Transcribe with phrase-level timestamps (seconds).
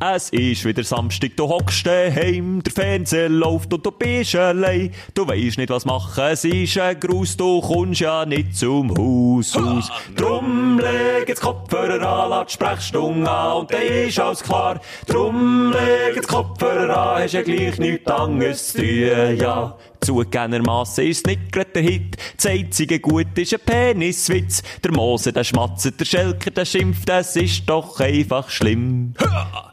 [0.00, 4.92] Es ist wieder Samstag, du hockst daheim, der Fernseher läuft und du bist allein.
[5.14, 9.56] Du weisst nicht, was machen, es ist ein Gruß, du kommst ja nicht zum Haus
[9.56, 9.90] aus.
[10.16, 14.80] Drum leg jetzt Kopfhörer an, lass die Sprechstunde an und dann ist alles klar.
[15.06, 19.76] Drum leg jetzt Kopfhörer an, hast ja gleich nichts anderes zu tun, ja.
[20.04, 22.16] Zugegebenermassen ist nicht gerade der Hit.
[22.36, 24.62] Das einzige Gut ist ein Peniswitz.
[24.82, 29.14] Der Mose, der schmatzt, der Schelker, der schimpft, das ist doch einfach schlimm.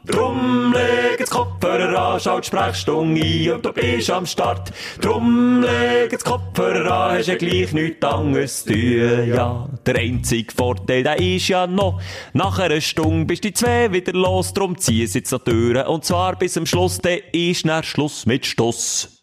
[0.06, 4.72] Drum leg jetzt Kopfhörer an, die Sprechstunde ein und du bist am Start.
[5.00, 9.68] Drum leg jetzt Kopfhörer an, hast ja gleich nichts anderes zu tun, ja.
[9.86, 12.00] Der einzige Vorteil, der ist ja noch,
[12.32, 16.04] nach einer Stunde bist die zwei wieder los, drum zieh es jetzt noch Türen und
[16.04, 19.22] zwar bis zum Schluss, dann ist nach Schluss mit Stuss.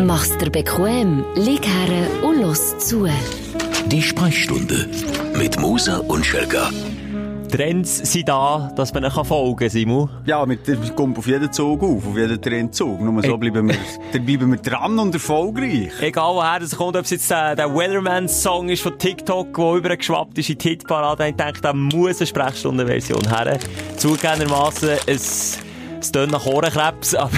[0.00, 3.06] Mach's dir bequem, lieg her und los zu.
[3.86, 4.88] Die Sprechstunde
[5.36, 6.70] mit Musa und Schelga.
[7.50, 10.08] Trends sind da, dass man ihnen folgen kann, Simon.
[10.24, 13.00] Ja, mit, wir kommen auf jeden Zug auf, auf jeden Trendzug.
[13.00, 13.76] Nur so bleiben wir,
[14.12, 15.90] dann bleiben wir dran und erfolgreich.
[16.00, 20.38] Egal woher das kommt, ob es jetzt der, der Weatherman-Song ist von TikTok, der übergeschwappt
[20.38, 23.58] ist in die Hitparade, ich denke, da muss eine Sprechstundenversion her.
[23.98, 25.58] Zugegebenermassen, es,
[26.00, 27.32] es tönt nach Ohrenkrebs, aber...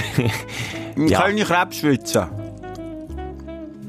[0.97, 1.23] ja.
[1.23, 1.83] Keine Krebs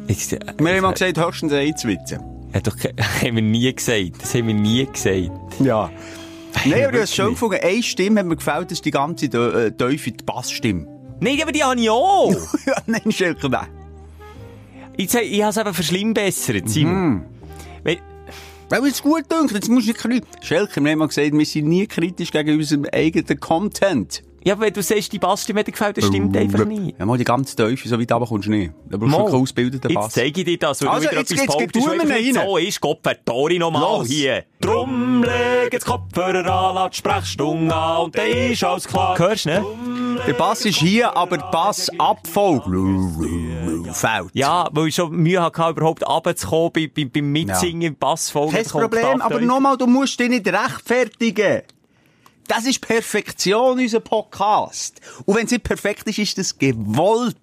[0.07, 2.19] Wir haben mal gesagt, höchstens ein schwitzen.
[2.53, 2.75] Ja, doch,
[3.21, 4.21] haben wir nie gesagt.
[4.21, 5.31] Das haben wir nie gesagt.
[5.59, 5.91] Ja.
[6.63, 9.25] Nein, aber du hast schön gefunden, eine Stimme hat mir gefällt, das ist die ganze
[9.25, 10.87] äh, tiefe Bassstimme.
[11.19, 12.31] Nein, aber die habe ich auch.
[12.65, 13.67] ja, nein, Schelker, nein.
[14.97, 17.09] Ich, habe es eben verschlimmbessert, Simon.
[17.09, 17.25] Mhm.
[17.83, 17.97] Weil,
[18.69, 20.27] weil es gut dünkt, jetzt musst du nicht kritisch.
[20.41, 24.23] Schelker, wir haben mal gesagt, wir sind nie kritisch gegen unseren eigenen Content.
[24.47, 26.99] Ja, wenn du sagst, die Bassstimme gefällt, das stimmt einfach nicht.
[26.99, 28.73] Ja, mal die ganze Tiefe, so weit runter kommst du nicht.
[28.87, 30.05] Da brauchst du wirklich ausgebildeten Bass.
[30.05, 32.57] Jetzt zeige ich dir das, weil Also, du wieder jetzt- etwas behauptest, was nicht so
[32.57, 32.81] ist.
[32.81, 34.07] Gott, vertori noch mal Los.
[34.07, 34.43] hier.
[34.61, 39.17] Drum leg jetzt Kopfhörer an, lass die Sprechstunde an und dann ist alles klar.
[39.17, 39.65] Hörst du, ne?
[40.27, 44.29] Der Bass ist hier, aber die Bassabfolge fällt.
[44.33, 48.55] Ja, weil ich schon Mühe hatte, überhaupt runterzukommen bei, bei, beim Mitsingen im Bassfolge.
[48.55, 51.61] Kein Problem, aber nochmal, du musst dich nicht rechtfertigen.
[52.47, 54.99] Das ist Perfektion, unser Podcast.
[55.25, 57.35] Und wenn es nicht perfekt ist, ist das gewollt.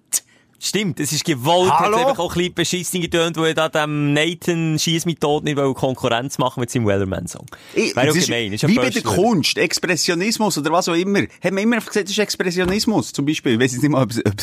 [0.59, 1.97] Stimmt, es ist gewollt, Hallo?
[1.97, 5.43] hat einfach auch ein bisschen beschissen getönt, wo er da dem Nathan Schieß mit Tod
[5.43, 7.45] nicht Konkurrenz machen mit seinem Wellerman-Song.
[7.73, 9.01] Ich- Wäre auch gemein, ist wie bei der.
[9.03, 11.19] Kunst, Expressionismus oder was auch immer.
[11.43, 13.55] Haben wir immer gesagt, das ist Expressionismus, zum Beispiel.
[13.55, 14.33] Ich weiss jetzt nicht mal, ob es, ob,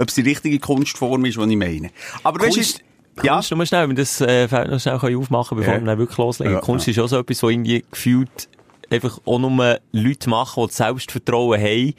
[0.00, 1.90] ob es die richtige Kunstform ist, die ich meine.
[2.24, 2.82] Aber weißt du, Kunst, ist-
[3.22, 5.80] ja, Kunst, nur schnell, wenn wir das äh, Feld noch schnell aufmachen bevor Ja.
[5.80, 6.54] wir dann wirklich loslegen.
[6.54, 6.90] Ja, Kunst ja.
[6.90, 8.48] ist auch so etwas, wo irgendwie gefühlt
[8.90, 11.94] einfach auch nur Leute machen, die das Selbstvertrauen haben,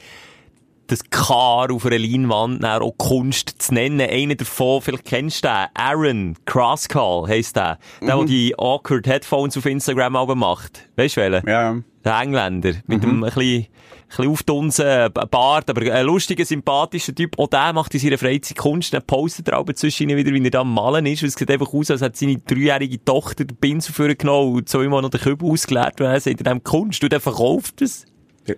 [0.88, 4.00] das Kar auf einer Leinwand auch Kunst zu nennen.
[4.00, 7.78] Einer davon, vielleicht kennst du den, Aaron Crosscall heisst der.
[8.00, 8.20] Der, Mhm.
[8.20, 10.88] der die Awkward Headphones auf Instagram aber macht.
[10.96, 11.48] Weißt du welchen?
[11.48, 11.76] ja.
[12.04, 12.72] Der Engländer.
[12.86, 13.08] Mit Mhm.
[13.08, 13.66] einem ein bisschen,
[14.16, 17.38] bisschen aufdunsen Bart, aber ein lustiger, sympathischer Typ.
[17.38, 18.92] Auch der macht in seiner Freizeit Kunst.
[18.92, 21.22] Dann postet er aber zwischen wieder, wie er da am Malen ist.
[21.22, 25.10] Es sieht einfach aus, als hat seine dreijährige Tochter den Pinsel vorgenommen und zweimal noch
[25.10, 26.00] den Kübel ausgeleert.
[26.00, 28.06] Und er sagt, er Kunst und er verkauft es.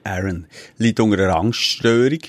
[0.05, 0.47] Aaron
[0.79, 2.21] liegt unter einer Angststörung.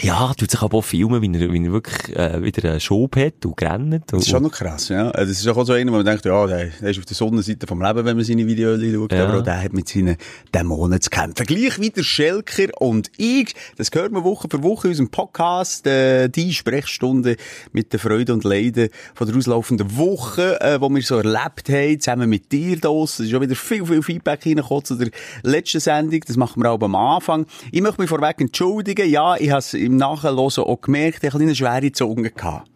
[0.00, 3.16] Ja, tut sich aber auch filmen, wie er, wie er wirklich äh, wieder einen Schub
[3.16, 4.04] hat und rennt.
[4.06, 5.10] Das ist schon noch krass, ja.
[5.10, 7.14] Also, Das ist auch so einer, wo man denkt, ja, der, der ist auf der
[7.16, 9.12] Sonnenseite vom Leben, wenn man seine Videos schaut.
[9.12, 9.28] Ja.
[9.28, 10.16] Aber auch der hat mit seinen
[10.54, 11.46] Dämonen zu kämpfen.
[11.46, 13.54] Gleich wie der Schelker und ich.
[13.76, 17.36] Das hört man Woche für Woche in unserem Podcast, äh, die Sprechstunde
[17.72, 22.00] mit der Freude und Leiden von der auslaufenden Woche, äh, wo wir so erlebt haben,
[22.00, 22.90] zusammen mit dir da.
[23.02, 25.10] Es ist schon wieder viel, viel Feedback reingekommen zu der
[25.42, 26.20] letzten Sendung.
[26.26, 27.46] Das machen wir auch am Anfang.
[27.70, 29.08] Ich möchte mich vorweg entschuldigen.
[29.08, 32.70] Ja, ich habe es im Nachhinein auch gemerkt, ich hatte eine schwere Zunge gehabt.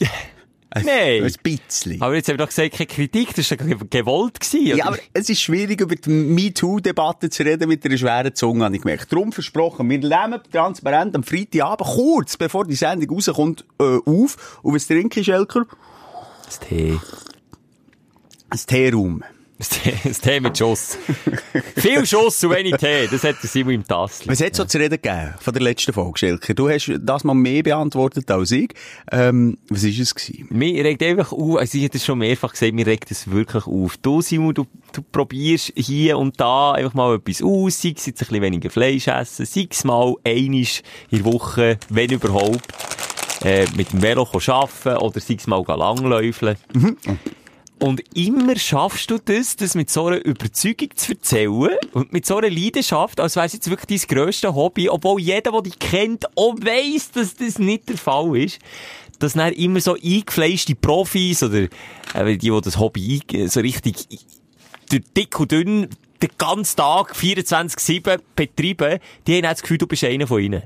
[0.70, 1.22] Ein- Nein.
[1.22, 2.02] Ein bisschen.
[2.02, 4.40] Aber jetzt habe ich doch gesagt, keine Kritik, das war ja ge- gewollt.
[4.40, 4.86] Gewesen, Ja, oder?
[4.88, 8.82] aber es ist schwierig, über die MeToo-Debatte zu reden mit einer schweren Zunge, habe ich
[8.82, 9.12] gemerkt.
[9.12, 14.58] Darum versprochen, wir nehmen transparent am Freitagabend, kurz bevor die Sendung rauskommt, äh, auf.
[14.62, 15.64] Und was trinke ich, Schelker?
[16.44, 16.98] Das Tee.
[18.50, 19.22] Ein Teeraum.
[19.58, 20.98] Das Tee, das mit Schuss.
[21.76, 24.28] Viel Schuss und wenig Tee, das hat Simon im Tassel.
[24.28, 26.54] Was hat so zu reden gegeben von der letzten Folge, Schelker?
[26.54, 28.70] Du hast das mal mehr beantwortet als ich.
[29.12, 30.48] Ähm, was ist es gewesen?
[30.50, 33.66] Mir regt einfach auf, also ich habe das schon mehrfach gesagt, mir regt es wirklich
[33.66, 33.96] auf.
[33.98, 38.22] Du, Simon, du, du probierst hier und da einfach mal etwas aus, sei es jetzt
[38.22, 42.66] ein bisschen weniger Fleisch essen, sei es mal einisch in der Woche, wenn überhaupt,
[43.44, 46.56] äh, mit dem Velo arbeiten oder sei es mal langläufeln.
[47.84, 52.38] Und immer schaffst du das, das mit so einer Überzeugung zu erzählen und mit so
[52.38, 56.24] einer Leidenschaft, als wäre es jetzt wirklich dein grösstes Hobby, obwohl jeder, der dich kennt,
[56.34, 58.58] auch weiss, dass das nicht der Fall ist.
[59.18, 61.64] Dass dann immer so eingefleischte Profis oder
[62.14, 64.06] äh, die, die das Hobby ein- so richtig
[64.90, 65.88] dick und dünn
[66.22, 70.62] den ganzen Tag 24-7 betreiben, die haben auch das Gefühl, du bist einer von ihnen.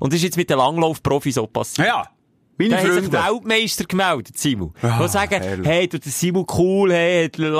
[0.00, 1.86] Und das ist jetzt mit den Langlauf-Profis so passiert.
[1.86, 2.08] Ja,
[2.68, 3.46] meine Da haben sich Freunde.
[3.48, 4.72] Weltmeister gemeldet, Simon.
[4.82, 5.66] Ah, die sagen, herrlich.
[5.66, 7.50] hey, du, der Simon cool, hey, der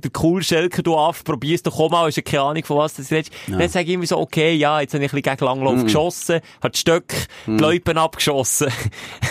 [0.00, 2.94] der cool, Schelker, du af, probier's doch auch mal, hast ja keine Ahnung, von was
[2.94, 3.32] das redest.
[3.46, 5.84] Dann sage ich immer so, okay, ja, jetzt habe ich ein bisschen gegen Langlauf Mhm.
[5.84, 7.16] geschossen, hat die Stöcke,
[7.46, 8.68] die Loipen abgeschossen.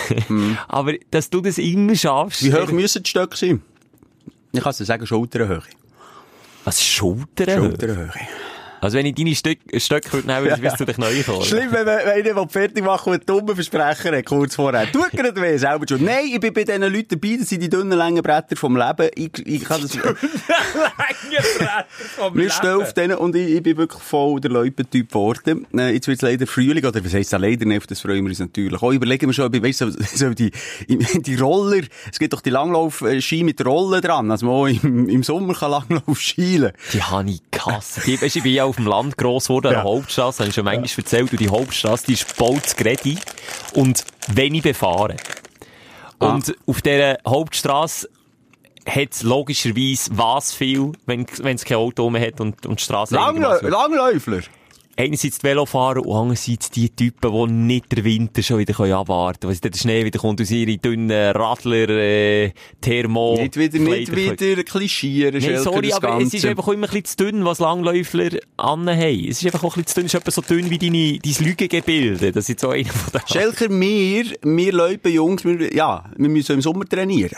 [0.68, 2.42] Aber, dass du das immer schaffst.
[2.44, 2.48] Mhm.
[2.48, 3.62] Wie hoch müssen die Stöcke sein?
[4.52, 5.62] Ich kann es dir sagen, Schulterhöhe.
[6.64, 7.50] Was, Schultern?
[7.60, 8.10] Schulterhöhe.
[8.86, 11.44] Also wenn ich deine Stück, Stöcke würde nehmen, würdest du dich neu kommen.
[11.44, 14.92] Schlimm, wenn man will fertig machen und einen dummen Versprecher kurz vorher.
[14.92, 16.04] Tut gerade weh, selber schon.
[16.04, 19.10] Nein, ich bin bei diesen Leuten dabei, das sind die dünnen, langen Bretter vom Leben.
[19.16, 19.98] Ich, ich kann das...
[22.34, 25.66] Wir stehen auf denen und ich, ich bin wirklich voll der Leupentyp geworden.
[25.76, 28.24] Äh, jetzt wird es leider Frühling, oder was heisst das leider nicht, auf das freuen
[28.24, 28.82] wir uns natürlich.
[28.82, 30.52] Auch überlegen wir schon, ob ich weiss, so, so die,
[30.88, 35.24] die Roller, es gibt doch die Langlauf-Ski mit Rollen dran, also man auch im, im
[35.24, 36.72] Sommer kann Langlauf schielen.
[36.94, 38.02] Die habe ich gehasst.
[38.06, 39.90] Die, weißt, ich bin ja auf dem Land gross geworden, an der Ja.
[39.90, 42.26] Hauptstrasse, habe ich schon manchmal erzählt, und die Hauptstrasse, die ist
[42.78, 43.18] Gredi
[43.74, 45.18] und wenig befahren.
[46.20, 48.10] Und auf dieser Hauptstrasse
[48.88, 53.16] hat es logischerweise was viel, wenn es kein Auto mehr hat und, und die Straße
[53.18, 54.42] einigermaßen- Langläufler.
[54.98, 59.42] Einerseits die Velofahrer und andererseits die Typen, die nicht den Winter schon wieder können abwarten
[59.42, 59.60] können.
[59.62, 63.36] Weil der Schnee wieder kommt aus ihre dünnen Radler, äh, Thermo.
[63.38, 66.28] Nicht wieder, nicht wieder klischieren, Nein, sorry, aber Ganze.
[66.28, 69.28] es ist einfach auch immer ein bisschen zu dünn, was Langläufler anhaben.
[69.30, 70.06] Es ist einfach auch ein bisschen zu dünn.
[70.06, 72.32] Es ist etwa so dünn wie deine, dein Lügegebilde.
[72.32, 73.28] Das ist jetzt so einer von den...
[73.28, 77.38] Schelker, wir, wir Leute, Jungs, wir, ja, wir müssen im Sommer trainieren.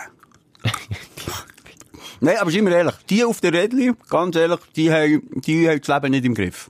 [2.19, 5.79] Nein, aber sind wir ehrlich, die auf der Rädli, ganz ehrlich, die haben, die haben
[5.79, 6.69] das Leben nicht im Griff.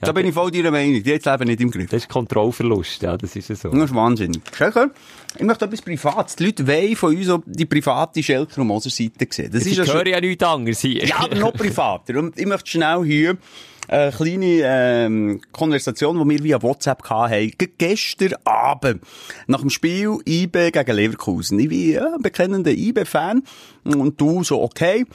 [0.00, 1.90] Da Ja, bin ich voll deiner Meinung, die das Leben nicht im Griff.
[1.90, 3.68] Das ist Kontrollverlust, ja, das ist ja so.
[3.70, 4.40] Das ist wahnsinnig.
[4.56, 4.90] Schelker,
[5.36, 6.36] ich möchte etwas Privates.
[6.36, 9.50] Die Leute wollen von uns auch die private Schelker- und Moser-Seite sehen.
[9.52, 11.04] Das Ich ist ja höre ja nichts anderes hier.
[11.04, 12.18] Ja, aber noch privater.
[12.18, 13.36] Und ich möchte schnell hier
[13.88, 17.50] eine kleine ähm, Konversation, die wir via WhatsApp hatten.
[17.58, 19.02] Ge- Gestern Abend,
[19.48, 21.58] nach dem Spiel IB gegen Leverkusen.
[21.58, 23.42] Ich bin ja, ein bekennender IB-Fan.
[23.84, 25.06] Und du so, okay.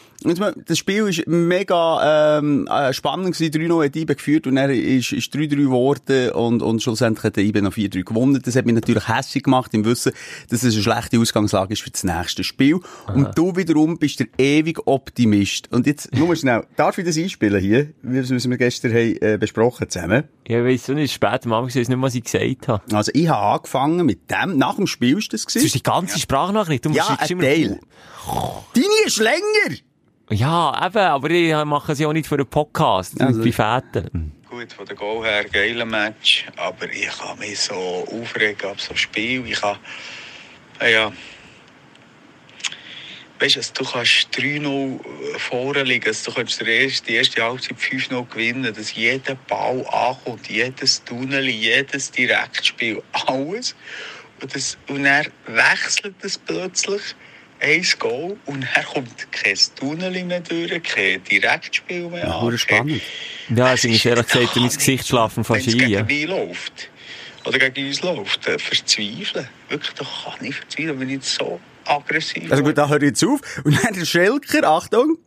[0.65, 3.51] Das Spiel ist mega ähm, äh, spannend gewesen.
[3.51, 7.43] 3-0 hat IB geführt und er ist, ist 3-3 geworden und, und schlussendlich hat der
[7.43, 8.41] IB noch 4-3 gewonnen.
[8.43, 10.13] Das hat mich natürlich hässlich gemacht im Wissen,
[10.49, 12.79] dass es eine schlechte Ausgangslage ist für das nächste Spiel.
[13.13, 15.71] Und du wiederum bist der ewig Optimist.
[15.71, 18.91] Und jetzt, nur mal schnell, darf ich das einspielen hier, wie wir es wir gestern
[18.91, 20.23] haben, äh, besprochen zusammen?
[20.47, 22.95] Ja, ich weiss, so ist spät am Abend, ich weiss nicht, was ich gesagt habe.
[22.95, 25.73] Also ich habe angefangen mit dem, nach dem Spiel ist das Das ist gewesen.
[25.77, 26.85] die ganze Sprachnachricht.
[26.85, 27.79] Du Ja, schickst ein immer- Teil.
[28.73, 29.77] Deine ist länger!
[30.29, 34.31] Ja, eben, aber ich mache sie auch nicht für einen Podcast, Also- mit Privaten.
[34.49, 38.95] Gut, von der Goal her, geiler Match, aber ich kann mich so aufregen ab so
[38.95, 39.45] Spiel.
[39.47, 39.77] Ich kann,
[40.81, 41.11] ja,
[43.39, 44.99] weißt du, du kannst 3-0
[45.37, 49.85] vorne liegen, also du kannst die erste, die erste Halbzeit 5-0 gewinnen, dass jeder Ball
[49.91, 53.75] ankommt, jedes Tunnel, jedes Direktspiel, alles.
[54.41, 57.01] Und, das, und dann wechselt es plötzlich
[57.59, 63.01] ein Goal und dann kommt kein Tunnel mehr durch, kein Direktspiel mehr Ja, an, spannend.
[63.55, 65.89] Ja, es ist ehrlich gesagt, in mein Gesicht schlafen fast Wenn es ein.
[65.89, 66.01] ja.
[66.01, 66.89] gegen mich läuft,
[67.45, 69.47] oder gegen uns läuft, äh, verzweifeln.
[69.69, 73.23] Wirklich, da kann ich verzweifeln, wenn ich so aggressiv Also gut, da höre ich jetzt
[73.23, 73.39] auf.
[73.63, 75.17] Und dann der Schelker, Achtung.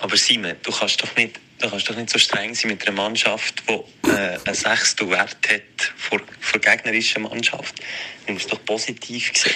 [0.00, 2.96] Aber Simon, du kannst doch nicht, du kannst doch nicht so streng sein mit einer
[2.96, 7.74] Mannschaft, die äh, einen Sechstel Wert hat vor, vor gegnerischen Mannschaft.
[8.26, 9.52] Du musst doch positiv sehen.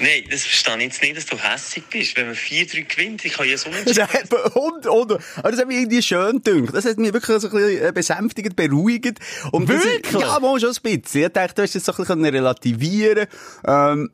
[0.00, 2.16] Nein, das verstehe ich jetzt nicht, dass du hässlich bist.
[2.16, 4.08] Wenn man 4-3 gewinnt, ich kann ja so nicht Das
[4.54, 6.74] und, und, aber das hat mich irgendwie schön gedacht.
[6.74, 9.18] Das hat mich wirklich so ein bisschen äh, besänftigt, beruhigt.
[9.52, 10.20] Und das Wirklich?
[10.20, 11.22] ja, mal schon ein bisschen.
[11.22, 13.26] Ich dachte, du hast das so ein bisschen relativieren
[13.66, 14.10] ähm,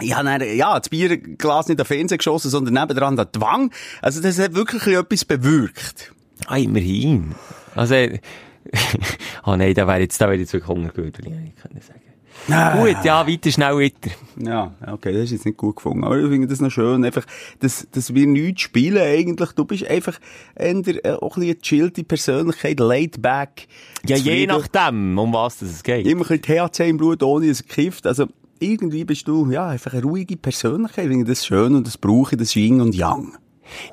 [0.00, 3.40] ich habe dann, ja, das Bierglas nicht auf den Fernseher geschossen, sondern nebendran an die
[3.40, 3.70] Wange.
[4.02, 6.12] Also das hat wirklich etwas bewirkt.
[6.46, 7.34] Ah, immerhin.
[7.74, 7.94] Also,
[9.46, 12.00] oh nein, da wäre jetzt, da wäre jetzt wirklich Hunger würde ich können sagen.
[12.46, 14.10] Gut, ja, weiter, schnell weiter.
[14.36, 16.04] Ja, okay, das ist jetzt nicht gut gefunden.
[16.04, 17.24] Aber ich finde das noch schön, einfach,
[17.60, 19.52] dass, dass wir nichts spielen eigentlich.
[19.52, 20.18] Du bist einfach
[20.54, 20.74] eher,
[21.04, 23.66] äh, auch ein bisschen chillte Persönlichkeit, laid back.
[24.06, 26.06] Ja, je nachdem, um was es geht.
[26.06, 28.06] Immer ein bisschen THC im Blut, ohne es kifft.
[28.06, 28.26] Also,
[28.64, 31.04] irgendwie bist du, ja, einfach eine ruhige Persönlichkeit.
[31.04, 33.36] Ich finde das schön und das brauche ich, das Yin und Yang.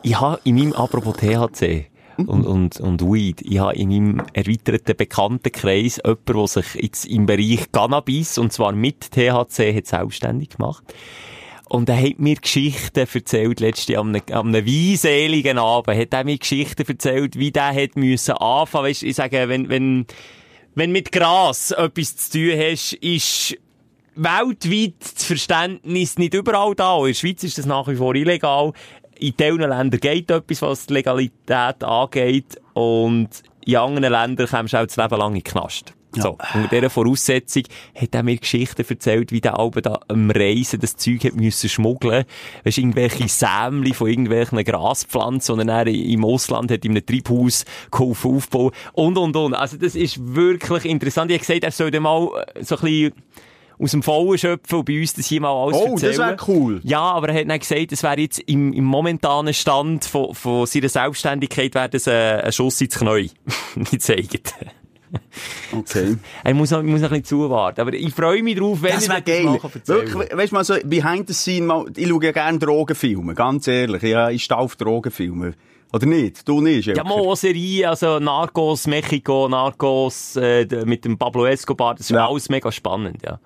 [0.04, 1.88] Ich habe in meinem, apropos THC
[2.18, 7.25] und, und, und Weed, ich habe in meinem erweiterten Bekanntenkreis jemanden, der sich jetzt im
[7.25, 10.84] Bereich Cannabis, und zwar mit THC, hat selbstständig gemacht.
[11.70, 16.25] Und er hat mir Geschichten erzählt, letzte am einem, am einem weinseligen Abend, hat er
[16.25, 18.88] mir Geschichten erzählt, wie der hat müssen anfangen.
[18.88, 20.06] Weißt, ich sage, wenn, wenn,
[20.75, 23.58] wenn mit Gras etwas zu tun hast, ist
[24.15, 26.98] weltweit das Verständnis nicht überall da.
[27.00, 28.74] In der Schweiz ist das nach wie vor illegal.
[29.20, 32.60] in diesen Ländern geht etwas, was die Legalität angeht.
[32.74, 33.30] Und
[33.65, 35.94] in anderen Ländern kommst du auch das Leben lang in den Knast.
[36.13, 37.63] So, unter dieser Voraussetzung
[37.96, 41.70] hat er mir Geschichten erzählt, wie der Alben da am Reisen das Zeug hat müssen
[41.70, 42.25] schmuggeln.
[42.65, 48.36] Weisst, irgendwelche Sämli von irgendwelchen Graspflanzen, und er im Ausland hat in einem Treibhaus geholfen
[48.36, 48.72] aufbauen.
[48.91, 49.53] Und, und, und.
[49.53, 51.32] Also, das ist wirklich interessant.
[51.32, 53.13] Ich habe gesagt, er soll mal äh, so ein bisschen
[53.82, 56.28] aus dem Vollen schöpfen und bei uns das hier mal alles Oh, das erzählen.
[56.30, 56.82] wäre cool.
[56.84, 60.66] Ja, aber er hat dann gesagt, es wäre jetzt im, im momentanen Stand von, von
[60.68, 63.32] seiner Selbstständigkeit wäre das ein, ein Schuss ins Knie.
[63.76, 64.40] Nicht zeigen.
[65.74, 66.16] Okay.
[66.44, 67.82] Er muss noch, ich muss noch ein bisschen zuwarten.
[67.82, 69.60] Aber ich freue mich drauf, wenn Das ich das geil.
[69.62, 69.72] kann.
[69.86, 73.68] Wirklich, weißt du mal so, behind the scene mal, ich schaue ja gerne Drogenfilme, ganz
[73.68, 74.04] ehrlich.
[74.04, 75.54] Ja, ich stehe auf Drogenfilme.
[75.94, 76.48] Oder nicht?
[76.48, 82.06] Du nicht, Ja, mal Serie, also Narcos, Mexiko, Narcos, äh, mit dem Pablo Escobar, das
[82.06, 82.30] ist Ja.
[82.30, 83.40] alles mega spannend, ja.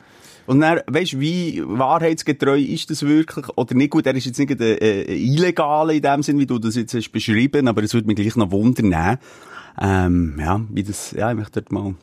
[0.47, 3.45] Und dann, weißt wie wahrheitsgetreu ist das wirklich?
[3.57, 6.59] Oder nicht gut, er ist jetzt nicht ein äh, Illegale in dem Sinn, wie du
[6.59, 9.17] das jetzt hast beschrieben, aber es würde mich gleich noch wundern,
[9.81, 11.95] ähm, ja, wie das, ja, ich möchte dort mal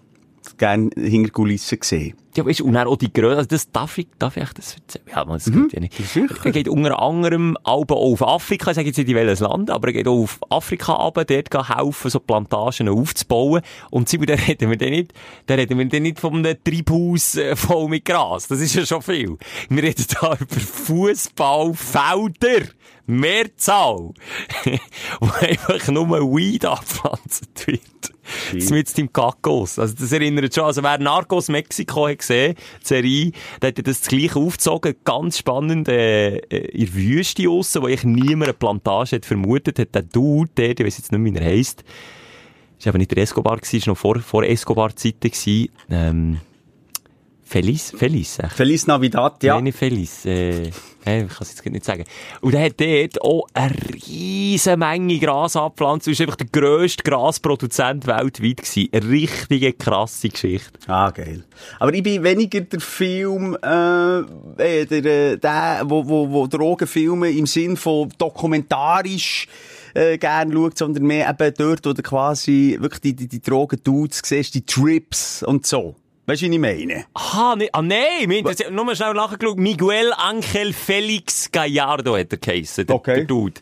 [0.58, 2.14] gerne hinter Kulissen sehen.
[2.34, 4.76] Ja, weißt du, und dann auch die Größe, also das darf ich, darf ich das
[4.76, 5.04] erzählen?
[5.10, 5.94] Ja, man, das geht ja nicht.
[5.94, 6.34] sicher.
[6.44, 9.88] Er geht unter anderem auch auf Afrika, ich sage jetzt nicht in welches Land, aber
[9.88, 13.60] er geht auch auf Afrika runter, dort helfen, so Plantagen aufzubauen.
[13.90, 15.12] Und sie, da reden wir dann nicht,
[15.46, 18.48] da reden wir dann nicht von einem Treibhaus äh, voll mit Gras.
[18.48, 19.36] Das ist ja schon viel.
[19.68, 22.62] Wir reden da über Fußballfelder.
[23.06, 24.10] Mehrzahl.
[25.20, 28.12] wo einfach nur Weed abgepflanzt wird.
[28.52, 29.78] Das mit dem Kakos.
[29.78, 34.38] Also, das erinnert schon, also wer Narcos Mexiko hat gesehen, Serie, der hat das gleiche
[34.38, 39.26] aufgezogen, ganz spannend, äh, äh, in der Wüste aussen, wo ich niemand eine Plantage hat
[39.26, 41.84] vermutet, hat der Dude, der, ich weiss jetzt nicht mehr, wie er heisst,
[42.78, 46.40] ist aber nicht der Escobar gewesen, ist noch vor, vor Escobar-Zeiten gewesen, ähm,
[47.52, 48.54] Feliz, Feliz, echt?
[48.54, 49.60] Feliz Navidad, ja.
[49.60, 50.24] Nein, Feliz.
[50.24, 50.70] Äh,
[51.04, 52.04] äh, ich kann es jetzt nicht sagen.
[52.40, 53.74] Und er hat dort auch eine
[54.08, 56.08] riesen Menge Gras abgepflanzt.
[56.08, 58.88] Er war einfach der grösste Grasproduzent weltweit gewesen.
[58.90, 60.70] Eine richtige krasse Geschichte.
[60.86, 61.44] Ah, geil.
[61.78, 64.20] Aber ich bin weniger der Film, äh,
[64.56, 69.46] äh, der, äh, der, wo, wo, wo Drogenfilme im Sinn von dokumentarisch,
[69.92, 74.22] äh, gern schaut, sondern mehr eben dort, wo du quasi wirklich die, die, die Drogen-Dudes
[74.24, 75.96] siehst, die Trips und so.
[76.26, 77.04] Weißt du, wie ich meine?
[77.14, 79.58] Aha, ne, ah, nein, mir interessiert, nur mal schnell nachgeschaut.
[79.58, 83.14] Miguel Angel Felix Gallardo hat er geheissen, der, Okay.
[83.16, 83.60] der Dude.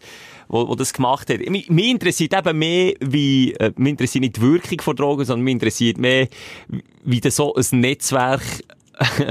[0.48, 1.38] Wo, wo das gemacht hat.
[1.48, 5.44] Mich, mich interessiert eben mehr, wie, äh, mich interessiert nicht die Wirkung von Drogen, sondern
[5.44, 6.26] mich interessiert mehr,
[7.04, 8.42] wie du so ein Netzwerk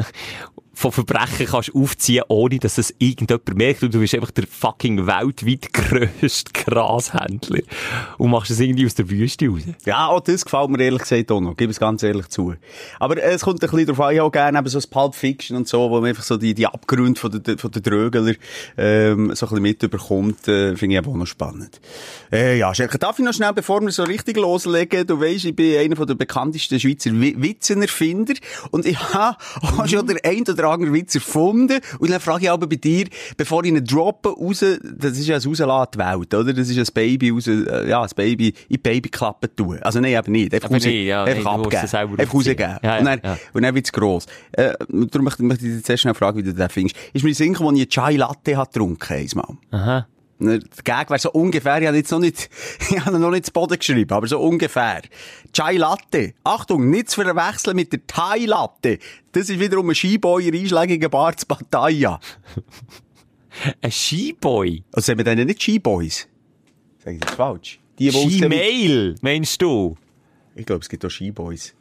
[0.79, 3.83] von Verbrechen kannst aufziehen, ohne dass es irgendjemand merkt.
[3.83, 7.59] Und du bist einfach der fucking weltweit grösste Grashändler.
[8.17, 9.63] Und machst es irgendwie aus der Wüste raus.
[9.85, 11.57] Ja, auch das gefällt mir ehrlich gesagt auch noch.
[11.57, 12.53] Gib es ganz ehrlich zu.
[12.97, 15.57] Aber es kommt ein bisschen darauf an, ich auch gerne eben so das Pulp Fiction
[15.57, 18.35] und so, wo man einfach so die, die Abgründe von der, von der Drögler,
[18.77, 21.81] ähm, so ein bisschen mitbekommt, äh, finde ich eben auch noch spannend.
[22.31, 25.77] Äh, ja, darf ich noch schnell, bevor wir so richtig loslegen, du weisst, ich bin
[25.77, 28.35] einer der bekanntesten Schweizer Wi- Witzenerfinder
[28.71, 32.51] und ich habe auch schon den ein oder anderen Witz erfunden und dann frage ich
[32.51, 33.07] aber bei dir,
[33.37, 36.53] bevor ich ihn droppe, raus, das ist ja ein Rauslassen die Welt, oder?
[36.53, 39.79] Das ist ein Baby raus, äh, ja, ein Baby in die Babyklappe tun.
[39.81, 40.53] Also nein, eben nicht.
[40.53, 41.83] Einfach, Aber raus, nee, ja, einfach nee, abgeben.
[41.83, 42.59] es einfach rausgeben.
[42.59, 43.37] Ja, ja, und dann, ja.
[43.53, 44.25] und dann wird's gross.
[44.51, 46.95] Äh, darum möchte, möchte ich dich zuerst schnell fragen, wie du den findest.
[47.13, 49.57] Ist mir Sinn gekommen, als ich einen Chai Latte hat getrunken, einmal.
[49.71, 50.07] Aha.
[50.41, 52.49] Ne, Der Gag wäre so ungefähr, ich habe jetzt noch nicht,
[52.89, 55.01] ich habe noch nicht zu Boden geschrieben, aber so ungefähr.
[55.51, 56.33] Chai Latte.
[56.45, 58.99] Achtung, nicht zu verwechseln mit der Thai Latte.
[59.33, 62.19] Das ist wiederum ein Skiboy in einschlägigen Bar zu Pattaya.
[63.81, 64.83] Ein Skiboy.
[64.93, 66.27] Also sagen wir denen nicht Skiboys?
[67.03, 67.79] Sag ich das falsch?
[67.97, 69.97] Die, die Skimail, meinst du?
[70.55, 71.73] Ich glaube, es gibt auch Skiboys.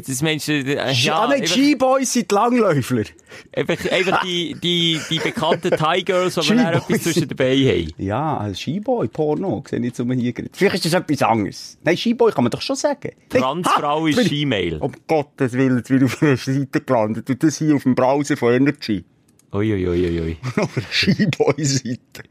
[0.00, 3.04] Das du, äh, Ja, ah, einfach- Skiboys sind Langläufler.
[3.52, 7.92] Einfach, einfach die, die, die bekannten Thai-Girls, die wir etwas zwischen dabei haben.
[7.98, 10.50] Ja, ein Skiboy, Porno, sehe ich jetzt um hier gerade.
[10.52, 11.78] Vielleicht ist das etwas anderes.
[11.84, 13.12] Nein, Skiboy kann man doch schon sagen.
[13.28, 14.78] Transfrau ist Skimail.
[14.78, 17.30] Um Gottes Willen, jetzt bin ich auf einer Seite gelandet.
[17.30, 19.04] Und das hier auf dem Browser von Energy.
[19.52, 20.10] Uiuiuiui.
[20.10, 20.36] Ui, ui.
[20.60, 22.24] Auf der Skiboy-Seite.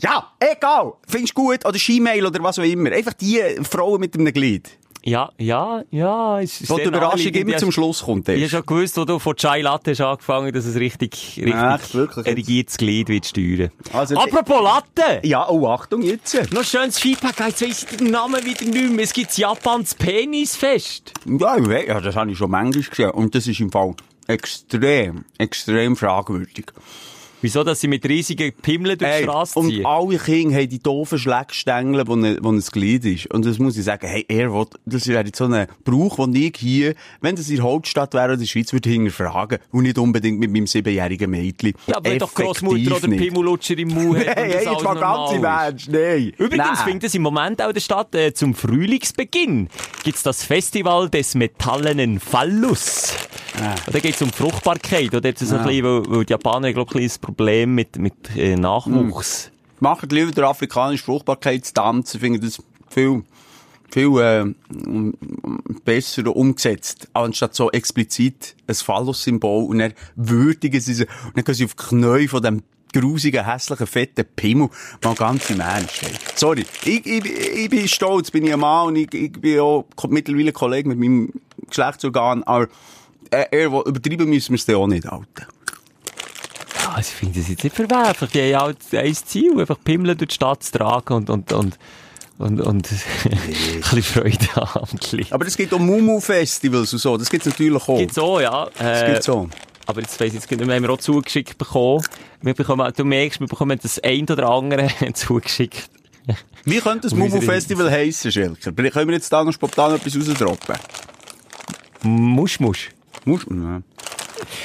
[0.00, 0.92] Ja, egal.
[1.06, 1.64] Findest du gut?
[1.64, 2.92] Oder Skimail oder was auch immer.
[2.92, 4.68] Einfach die Frauen mit einem Glied.
[5.08, 6.40] Ja, ja, ja.
[6.40, 8.28] Es ist Wo die Überraschung immer Ich zum Schluss kommt.
[8.28, 11.12] Ich habe schon gewusst, wo du von Chai Latte hast angefangen, dass es richtig,
[11.42, 12.26] richtig Echt, wirklich jetzt?
[12.26, 13.70] erigiertes Glied wird steuern.
[13.92, 15.20] Also- Apropos Latte!
[15.26, 16.52] Ja, oh, Achtung, jetzt.
[16.52, 19.04] Noch schönes Skipack, jetzt weiss ich den Namen wieder nicht mehr.
[19.04, 21.12] Es gibt Japans Penisfest.
[21.26, 23.10] Ja, ich weiss, ja, das habe ich schon manchmal gesehen.
[23.10, 23.94] Und das ist im Fall
[24.26, 26.66] extrem, extrem fragwürdig.
[27.40, 29.86] Wieso, dass sie mit riesigen Pimmeln durch die Straße und ziehen?
[29.86, 33.32] alle Kinder haben die doofen Schlägstängel, wo ein, wo ein Glied ist.
[33.32, 36.34] Und das muss ich sagen, hey, er will, das wäre jetzt so ein Brauch, den
[36.34, 39.58] ich hier, wenn das in der Hauptstadt wäre oder in der Schweiz, würde ich hinterfragen.
[39.70, 41.74] Und nicht unbedingt mit meinem siebenjährigen Mädchen.
[41.86, 43.20] Ja, aber wenn doch Großmutter oder nicht.
[43.22, 44.36] Pimmulutscher im Mund hat.
[44.36, 45.44] Hey, und das hey, jetzt mal ganz im.
[45.44, 46.32] Ernst, nein.
[46.38, 46.76] Übrigens Nein.
[46.84, 49.68] findet es im Moment auch in der Stadt äh, zum Frühlingsbeginn
[50.04, 53.14] gibt's das Festival des metallenen Phallus.
[53.60, 53.74] Ah.
[53.86, 55.14] Und da geht's um Fruchtbarkeit.
[55.14, 58.14] Oder jetzt so ein bisschen, weil, weil die Japaner, glaube ich, ein Problem mit, mit
[58.36, 59.50] äh, Nachwuchs.
[59.80, 62.14] Macht lieber den afrikanischen Fruchtbarkeitstanz.
[62.14, 63.22] Ich finde das viel,
[63.90, 64.44] viel, äh,
[65.84, 67.08] besser umgesetzt.
[67.12, 71.04] Anstatt so explizit ein Phallus-Symbol und dann würdigen sie sie.
[71.04, 72.62] Und dann gehen sie auf die Knie von dem
[72.92, 74.70] grusigen, hässlichen, fetten Pimmel.
[75.04, 76.02] Mal ganz im Ernst.
[76.02, 76.10] ey.
[76.34, 76.64] Sorry.
[76.84, 80.52] Ich, ich, ich bin stolz, bin ich ein Mann und ich, ich bin auch mittlerweile
[80.52, 81.32] Kollege mit meinem
[81.68, 82.42] Geschlechtsorgan.
[82.44, 82.68] Aber,
[83.30, 85.46] äh, er, will- übertreiben müssen wir es dann auch nicht, Alter.
[86.82, 88.30] Ja, ich finde das jetzt nicht verwerflich.
[88.30, 91.78] Die haben halt ein Ziel, einfach Pimmel durch die Stadt zu tragen und, und, und,
[92.38, 92.88] und, und
[93.24, 93.40] ein
[93.80, 94.98] bisschen Freude haben.
[95.30, 97.16] Aber es geht um Mumu-Festivals und so.
[97.16, 97.98] Das gibt's natürlich auch.
[97.98, 98.68] Gibt's auch, ja.
[98.78, 99.48] Das Äh, gibt's auch.
[99.86, 102.04] Aber jetzt weiss ich jetzt nicht haben wir auch zugeschickt bekommen.
[102.42, 105.88] Wir bekommen, du merkst, wir bekommen das ein oder andere zugeschickt.
[106.64, 108.72] Wie könnte das Mumu-Festival heissen, Schelker?
[108.72, 110.76] Können wir jetzt da noch spontan etwas rausdroppen?
[112.02, 112.60] Musch,
[113.24, 113.38] du?
[113.50, 113.82] Ja.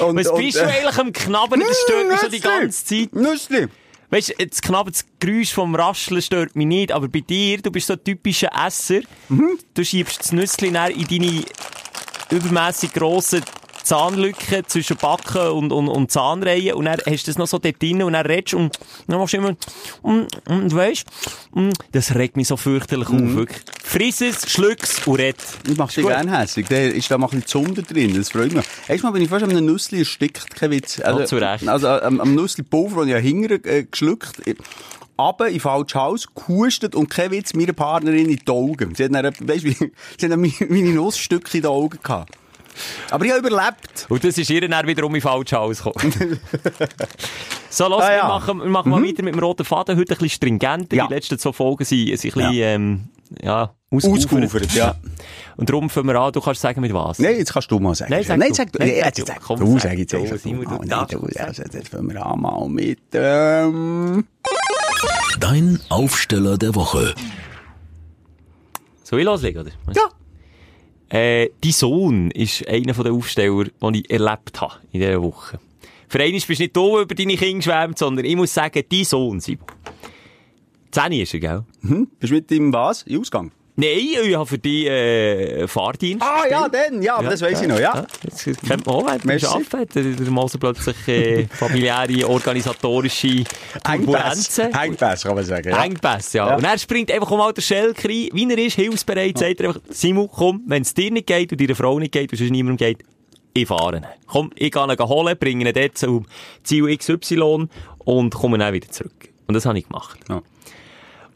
[0.06, 1.60] Und, Was bist du eigentlich am Knabbern?
[1.60, 3.14] Das stört mich schon die ganze Zeit.
[3.14, 3.68] Nüssli.
[4.10, 7.72] Weißt du, das Knabbern, das Geräusch vom Rascheln stört mich nicht, aber bei dir, du
[7.72, 9.02] bist so ein typischer Esser.
[9.74, 11.44] Du schiebst das Nüssli in deine
[12.30, 13.42] übermässig grossen
[13.84, 17.82] Zahnlücke zwischen Backen und, und, und Zahnreihen und dann hast du das noch so dort
[17.82, 19.56] drin und dann redest und dann machst du immer
[20.02, 21.06] und, und weisst,
[21.52, 23.62] und das regt mich so fürchterlich auf, wirklich.
[23.84, 25.36] Friss es, schluck's und red.
[25.68, 26.68] Ich mach's dir gerne hässlich.
[26.68, 28.16] Da ist da mal ein bisschen Zunder drin.
[28.16, 28.66] Das freut mich.
[28.88, 31.02] Erstmal bin ich fast an einem Nüssli erstickt, kein Witz.
[31.06, 31.68] Oh, zu Recht.
[31.68, 34.42] Also am, am Nüssli-Pulver, das ich ja hinterher äh, geschluckt
[35.16, 38.96] aber in falsch Haus, gehustet und kein Witz, meine Partnerin in die Augen.
[38.96, 39.74] Sie hat dann, weißt, wie,
[40.18, 42.36] sie hat dann meine, meine Nussstücke in den Augen gehabt.
[43.12, 44.06] Aber ich habe überlebt.
[44.10, 46.14] Und das ist ihr dann wiederum in falsch Haus gekommen.
[47.70, 48.28] so, los, Ah, wir ja.
[48.28, 49.98] machen, wir machen mal weiter mit dem roten Faden.
[49.98, 50.96] Heute ein bisschen stringenter.
[50.96, 51.08] Ja.
[51.08, 52.68] Die letzten zwei Folgen sind, sind ein bisschen, Ja.
[52.68, 53.04] ähm,
[53.42, 54.96] ja, Ausgeufert, ja.
[55.56, 57.20] Und darum fangen wir an, du kannst sagen, mit was.
[57.20, 58.12] Nein, jetzt kannst du mal sagen.
[58.12, 58.56] Nein, sag Nein du.
[58.56, 58.80] sag du.
[58.80, 59.26] Nein, jetzt du.
[59.26, 59.80] sag Komm, du.
[59.80, 60.44] sag jetzt einfach.
[60.46, 60.80] Mal.
[60.84, 61.28] Nein, du.
[61.40, 64.26] Also, jetzt fangen wir an mal mit, ähm,
[65.40, 67.14] Dein Aufsteller der Woche.
[69.04, 69.72] Soll ich loslegen, oder?
[69.96, 70.10] ja.
[71.14, 75.60] Äh, dein Sohn ist einer der Aufsteller, die ich erlebt habe in dieser Woche.
[76.10, 79.04] Für einen bist du nicht du über deine Kinder geschwärmt, sondern ich muss sagen, dein
[79.04, 79.68] Sohn, Simon.
[80.90, 81.64] Zehn ist er, gell?
[81.82, 82.08] Hm?
[82.20, 83.04] Bist du mit ihm was?
[83.04, 83.52] In Ausgang?
[83.76, 86.24] Nein, ich habe für dich äh, Fahrdienst.
[86.24, 87.02] Ah, ja, dann.
[87.02, 88.06] Ja, aber das weiss ich noch, ja.
[88.24, 89.96] Das kennt man auch, wenn man arbeitet.
[89.96, 93.44] Der, der Moser plötzlich äh, familiäre, organisatorische
[93.84, 94.72] Turbulenzen.
[94.74, 95.70] Engpässe, kann man sagen.
[95.70, 95.84] Ja.
[95.84, 96.50] Engpässe, ja.
[96.50, 96.56] Ja.
[96.58, 99.82] Und er springt einfach um alter Schelker rein, wie er ist, hilfsbereit, sagt er einfach,
[99.90, 102.78] Simon, komm, wenn es dir nicht geht und deiner Frau nicht geht und es niemandem
[102.78, 103.04] geht,
[103.56, 104.06] ich fahre ihn.
[104.28, 106.28] Komm, ich gehe ihn holen, bringe ihn dort zum
[106.64, 107.68] Ziel XY
[108.00, 109.30] und komme dann wieder zurück.
[109.48, 110.20] Und das habe ich gemacht.
[110.30, 110.44] Ja.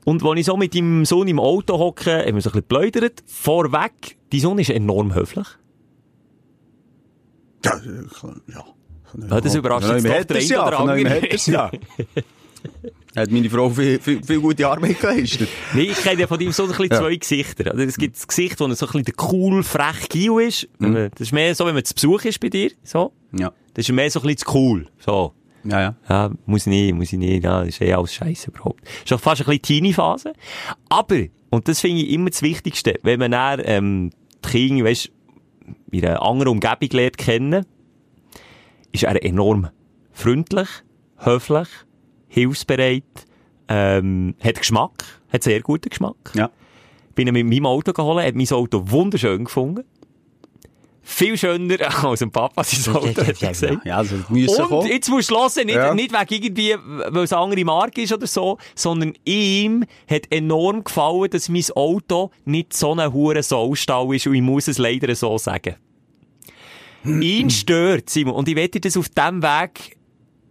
[0.08, 2.54] Und als ich so mit deinem Sohn im Auto hocke, haben wir so ein bisschen
[2.62, 3.24] geplaudert.
[3.26, 5.48] Vorweg, dein Sohn ist enorm höflich.
[7.66, 8.64] Ja, äh, ja.
[9.30, 11.30] Ja, das überrascht jetzt Von doch der eine oder andere.
[11.48, 11.72] ja.
[13.18, 15.50] Hat meine Frau viel, viel, viel gute Arbeit geleistet.
[15.74, 17.00] Nee, ich kenne ja von ihm so ein bisschen Ja.
[17.00, 17.72] zwei Gesichter.
[17.72, 20.70] Also, es gibt das Gesicht, wo er so ein bisschen der cool, frech Gio ist.
[20.78, 22.72] Man- Das ist mehr so, wenn man zu Besuch ist bei dir.
[22.84, 23.12] So.
[23.38, 23.52] Ja.
[23.74, 24.88] Das ist mehr so ein bisschen zu cool.
[25.06, 25.34] So.
[25.64, 25.96] Ja, ja.
[26.10, 27.44] Ja, muss ich nicht, muss ich nicht.
[27.44, 28.82] Ja, das ist eh alles scheiße überhaupt.
[29.04, 30.34] Ist auch fast ein bisschen Teenie-Phase.
[30.90, 34.12] Aber, und das finde ich immer das Wichtigste, wenn man dann, ähm,
[34.46, 35.12] die Kinder, weisst,
[35.92, 37.66] in einer anderen Umgebung lernt kennen,
[38.92, 39.70] ist er enorm
[40.12, 40.70] freundlich,
[41.18, 41.68] höflich,
[42.28, 43.04] hilfsbereit,
[43.68, 46.32] ähm, hat Geschmack, hat sehr guten Geschmack.
[46.34, 46.50] Ja.
[47.16, 49.84] Bin ihn mit meinem Auto geholt, hat mein Auto wunderschön gefunden.
[51.10, 53.86] Viel schöner als ein Papa sein Auto, gesagt.
[53.86, 54.88] Ja, also, das müssen Und kommen.
[54.92, 55.94] jetzt musst du hören, nicht, Ja.
[55.96, 56.76] nicht wegen irgendwie,
[57.10, 61.64] weil es eine andere Marke ist oder so, sondern ihm hat enorm gefallen, dass mein
[61.76, 65.76] Auto nicht so ein hure Saustall ist und ich muss es leider so sagen.
[67.06, 69.96] Ihn stört, Simon, und ich werde dir das auf diesem Weg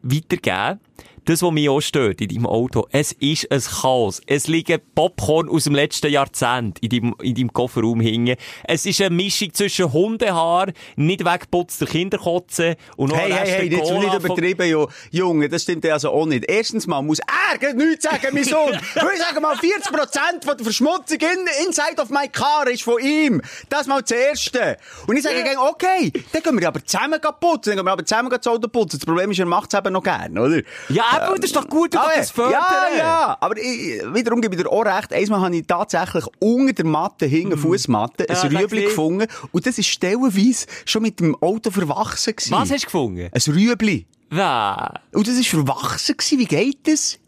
[0.03, 0.81] weitergeben,
[1.27, 4.23] das, was mich auch stört in deinem Auto, es ist ein Chaos.
[4.27, 8.37] Es liegen Popcorn aus dem letzten Jahrzehnt in deinem, in deinem Kofferraum hingen.
[8.65, 13.53] Es ist eine Mischung zwischen Hundehaar, nicht weggeputzter Kinderkotze und noch Hey, ein hey, Rest
[13.53, 16.45] hey, jetzt will nicht übertrieben, jo, Junge, das stimmt ja also auch nicht.
[16.49, 18.75] Erstens mal muss er nichts sagen, mein Sohn.
[18.75, 23.43] Ich sage mal, 40% von der Verschmutzung in, inside of my car ist von ihm.
[23.69, 24.77] Das mal das Erste.
[25.09, 28.05] Und ich sage gegen, okay, dann gehen wir aber zusammen putzen, dann gehen wir aber
[28.05, 28.99] zusammen das Auto putzen.
[29.01, 30.63] Das Problem ist, er macht es eben noch gern, oder?
[30.89, 32.53] Ja, aber das ist doch gut, du kannst das fördern.
[32.53, 35.13] Ja, ja, aber ich, wiederum gebe ich dir auch recht.
[35.13, 39.27] Einmal habe ich tatsächlich unter der Matte, hinten Fußmatte, Ja, ein sag's Rüebli gefunden.
[39.53, 42.53] Und das ist stellenweise schon mit dem Auto verwachsen gewesen.
[42.53, 43.31] Was hast du gefunden?
[43.33, 44.07] Ein Rüebli.
[44.33, 44.95] Ja.
[45.13, 46.39] Und das war verwachsen gewesen.
[46.39, 47.19] Wie geht das?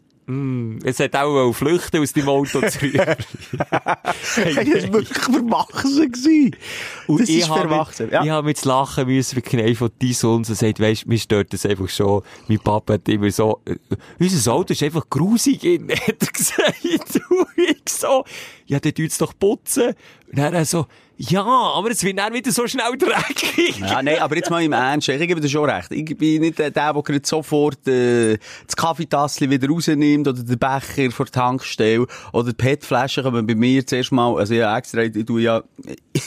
[0.83, 2.93] Es hat auch wollen flüchten aus deinem Auto zurück.
[2.93, 3.17] Hey,
[4.53, 6.55] das war wirklich verwachsen gewesen.
[7.07, 8.05] Und das ich ist verwachsen.
[8.05, 8.23] Mit, Ja.
[8.23, 11.65] Ich habe mit Lachen müssen verkneifen von deinem Sohn, so sagt, weisst, mir stört das
[11.65, 12.21] einfach schon.
[12.47, 13.75] Mein Papa hat immer so, äh,
[14.19, 16.83] unser Auto ist einfach grusig, in, hat er gesagt.
[17.29, 18.23] Und ich so,
[18.67, 19.95] ja, dann tut's doch putzen.
[20.27, 20.85] Und dann so,
[21.21, 23.77] ja, aber es wird dann wieder so schnell dreckig.
[23.79, 25.91] Ja, nein, aber jetzt mal im Ernst, ich gebe dir schon recht.
[25.91, 31.11] Ich bin nicht der, der gerade sofort äh, das Kaffeetassel wieder rausnimmt oder den Becher
[31.11, 35.25] vor der Tankstelle oder die PET-Flaschen kommen bei mir zuerst mal, also ja extra, ich
[35.25, 35.61] tue ja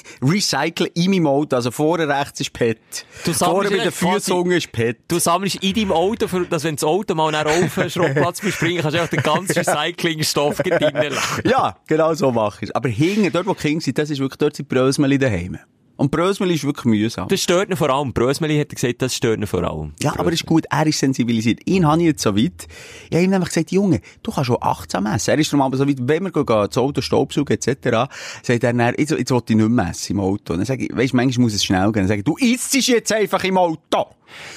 [0.22, 2.78] recyceln in meinem Auto, also vorne rechts ist PET.
[3.24, 4.98] Du Vorne bei den Füßungen ist PET.
[5.08, 8.40] Du sammelst in deinem Auto, für, dass wenn das Auto mal nach auf den Schrottplatz
[8.42, 11.48] bespringen, kannst du einfach den ganzen Recyclingstoff drinnen lassen.
[11.48, 12.74] Ja, genau so mache ich es.
[12.74, 15.58] Aber hinten, dort wo die Kinder sind, das ist wirklich, dort sind die Brösmeli daheim.
[16.02, 17.28] Und Brösmeli ist wirklich mühsam.
[17.28, 18.12] Das stört ihn vor allem.
[18.12, 19.92] Brösmeli hat gesagt, das stört ihn vor allem.
[20.02, 21.60] Ja, aber das ist gut, er ist sensibilisiert.
[21.64, 22.66] Ihn habe ich jetzt so weit.
[23.08, 25.30] Ich habe ihm nämlich gesagt, Junge, du kannst schon achtsam messen.
[25.30, 28.10] Er ist aber so weit, wenn wir gehen, das Auto staubsaugen, etc.,
[28.42, 30.54] sagt er dann, jetzt, jetzt will ich nicht messen im Auto.
[30.54, 32.02] Und dann sage ich, weisst, manchmal muss es schnell gehen.
[32.02, 34.06] Dann sage ich, du isst jetzt einfach im Auto.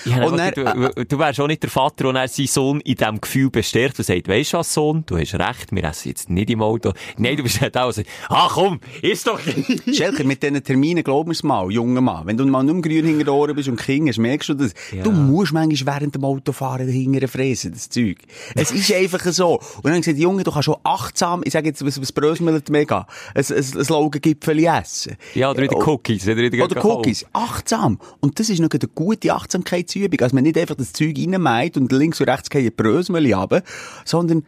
[0.06, 3.22] Ja, Und dann, du, du wärst auch nicht der Vater, der seinen Sohn in diesem
[3.22, 6.50] Gefühl bestärkt und sagt, weisst du was, Sohn, du hast recht, wir essen jetzt nicht
[6.50, 6.94] im Auto.
[7.18, 9.40] Nein, du bist nicht auch so, ach komm, ist doch...
[9.94, 12.26] Schelker, mit diesen Terminen glaub mir's mal, junger Mann.
[12.26, 14.74] Wenn du mal mehr grün hinter den Ohren bist und King hast, merkst du das.
[14.92, 15.04] Ja.
[15.04, 18.18] Du musst manchmal während dem Autofahren hinterher fräsen, das Zeug.
[18.56, 19.54] Es ist einfach so.
[19.56, 22.12] Und dann habe ich gesagt, Junge, du kannst schon achtsam, ich sage jetzt, was, was
[22.12, 25.16] brösmelt mega, ein, ein, ein essen.
[25.34, 26.28] Ja, oder wieder Oh, Cookies.
[26.28, 27.26] Oder, wieder Oder Cookies.
[27.34, 28.00] Achtsam.
[28.20, 29.34] Und das ist noch eine gute
[29.66, 30.20] Achtsamkeitsübung.
[30.22, 33.64] Also man nicht einfach das Zeug reinmeint und links und rechts gehen Brösmeli runter,
[34.06, 34.44] sondern ein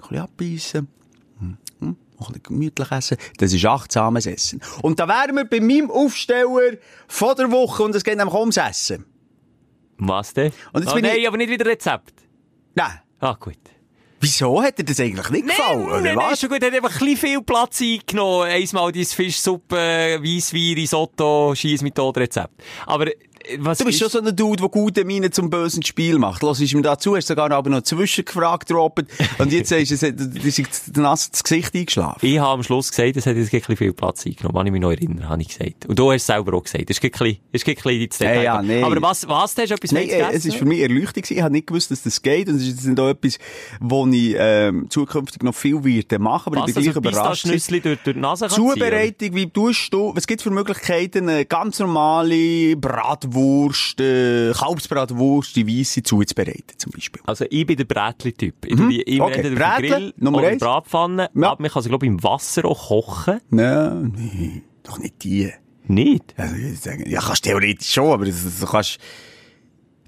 [0.00, 0.88] bisschen abbeissen.
[1.38, 3.16] Hm, hm, Noch ein bisschen gemütlich essen.
[3.38, 4.60] Das ist achtsames Essen.
[4.82, 6.76] Und da wären wir bei meinem Aufsteller
[7.08, 9.04] von der Woche und es geht nämlich ums Essen.
[9.98, 10.52] Was denn?
[10.72, 12.12] Und jetzt oh, bin nein, ich- aber nicht wieder Rezept.
[12.74, 13.00] Nein.
[13.20, 13.54] Ah, gut.
[14.20, 16.32] Wieso hat dir das eigentlich nicht gefallen, oder nein, nein, was?
[16.32, 16.62] ist schon gut.
[16.62, 18.48] Er hat einfach ein viel Platz eingenommen.
[18.48, 19.76] Einmal dein Fischsuppe,
[20.22, 22.54] Weisswein, Risotto, Schiessmethode-Rezept.
[22.86, 23.14] Aber, äh,
[23.58, 26.42] was Du bist schon so ein Dude, der gute Miene zum bösen Spiel macht.
[26.42, 29.04] Lass ich ihm dazu, hast sogar noch aber noch zwischengefragt gedroppt.
[29.38, 32.26] Und jetzt sagst du, es hat- du ist nass das Gesicht eingeschlafen.
[32.26, 34.58] Ich habe am Schluss gesagt, es hat jetzt ein bisschen viel Platz eingenommen.
[34.58, 35.86] Wenn ich mich noch erinnere, habe ich gesagt.
[35.86, 36.88] Und du hast es selber auch gesagt.
[36.88, 38.34] Das ist ein bisschen, das ist ein bisschen ins Detail.
[38.36, 38.82] Ja, ja, nee.
[38.82, 41.34] Aber was, was, hast du etwas mehr äh, es ist für mich Erleuchtung gewesen.
[41.36, 42.48] Ich habe nicht gewusst, dass das geht.
[42.48, 43.38] Und es ist nicht auch etwas,
[43.80, 46.52] wo ich, ähm, zukünftig noch viel werde machen.
[46.52, 47.42] Aber was, ich bin gleich also überrascht.
[47.44, 47.54] gewesen.
[47.56, 51.28] Pistachenüssli durch, durch die Nase kann ziehen, Zubereitung, wie tust du, was gibt's für Möglichkeiten,
[51.28, 53.33] eine ganz normale Bratwurst,
[54.00, 57.22] äh, Kalbsbratwurst, die weisse zuzubereiten, zum Beispiel?
[57.26, 58.54] Also, ich bin der Brätli-Typ.
[58.66, 59.34] Ich die immer Okay.
[59.40, 60.62] entweder auf Brätli, den Grill Nummer oder eins.
[60.62, 61.30] Bratpfanne.
[61.34, 61.50] Ja.
[61.50, 63.40] Aber man kann sie, glaube ich, im Wasser auch kochen.
[63.50, 65.50] Nein, nee, doch nicht die.
[65.86, 66.34] Nicht?
[66.36, 68.98] Also, ich würde sagen, ja, kannst theoretisch schon, aber das, das, kannst,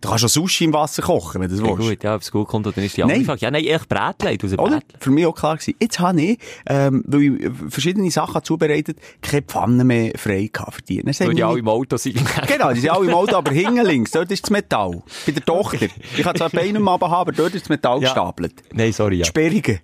[0.01, 1.89] du kannst auch Sushi im Wasser kochen, wenn du das Ja, willst.
[1.91, 3.27] gut, ja, ob es gut kommt oder nicht, ist die andere Nein.
[3.27, 3.41] Frage.
[3.41, 4.81] Ja, nein, echt Brätli, ich tue sie Oder?
[5.01, 5.75] Für mich auch klar gewesen.
[5.81, 10.75] Jetzt habe ich, ähm, weil ich äh, verschiedene Sachen zubereitet, keine Pfanne mehr frei gehabt
[10.75, 11.03] für die.
[11.03, 12.17] Dann Weil die meine- alle im Auto sind.
[12.47, 15.03] Genau, die sind alle im Auto, aber hinten links, dort ist das Metall.
[15.27, 15.87] Bei der Tochter.
[16.17, 18.09] Ich kann zwar Beine am Abend haben, aber dort ist das Metall Ja.
[18.09, 18.55] gestapelt.
[18.73, 19.25] Nein, sorry, Die ja.
[19.27, 19.81] Sperrigen.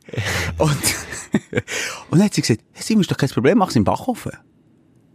[0.59, 0.70] Und,
[2.11, 4.33] und dann hat sie gesagt, hey, Simon, ist doch kein Problem, mach es im Backofen.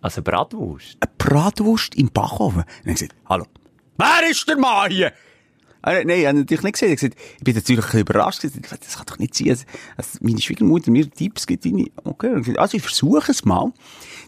[0.01, 0.97] Also Bratwurst.
[0.99, 2.59] Eine Bratwurst im Backofen.
[2.59, 3.45] Und dann habe ich gesagt, hallo,
[3.97, 5.11] wer ist der Mann hier?
[5.81, 6.89] Ah, Nein, ich habe natürlich nicht gesehen.
[6.93, 8.43] Ich, gesagt, ich bin natürlich ein bisschen überrascht.
[8.43, 9.49] dachte, Das kann doch nicht sein.
[9.49, 9.63] Also,
[9.95, 11.65] also meine Schwiegermutter mir Tipps gibt.
[11.65, 11.85] rein.
[12.03, 13.71] Okay, gesagt, also ich versuche es mal.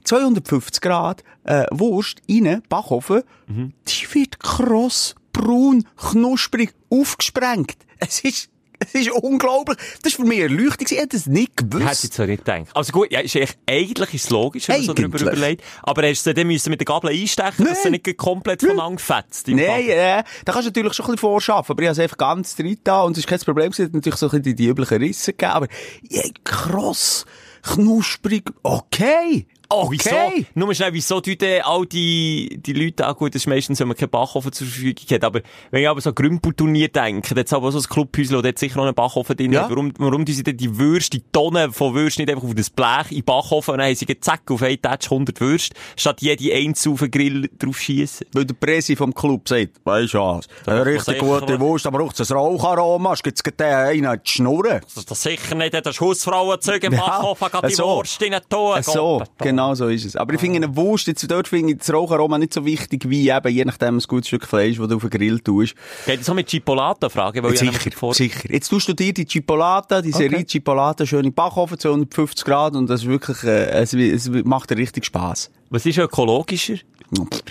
[0.06, 3.24] 250 Grad äh, Wurst rein, Backofen.
[3.48, 7.76] Die wird kross, braun, knusprig, aufgesprengt.
[7.98, 8.50] Es ist,
[8.94, 9.78] es ist unglaublich.
[10.02, 10.88] Das war für mich Erleuchtung.
[10.90, 12.14] Ich hätte es nicht Hätte ich gewusst.
[12.14, 12.68] so nicht gedacht.
[12.74, 15.22] Also gut, ja, ist echt, eigentlich ist es logisch, wenn man so Eigentlich.
[15.22, 15.64] überlegt.
[15.84, 19.48] Aber hast du dann müssen mit der Gabel einstechen, dass sie nicht komplett voneinander fetzt?
[19.50, 19.90] im Nein, Backen?
[19.90, 22.56] äh, da kannst du natürlich schon ein bisschen vorschaffen, aber ich habe es einfach ganz
[22.56, 24.98] drin da und es ist kein Problem, es hat natürlich so ein bisschen die, üblichen
[24.98, 25.68] Risse gegeben, aber
[26.10, 27.26] ja, kross,
[27.64, 30.00] knusprig, okay, Okay.
[30.36, 30.46] Wieso?
[30.56, 33.88] Nur schnell, wieso tun denn all die, die Leute, ah gut, das ist meistens, wenn
[33.88, 37.54] man keinen Backofen zur Verfügung hat, aber wenn ich aber so Grümpelturnier denke, da hat
[37.54, 39.52] aber so ein Clubhäuschen, und dort sicher auch einen Backofen drin.
[39.52, 39.70] Ja.
[39.70, 42.72] Warum, warum tun sie denn die Würste, die Tonnen von Würsten nicht einfach auf das
[42.72, 46.20] Blech in den Backofen und dann haben sie zack auf einen Touch 100 Würste, statt
[46.24, 48.26] jede einzeln auf den Grill drauf schiessen?
[48.34, 51.60] Weil der Presi vom Club sagt, weisst du was, eine richtig gute.
[51.60, 54.82] Wurst, aber auch das Raucharoma, es gibt einen in die Schnurren.
[54.96, 57.84] Das ist sicher nicht, das ist Hausfrauenzeug im Ja, Backofen, geht die so.
[57.84, 58.82] Wurst in den Ton.
[58.82, 60.16] So, genau so ist es.
[60.16, 63.30] Aber ich finde eine Wurst, jetzt dort finde ich das Raucharoma nicht so wichtig wie
[63.30, 65.76] eben, je nachdem, ein gutes Stück Fleisch, das du auf den Grill tust.
[66.06, 67.44] Geht das auch mit Chipolata fragen?
[67.44, 68.14] Weil ich sicher, nämlich vor...
[68.14, 68.52] sicher.
[68.52, 72.90] Jetzt tust du dir die Chipolata, die Serie Chipolata, schön in Backofen, 250 Grad, und
[72.90, 75.52] das ist wirklich, äh, es, es macht dir richtig Spass.
[75.70, 76.76] Was ist ökologischer?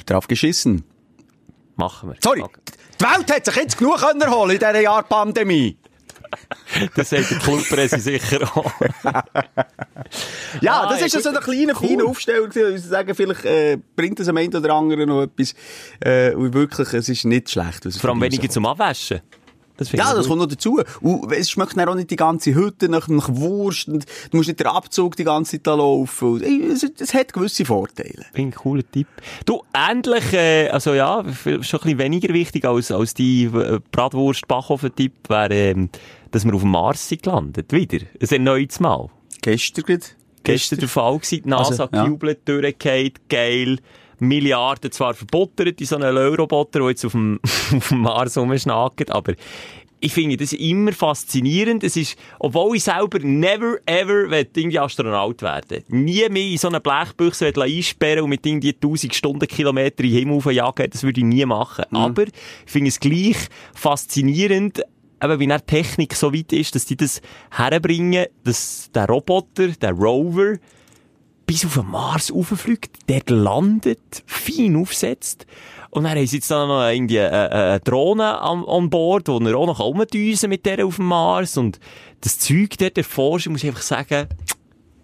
[0.07, 0.85] Drauf geschissen.
[1.77, 2.17] Machen wir.
[2.23, 2.61] Sorry, Okay.
[3.01, 5.77] die Welt hat sich jetzt genug erholen in dieser Jahr Pandemie.
[6.95, 8.71] Das sagt der Clubpresse sicher auch.
[10.61, 11.39] Ja, Ah, das ja, ist ja so gut.
[11.39, 12.89] ein kleiner, feiner Aufsteller gewesen.
[12.89, 15.55] Sagen, vielleicht äh, bringt das am einen oder anderen noch etwas.
[16.01, 17.87] Äh, und wirklich, es ist nicht schlecht.
[18.01, 19.21] Vor allem weniger zum Abwaschen.
[19.77, 20.29] Das Ja, das gut.
[20.29, 20.81] kommt noch dazu.
[21.03, 23.89] Und es schmeckt dann auch nicht die ganze Hütte nach, nach Wurst.
[23.89, 26.43] Und du musst nicht den Abzug die ganze Zeit laufen.
[26.43, 28.11] Es, es hat gewisse Vorteile.
[28.13, 29.07] Finde ich einen cooler Tipp.
[29.45, 35.13] Du, ähnlich, äh, also ja, schon ein bisschen weniger wichtig als, als die äh, Bratwurst-Backofen-Tipp
[35.29, 35.91] wäre, ähm,
[36.31, 37.73] dass wir auf dem Mars sind gelandet.
[37.73, 37.99] Wieder.
[38.21, 39.09] Ein erneutes Mal.
[39.43, 40.05] Gestern gerade.
[40.45, 41.43] Gestern der Fall gewesen.
[41.45, 42.05] Die NASA Also, ja.
[42.05, 43.79] gejubelt, durchgefallen, geil.
[44.21, 47.39] Milliarden zwar verbuttert in so einen Löw-Roboter, der jetzt auf dem,
[47.77, 49.35] auf dem Mars rumschnackt, aber
[50.01, 51.83] ich finde das immer faszinierend.
[51.83, 55.85] Es ist, obwohl ich selber never ever irgendwie Astronaut werden.
[55.89, 60.53] Nie mehr in so eine Blechbüchse einsperren und mit irgendwie 1000 Stundenkilometer in den Himmel
[60.53, 61.85] jagen, das würde ich nie machen.
[61.91, 62.33] Aber ich
[62.67, 63.37] finde es gleich
[63.75, 64.83] faszinierend,
[65.23, 69.69] eben, wie dann die Technik so weit ist, dass die das herbringen, dass der Roboter,
[69.69, 70.57] der Rover,
[71.47, 75.47] bis auf den Mars rauffliegt, dort landet, fein aufsetzt.
[75.91, 79.39] Und dann haben sie jetzt dann noch irgendwie eine, eine Drohne an, an Bord, wo
[79.39, 81.57] er auch noch rumdüsen mit der auf dem Mars.
[81.57, 81.81] Und
[82.21, 84.29] das Zeug dort erforschen, muss ich einfach sagen,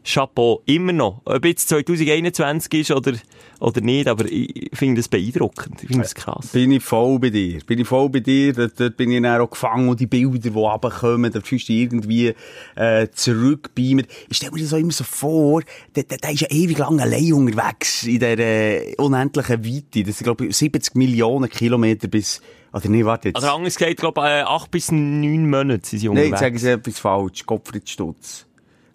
[0.04, 1.22] Chapeau, immer noch.
[1.24, 3.14] Ob jetzt 2021 ist oder,
[3.58, 5.82] oder nicht, aber ich finde das beeindruckend.
[5.82, 6.48] Ich finde das krass.
[6.48, 7.60] Bin ich voll bei dir.
[7.66, 8.52] Bin ich voll bei dir.
[8.52, 11.72] Dort, dort bin ich dann auch gefangen und die Bilder, die runterkommen, da fühlst du
[11.72, 12.34] irgendwie,
[12.76, 14.06] äh, zurückbeamen.
[14.28, 15.62] Ich stelle mir das auch immer so vor,
[15.96, 20.04] der, der, der ist ja ewig lang allein unterwegs in dieser äh, unendlichen Weite.
[20.04, 22.42] Das sind, glaube ich, 70 Millionen Kilometer bis,
[22.74, 23.36] oder nee, warte jetzt.
[23.36, 26.30] Also anders gesagt, glaube ich, äh, acht bis neun Monate sind sie Nein, unterwegs.
[26.30, 27.46] jetzt sage ich etwas falsch.
[27.46, 28.46] Gottfried Stutz.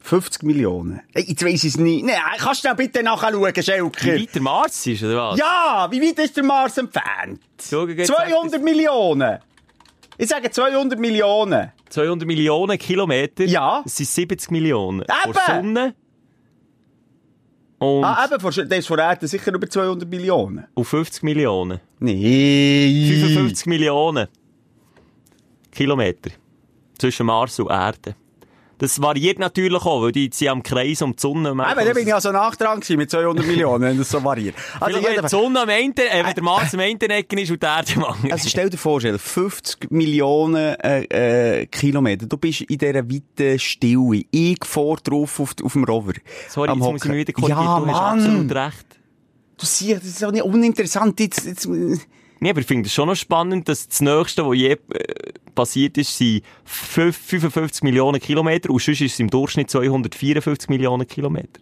[0.01, 1.01] 50 Millionen.
[1.13, 2.05] Ey, jetzt weiss ich es nicht.
[2.05, 4.07] Nein, kannst du bitte nachschauen, Wie Schelker?
[4.15, 5.39] weit der Mars ist, oder was?
[5.39, 7.41] Ja, wie weit ist der Mars entfernt?
[7.61, 9.39] Schau, jetzt 200 Millionen.
[10.17, 11.71] Ich sage 200 Millionen.
[11.89, 13.45] 200 Millionen Kilometer.
[13.45, 13.81] Ja.
[13.83, 15.01] Das sind 70 Millionen.
[15.01, 15.33] Eben.
[15.33, 15.95] Vor Sonne.
[17.77, 20.65] Und Ah, eben, vor- das ist von Erde sicher über 200 Millionen.
[20.75, 21.79] auf 50 Millionen.
[21.99, 23.09] Nee.
[23.21, 24.27] 55 Millionen
[25.71, 26.31] Kilometer.
[26.97, 28.15] Zwischen Mars und Erde.
[28.79, 31.49] Das variiert natürlich auch, weil die ja am Kreis um die Sonne.
[31.49, 34.55] Eben, da bin ich also nachdran gewesen mit 200 Millionen, wenn das so variiert.
[34.79, 37.61] Also, wenn die Sonne am einen, äh, wenn der Mars am einen Ecken ist und
[37.61, 38.31] die Erde am anderen.
[38.31, 42.25] Also stell dir vor, Schell, 50 Millionen äh, äh, Kilometer.
[42.25, 44.23] Du bist in dieser weiten Stille.
[44.31, 46.13] Ich vor drauf auf, auf dem Rover.
[46.47, 47.63] Sorry, am jetzt muss ich mich wieder korrigieren.
[47.63, 48.19] Ja, du hast Mann.
[48.19, 48.85] absolut recht.
[49.57, 51.19] Du siehst, das ist auch nicht uninteressant.
[51.19, 51.67] Jetzt, jetzt,
[52.39, 54.77] Nee, aber ich finde es schon noch spannend, dass das Nächste, was je äh,
[55.55, 61.05] passiert ist, sind fünf- 55 Millionen Kilometer und sonst ist es im Durchschnitt 254 Millionen
[61.07, 61.59] Kilometer.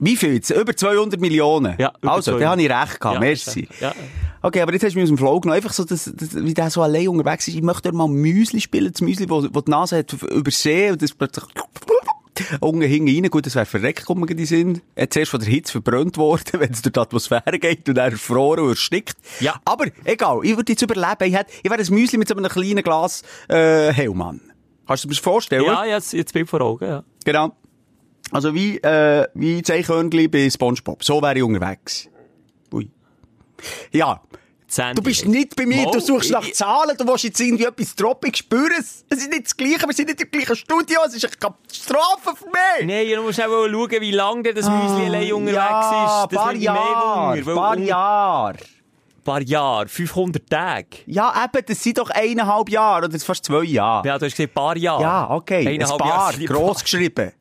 [0.00, 0.50] wie viel jetzt?
[0.50, 1.74] Über 200 Millionen?
[1.78, 2.42] Ja, Also, 200.
[2.42, 3.14] da habe ich recht gehabt.
[3.14, 3.68] Ja, Merci.
[3.80, 3.94] Ja.
[4.40, 5.56] Okay, aber jetzt hast du mich aus dem Flow genommen.
[5.56, 7.54] Einfach so, dass, dass, wie der so allein unterwegs ist.
[7.56, 8.92] Ich möchte dort mal Müsli spielen.
[8.92, 11.44] Das Müsli, wo die Nase hat übersehen und das plötzlich
[12.60, 13.30] unten hinten rein.
[13.30, 14.80] Gut, das wäre verreckt, in den Sinn.
[14.94, 18.12] Er zuerst von der Hitze verbrannt worden, wenn es durch die Atmosphäre geht und dann
[18.12, 19.16] erfroren und erstickt.
[19.40, 19.60] Ja.
[19.64, 21.24] Aber egal, ich würde jetzt überleben.
[21.24, 24.40] Ich, hätte, ich wäre ein Müsli mit so einem kleinen Glas äh, Hellmann.
[24.86, 25.64] Kannst du dir das vorstellen?
[25.64, 27.04] Ja, jetzt, jetzt bin ich vor Augen, ja.
[27.24, 27.52] Genau.
[28.30, 31.04] Also wie, äh, wie das Eichhörnchen bei Spongebob.
[31.04, 32.08] So wäre ich unterwegs.
[32.72, 32.90] Ui.
[33.92, 34.22] Ja.
[34.94, 37.94] Du bist nicht bei mir, du Mal, suchst nach Zahlen, du willst jetzt irgendwie etwas
[37.94, 39.02] droppen, ich spüre es.
[39.08, 42.36] Es ist nicht das Gleiche, wir sind nicht im gleichen Studio, es ist eine Katastrophe
[42.36, 42.86] für mich.
[42.86, 46.32] Nein, du musst auch schauen, wie lange das Müsli allein unterwegs ja, ist.
[46.32, 48.58] Das paar mehr Jahre, Wunder, weil paar Jahre.
[49.24, 50.86] paar Jahre, 500 Tage.
[51.06, 54.06] Ja, eben, das sind doch eineinhalb Jahre, oder fast zwei Jahre.
[54.06, 55.02] Ja, du hast gesagt, paar Jahre.
[55.02, 57.32] Ja, okay, ein Eineinhalb paar, Jahre gross geschrieben.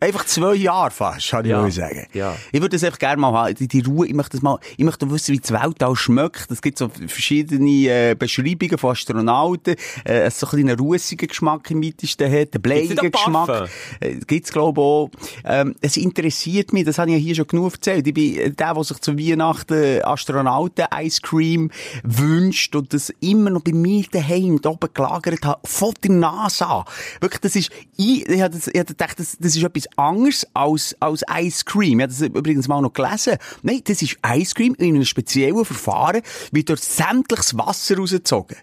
[0.00, 1.62] Einfach zwei Jahre fast, kann ich Ja.
[1.62, 2.06] mal sagen.
[2.12, 2.34] Ja.
[2.52, 4.84] Ich würde das einfach gerne mal haben, die, die Ruhe, ich möchte das mal, ich
[4.84, 6.50] möchte wissen, wie das Weltall schmeckt.
[6.50, 7.70] Es gibt so verschiedene
[8.10, 12.62] äh, Beschreibungen von Astronauten, äh, es so ein einen russigen Geschmack im weitesten hat, einen
[12.62, 13.68] bleiigen Geschmack.
[14.00, 15.10] Äh, gibt's glaube ich auch.
[15.44, 18.06] Ähm, es interessiert mich, das habe ich ja hier schon genug erzählt.
[18.06, 21.70] Ich bin äh, der, der sich zu Weihnachten Astronauten-Ice Cream
[22.02, 26.84] wünscht und das immer noch bei mir daheim da oben gelagert hat, von der NASA.
[27.20, 31.22] Wirklich, das ist, ich, ich ich habe gedacht, das, das ist etwas anderes als, als
[31.38, 32.00] Ice Cream.
[32.00, 33.36] Ich habe das übrigens mal noch gelesen.
[33.62, 36.22] Nein, das ist Ice Cream in einem speziellen Verfahren,
[36.52, 38.56] wird dort sämtliches Wasser rausgezogen.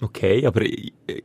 [0.00, 0.62] Okay, aber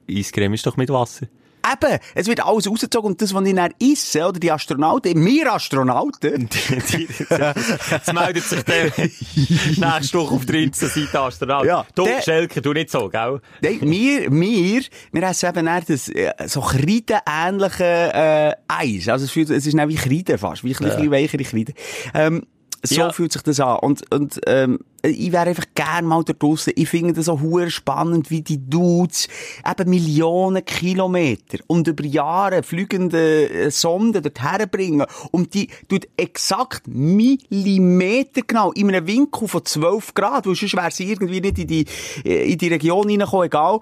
[0.10, 1.28] Eiscreme ist doch mit Wasser.
[1.64, 5.54] Eben, es wird alles rausgezogen und das, was ich dann esse, oder die Astronauten, wir
[5.54, 6.50] Astronauten,
[7.92, 11.66] Jetzt meldet sich der nächste Woche auf der Insta-Seite Astronaut.
[11.66, 13.42] Ja, du, der- Schelke, du nicht so, gell?
[13.62, 19.08] Nein, wir, wir, wir essen eben dann das, äh, so Kreide-ähnliche, äh, Eis.
[19.08, 21.74] Also es, fühlt, es ist dann wie Kreide fast, wie ein bisschen weichere Kreide.
[22.14, 22.46] Ähm,
[22.84, 23.12] so Ja.
[23.12, 23.78] fühlt sich das an.
[23.80, 26.74] Und, und, ähm, ich wäre einfach gern mal da draussen.
[26.76, 29.28] Ich finde das so hure spannend, wie die Dudes
[29.70, 35.06] eben Millionen Kilometer und über Jahre fliegende äh, Sonden dorthin bringen.
[35.32, 40.92] Und die tut exakt Millimeter genau in einem Winkel von 12 Grad, weil sonst wäre
[40.92, 41.86] sie irgendwie nicht in die,
[42.24, 43.80] äh, in die Region reingekommen, egal.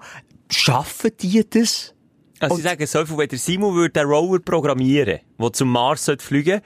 [0.50, 1.94] Schaffen die das?
[2.40, 6.06] Also ich sage so viel, wenn der Simon würde den Rover programmieren, der zum Mars
[6.06, 6.62] sollte fliegen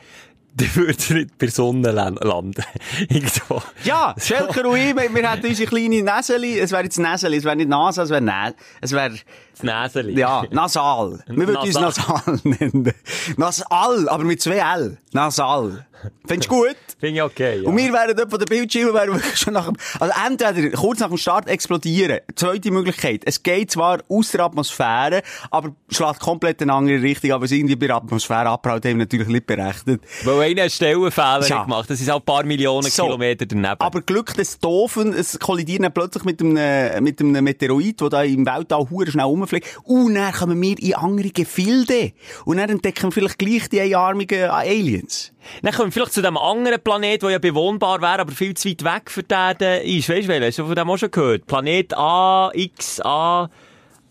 [0.56, 2.62] dann würde nicht bei Sonne lan- landen.
[3.08, 3.62] Irgendwo.
[3.84, 7.44] Ja, Schelker und ich, wir, wir hätten unsere kleine Näseli, es wäre jetzt Näseli, es
[7.44, 9.14] wäre nicht Nase, es wäre Nä, es wäre,
[9.60, 9.62] Das
[9.94, 10.18] Näseli.
[10.18, 11.20] ja, nasal.
[11.26, 12.40] Wir würden uns Nasal.
[12.44, 12.92] nennen.
[13.36, 14.98] Nasal, aber mit zwei L.
[15.12, 15.86] Nasal.
[16.26, 16.76] Findest du gut?
[17.00, 17.68] Finde ich okay, ja.
[17.68, 21.00] Und wir wären dort von der Bildschirme, wären wir schon nach dem, also entweder kurz
[21.00, 22.18] nach dem Start explodieren.
[22.36, 23.22] Zweite Möglichkeit.
[23.24, 27.52] Es geht zwar aus der Atmosphäre, aber schlägt komplett in eine andere Richtung, aber es
[27.52, 30.02] irgendwie bei der Atmosphäre abgehauen haben wir natürlich nicht berechnet.
[30.24, 31.62] Weil einer Stellenfehler Ja.
[31.62, 31.88] gemacht.
[31.88, 33.04] Das ist auch ein paar Millionen So.
[33.04, 33.76] Kilometer daneben.
[33.80, 38.22] Aber Glück des Doofen, es kollidiert dann plötzlich mit einem, mit einem Meteorit, der da
[38.24, 39.78] im Weltall hure schnell rumfliegt.
[39.84, 42.12] Und dann kommen wir in andere Gefilde.
[42.44, 45.32] Und dann entdecken wir vielleicht gleich die einarmigen Aliens.
[45.62, 48.68] Dann kommen wir vielleicht zu dem anderen Planet, der ja bewohnbar wäre, aber viel zu
[48.68, 50.08] weit weg für Erde ist.
[50.08, 50.40] Weißt du?
[50.40, 51.46] Hast du von dem auch schon gehört?
[51.46, 53.48] Planet A, X, A,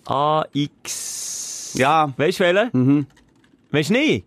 [0.05, 1.73] A, X.
[1.75, 2.69] Ja, Weißt du welchen?
[2.73, 3.07] Mhm.
[3.71, 4.25] Weißt du nicht?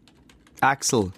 [0.60, 1.12] Axel.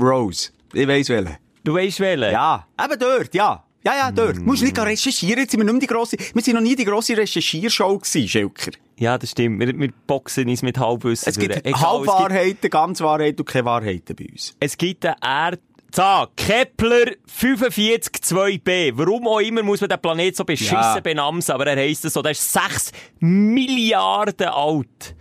[0.00, 0.50] Rose.
[0.72, 1.36] Ich weiss welchen.
[1.64, 2.32] Du weißt welchen?
[2.32, 3.64] Ja, eben dort, ja.
[3.84, 4.36] Ja, ja, dort.
[4.36, 6.84] Du musst nicht recherchieren, jetzt sind wir nicht die grosse, wir sind noch nie die
[6.84, 8.70] grosse Recherchiershow gewesen, Schelker.
[8.98, 9.58] Ja, das stimmt.
[9.60, 11.28] Wir, wir boxen uns mit Halbwissen.
[11.28, 11.64] Es gibt durch.
[11.64, 14.54] Egal, Halbwahrheiten, Ganzwahrheiten und keine Wahrheiten bei uns.
[14.60, 15.60] Es gibt eine Erd...
[15.94, 18.92] So, Kepler 45-2b.
[18.94, 21.00] Warum auch immer muss man den Planet so beschissen Ja.
[21.00, 22.22] benamsen, aber er heisst es so.
[22.22, 25.14] Der ist 6 Milliarden alt.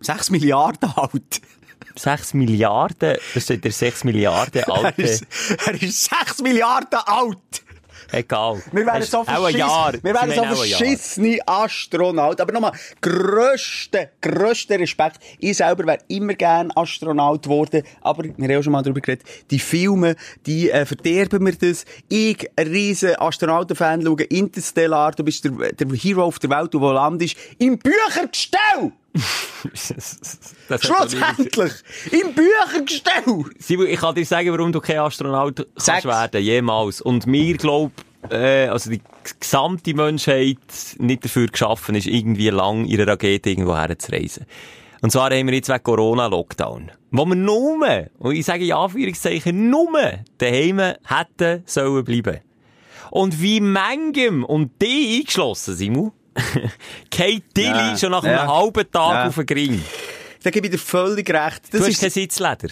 [0.00, 1.40] 6 Milliarden alt.
[1.96, 3.16] 6 Milliarden?
[3.34, 5.02] Da steht der 6 Milliarden Er alte.
[5.02, 5.26] ist,
[5.66, 7.38] er ist 6 Milliarden alt.
[8.12, 8.62] Egal.
[8.72, 9.58] Wir wären so auch ein verschissen.
[9.58, 9.92] Jahr.
[10.02, 12.40] Wir wären so verschissene Astronaut.
[12.40, 15.18] Aber nochmal, grösster, grösster Respekt.
[15.38, 17.82] Ich selber wäre immer gern Astronaut geworden.
[18.00, 20.16] Aber, wir haben schon mal darüber geredet, die Filme,
[20.46, 21.84] die äh, verderben mir das.
[22.08, 26.80] Ich, ein riesen Astronautenfan, schaue Interstellar, du bist der, der Hero auf der Welt, du
[26.80, 28.92] wo landest, im Büchergestell!
[30.80, 31.72] Schlussendlich!
[32.10, 33.44] Im Büchergestell!
[33.58, 36.04] Simon, ich kann dir sagen, warum du kein Astronaut kannst Sag's.
[36.04, 37.00] werden, jemals.
[37.00, 37.92] Und mir glaub,
[38.30, 39.00] äh, also die
[39.40, 40.58] gesamte Menschheit
[40.98, 44.46] nicht dafür geschaffen ist, irgendwie lang einer Rakete irgendwo herzureisen.
[45.02, 46.90] Und zwar haben wir jetzt wegen Corona-Lockdown.
[47.10, 49.90] Wo wir nur, und ich sage in Anführungszeichen, nur
[50.38, 52.40] daheim hätten sollen bleiben.
[53.10, 56.12] Und wie manchem, und die eingeschlossen, Simon,
[57.10, 58.42] geht Tilly Ja, schon nach ja.
[58.42, 59.26] einem halben Tag Ja.
[59.28, 59.82] auf den Gring.
[60.42, 61.62] Da gebe ich dir völlig recht.
[61.72, 62.68] Du Das hast ist, kein Sitzleder.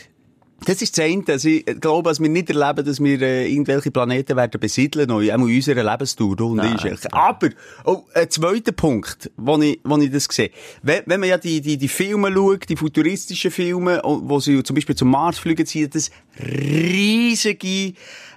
[0.67, 1.23] Das ist das eine.
[1.29, 5.31] Also ich glaube, dass wir nicht erleben, dass wir äh, irgendwelche Planeten werden besiedeln, neu,
[5.31, 6.41] auch in unserer Lebensdauer.
[6.41, 7.13] Und Nein, ist.
[7.13, 7.51] Aber,
[7.85, 10.51] oh, ein zweiter Punkt, wo ich, wo ich das sehe.
[10.83, 14.63] Wenn, wenn man ja die, die, die Filme schaut, die futuristischen Filme, und wo sie
[14.63, 17.95] zum Beispiel zum Mars fliegen, sind das riesige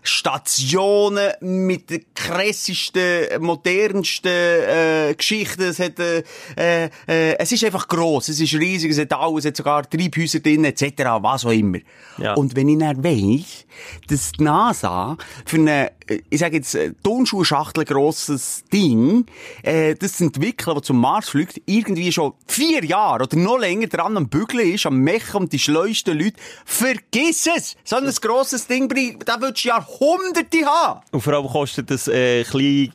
[0.08, 5.64] Stationen mit den krassesten, modernsten äh, Geschichten.
[5.64, 6.24] Es, hat, äh,
[6.58, 9.90] äh, äh, es ist einfach gross, es ist riesig, es hat alles, es hat sogar
[9.90, 11.80] Treibhäuser drin, etc., was auch immer.
[12.18, 12.36] Ja.
[12.36, 13.66] Und wenn ich dann weiss,
[14.08, 15.92] dass die NASA für eine,
[16.30, 19.26] ich sage jetzt, äh, Tonschuhschachtel grosses Ding,
[19.64, 24.18] äh, das entwickeln, das zum Mars fliegt, irgendwie schon vier Jahre oder noch länger dran
[24.18, 27.76] am Bügeln ist, am Mechen und die schleusten Leute, vergiss es!
[27.84, 28.88] So ein grosses Ding,
[29.26, 31.02] da würdest du Jahrhunderte haben!
[31.12, 32.92] Und vor allem kostet das äh, klein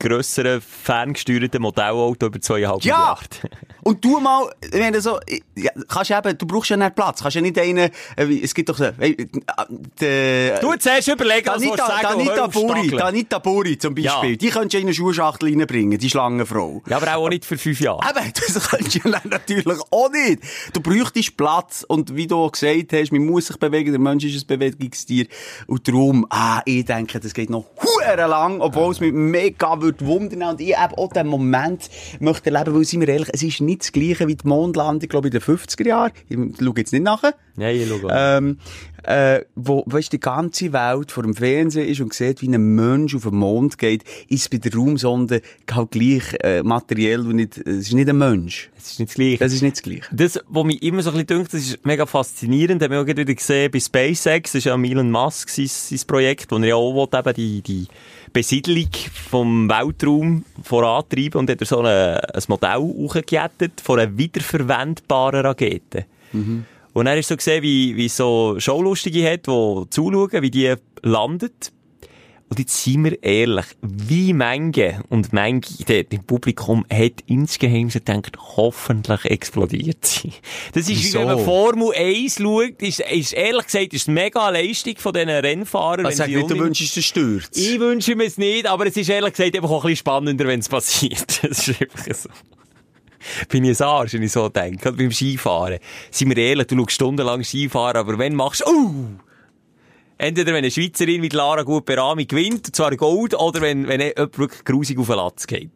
[0.00, 2.96] grösseren, ferngesteuerten Modellauto über zweieinhalb Ja!
[2.96, 3.60] Milliarden.
[3.82, 5.18] Und du mal, ich meine, so,
[5.56, 7.22] ja, kannst eben, du brauchst ja nicht Platz.
[7.22, 9.16] Kannst ja nicht einen, äh, es gibt doch so, äh,
[9.98, 12.88] der, Du zuerst überlegen, was du Danita, sagen Danita Buri.
[12.88, 14.36] Danita Buri zum Beispiel, Ja.
[14.36, 16.82] die könntest du in eine Schuhschachtel reinbringen, die Schlangenfrau.
[16.88, 18.00] Ja, aber auch nicht für fünf Jahre.
[18.10, 20.42] Eben, das kannst du ja natürlich auch nicht.
[20.74, 24.42] Du bräuchtest Platz und wie du gesagt hast, man muss sich bewegen, der Mensch ist
[24.44, 25.26] ein Bewegungstier
[25.66, 30.06] und darum, ah, ich denke, das geht noch huere lang, obwohl es mich mega würde
[30.06, 33.60] wundern und ich eben auch den Moment möchte erleben, weil, sind wir ehrlich, es ist
[33.60, 36.12] nicht das Gleiche wie die Mondlandung, glaube ich, in den 50er Jahren.
[36.28, 37.34] Ich schaue jetzt nicht nachher.
[37.56, 38.10] Nein, ich schau auch.
[38.12, 38.58] Ähm,
[39.04, 43.14] äh, wo, weißt, die ganze Welt vor dem Fernsehen ist und sieht, wie ein Mensch
[43.14, 45.40] auf den Mond geht, ist bei der Raumsonde
[45.70, 48.70] halt gleich äh, materiell und nicht, es ist nicht ein Mensch.
[48.76, 49.38] Das ist nicht das Gleiche.
[49.38, 50.02] Das ist nicht das Gleiche.
[50.12, 53.06] Das, was mich immer so ein bisschen dünkt, das ist mega faszinierend, haben wir auch
[53.06, 56.74] wieder gesehen bei SpaceX, das ist ja Elon Musk sein, sein Projekt, wo er ja
[56.74, 57.86] auch will, eben die, die
[58.32, 58.88] Besiedlung
[59.30, 66.06] vom Weltraum vorantreiben und hat er so eine, ein Modell hochgejettet von einer wiederverwendbaren Rakete.
[66.92, 71.72] Und er ist so gesehen, wie, wie so Schaulustige hat, die zuschauen, wie die landet.
[72.50, 78.00] Und jetzt sind wir ehrlich, wie Menge und Menge dort im Publikum hat insgeheim so
[78.00, 80.32] gedacht, hoffentlich explodiert sie.
[80.72, 81.20] Das ist, Wieso?
[81.20, 85.12] wie wenn man Formel 1 schaut, ist, ist ehrlich gesagt, ist eine mega Leistung von
[85.12, 86.04] diesen Rennfahrern.
[86.04, 87.56] Also, sag nicht, du wünschst dir Sturz.
[87.56, 90.46] ich wünsche mir es nicht, aber es ist ehrlich gesagt einfach auch ein bisschen spannender,
[90.48, 91.40] wenn es passiert.
[91.50, 92.28] Das ist einfach so.
[93.48, 94.92] Bin ich ein Arsch, wenn ich so denke.
[94.92, 95.78] Beim Skifahren.
[96.10, 99.29] Sind wir ehrlich, du schaust stundenlang Skifahren, aber wenn machst du, uh!
[100.20, 104.38] Entweder wenn eine Schweizerin die Lara Guperami gewinnt, und zwar Gold, oder wenn, wenn jemand
[104.38, 105.70] wirklich grusig auf den Latz geht.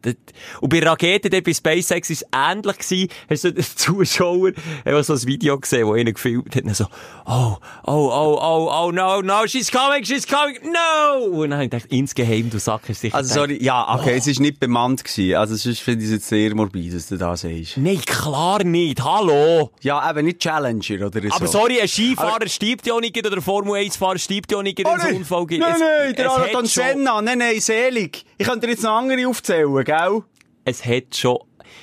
[0.61, 3.09] Und bei Raketen, dort bei SpaceX, ist es ähnlich gewesen.
[3.27, 4.51] Hast du den Zuschauer,
[4.85, 6.85] haben so ein Video gesehen, wo einer gefilmt hat, und so,
[7.25, 11.25] oh, oh, oh, oh, oh, no, no, she's coming, she's coming, no!
[11.41, 14.13] Und dann habe ich gedacht, insgeheim, du Sack, hast sicher Also, gedacht, sorry, ja, okay,
[14.15, 15.33] es ist nicht bemannt gewesen.
[15.37, 17.77] Also, sonst finde ich es jetzt sehr morbid, dass du das sagst.
[17.77, 19.71] Nein, klar nicht, hallo!
[19.81, 21.29] Ja, eben nicht Challenger oder so.
[21.31, 24.57] Aber sorry, ein Skifahrer Aber- stirbt ja auch nicht, oder ein Formel 1-Fahrer stirbt ja
[24.57, 25.17] auch nicht, wenn Oh, es einen nein.
[25.21, 25.61] Unfall gibt.
[25.61, 27.21] Nein, nein, der Ayrton Senna.
[27.21, 28.25] Nein, nein, selig.
[28.37, 30.23] Ich könnte dir jetzt noch andere aufzählen, gell?
[30.65, 31.37] es hat schon,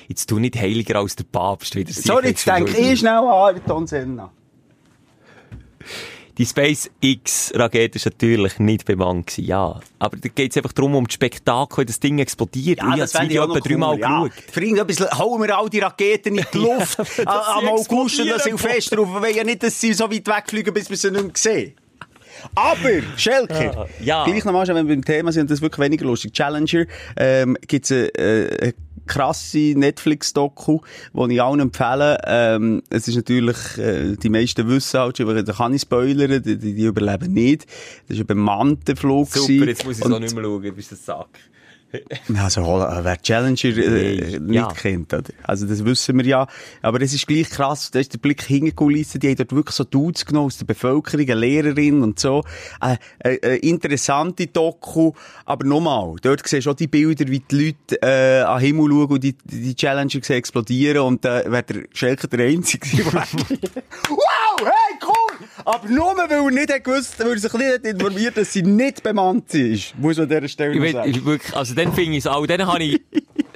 [0.07, 1.91] jetzt tu nicht heiliger als der Papst wieder.
[1.93, 3.25] Sorry, jetzt denke ich schnell an
[3.55, 4.31] Ayrton Senna.
[6.39, 9.79] Die SpaceX-Rakete ist natürlich nicht bemannt ja.
[9.99, 12.81] Aber da geht es einfach darum, um das Spektakel, wie das Ding explodiert.
[12.81, 14.23] Und ich habe das Video etwa dreimal cool, ja.
[14.23, 14.43] geschaut.
[14.51, 16.97] Für irgendetwas hauen wir all die Raketen in die Luft.
[16.97, 18.99] dass Am- August und Silvester.
[18.99, 21.31] Und wir wollen ja nicht, dass sie so weit wegfliegen, bis wir sie nicht mehr
[21.35, 21.73] sehen.
[22.55, 24.25] Aber, Schelker, Ja.
[24.25, 26.33] gleich nochmal, wenn wir beim Thema sind, das ist wirklich weniger lustig.
[26.33, 26.85] Challenger,
[27.17, 28.73] ähm, gibt's eine, äh, eine
[29.05, 30.79] krasse Netflix-Doku,
[31.13, 32.17] die ich allen empfehle.
[32.25, 36.57] Ähm, es ist natürlich, äh, die meisten wissen halt schon, da kann ich spoilern, die,
[36.57, 37.65] die, die überleben nicht.
[38.07, 39.27] Das war ein bemannter Flug.
[39.29, 41.37] Super, jetzt muss ich Und- so nicht mehr schauen, bis das sagt.
[42.37, 44.67] Also, Holla- wer Challenger äh, Nee, nicht ja.
[44.69, 45.31] kennt, oder?
[45.43, 46.47] Also, das wissen wir ja.
[46.81, 49.53] Aber es ist gleich krass, da ist der Blick hinter die Kulissen, die haben dort
[49.53, 52.43] wirklich so Dudes genommen aus der Bevölkerung, eine Lehrerin und so.
[52.81, 55.11] Äh, äh, äh, interessante Doku,
[55.45, 58.89] aber nochmal, dort siehst du auch die Bilder, wie die Leute äh, an den Himmel
[58.91, 62.87] schauen und die, die Challenger sehen explodieren und äh, wäre der Schelker der Einzige
[64.09, 65.47] wow, hey, cool!
[65.65, 69.01] Aber nur, weil er nicht hat gewusst, weil er sich nicht informiert, dass sie nicht
[69.03, 69.97] bemannt ist.
[69.97, 71.09] Muss man an dieser Stelle Ich noch will, sagen.
[71.11, 73.01] ich wirklich, also dann finde ich es auch, dann habe ich,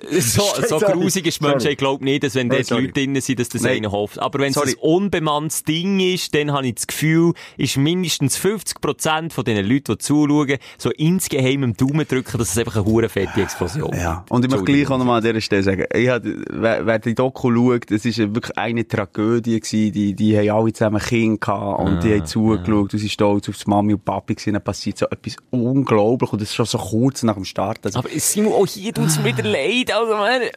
[0.20, 1.74] so, so grusig ist Mensch, Sorry.
[1.74, 2.84] ich glaube nicht, dass wenn dort sorry.
[2.84, 3.78] Leute drin sind, dass das Nein.
[3.78, 4.20] einer hofft.
[4.20, 9.32] Aber wenn es ein unbemanntes Ding ist, dann habe ich das Gefühl, ist mindestens 50%
[9.32, 13.10] von den Leuten, die zuschauen, so insgeheim im Daumen drücken, dass es einfach eine hure
[13.10, 16.24] fette Explosion Ja, und ich möchte gleich auch nochmal an dieser Stelle sagen, ich hab,
[16.24, 20.74] wer, wer die Doku schaut, das ist wirklich eine Tragödie gewesen, die, die haben alle
[20.74, 24.36] zusammen Kinder gehabt und die haben zugeschaut und sie stolz auf die Mami und Papi
[24.36, 27.80] gewesen, dann passiert so etwas unglaublich und das ist schon so kurz nach dem Start.
[27.84, 29.91] Also, Aber Simon, auch hier tut es mir wieder leid.
[29.98, 30.52] Also, wer,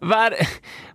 [0.00, 0.46] wer,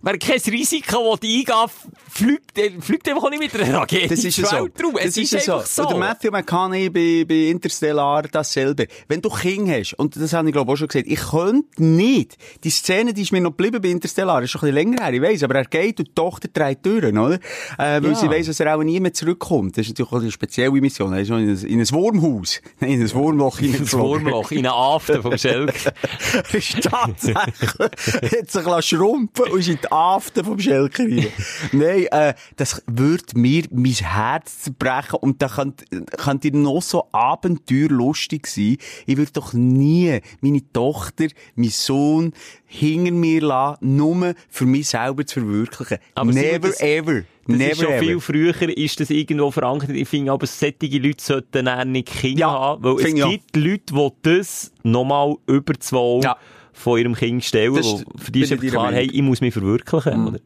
[0.02, 1.70] wer kein Risiko will eingehen
[2.10, 4.42] fliegt, der fliegt einfach nicht mit einer Rakete Das ist so.
[4.68, 5.88] Das Es ist, ja einfach so.
[5.88, 8.86] Und Matthew McConaughey bei, bei Interstellar dasselbe.
[9.08, 12.36] Wenn du Kinder hast, und das habe ich glaube auch schon gesagt, ich könnte nicht,
[12.64, 15.12] die Szene, die ist mir noch geblieben bei Interstellar, ist schon ein bisschen länger her,
[15.14, 17.34] ich weiss, aber er geht und die Tochter dreht Türen, oder?
[17.34, 18.14] Äh, weil Ja.
[18.14, 19.76] sie weiss, dass er auch nie mehr zurückkommt.
[19.78, 21.12] Das ist natürlich auch eine spezielle Mission.
[21.12, 24.24] Er ist in ein, in ein Wurmhaus, nein, in ein Wurmloch ins hineingeflogen.
[24.24, 25.92] Wurmloch, in Aften vom Schelker.
[26.34, 31.26] Er ist tatsächlich, hat sich schrumpfen und ist in die Aften vom Schelker rein.
[31.72, 35.84] Nein, äh, das würde mir mein Herz zerbrechen und da könnt,
[36.16, 38.76] könnt ihr noch so abenteuerlustig sein.
[39.06, 42.32] Ich würde doch nie meine Tochter, mein Sohn
[42.66, 45.98] hinter mir lassen, nur für mich selber zu verwirklichen.
[46.14, 47.22] Aber Never das- ever.
[47.46, 47.98] Das Never ist schon ever.
[48.00, 49.88] viel früher, ist das irgendwo verankert.
[49.90, 53.30] Ich finde aber, solche Leute sollten dann nicht Kinder Ja, haben, weil es ich auch.
[53.30, 56.36] gibt Leute, die das nochmal über zwei Ja.
[56.78, 57.74] Von ihrem Kind stellen.
[57.74, 60.28] Das Für die ist ich klar, hey, ich muss mich verwirklichen.
[60.28, 60.38] Oder?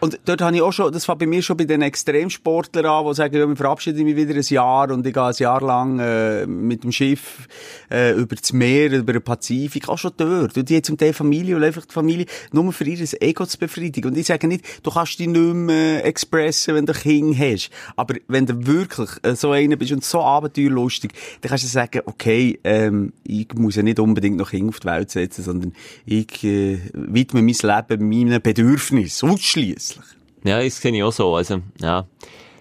[0.00, 3.06] Und dort habe ich auch schon, das fängt bei mir schon bei den Extremsportlern an,
[3.06, 5.98] die sagen, ja, wir verabschieden mich wieder ein Jahr und ich gehe ein Jahr lang
[5.98, 7.48] äh, mit dem Schiff
[7.90, 10.56] äh, über das Meer, über den Pazifik, auch schon dort.
[10.56, 13.58] Und die haben zum Teil Familie und einfach die Familie nur für ihr Ego zu
[13.58, 14.10] befriedigen.
[14.10, 17.70] Und ich sage nicht, du kannst dich nicht mehr expressen, wenn du ein Kind hast.
[17.96, 22.02] Aber wenn du wirklich äh, so einer bist und so abenteuerlustig, dann kannst du sagen,
[22.04, 25.69] okay, ähm, ich muss ja nicht unbedingt noch Kinder auf die Welt setzen, sondern
[26.06, 30.04] ich äh, widme mein Leben meinen Bedürfnissen, ausschliesslich.
[30.44, 31.34] Ja, das sehe ich auch so.
[31.34, 32.06] Also, ja.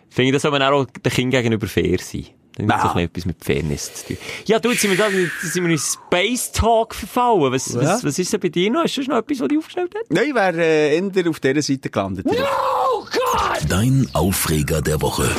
[0.10, 2.26] Finde ich, das soll man auch den Kind gegenüber fair sein.
[2.56, 2.86] Dann hat Ja.
[2.90, 4.18] es auch etwas mit Fairness zu tun.
[4.46, 7.54] Ja, du, jetzt sind wir da, jetzt sind wir in Space Talk verfallen.
[7.54, 7.82] Was, Ja.
[7.82, 8.84] was, was ist denn bei dir noch?
[8.84, 10.02] Hast du noch etwas, was dich aufgestellt hat?
[10.10, 12.26] Nein, ich wäre äh, eher auf dieser Seite gelandet.
[13.70, 15.30] Dein Aufreger der Woche.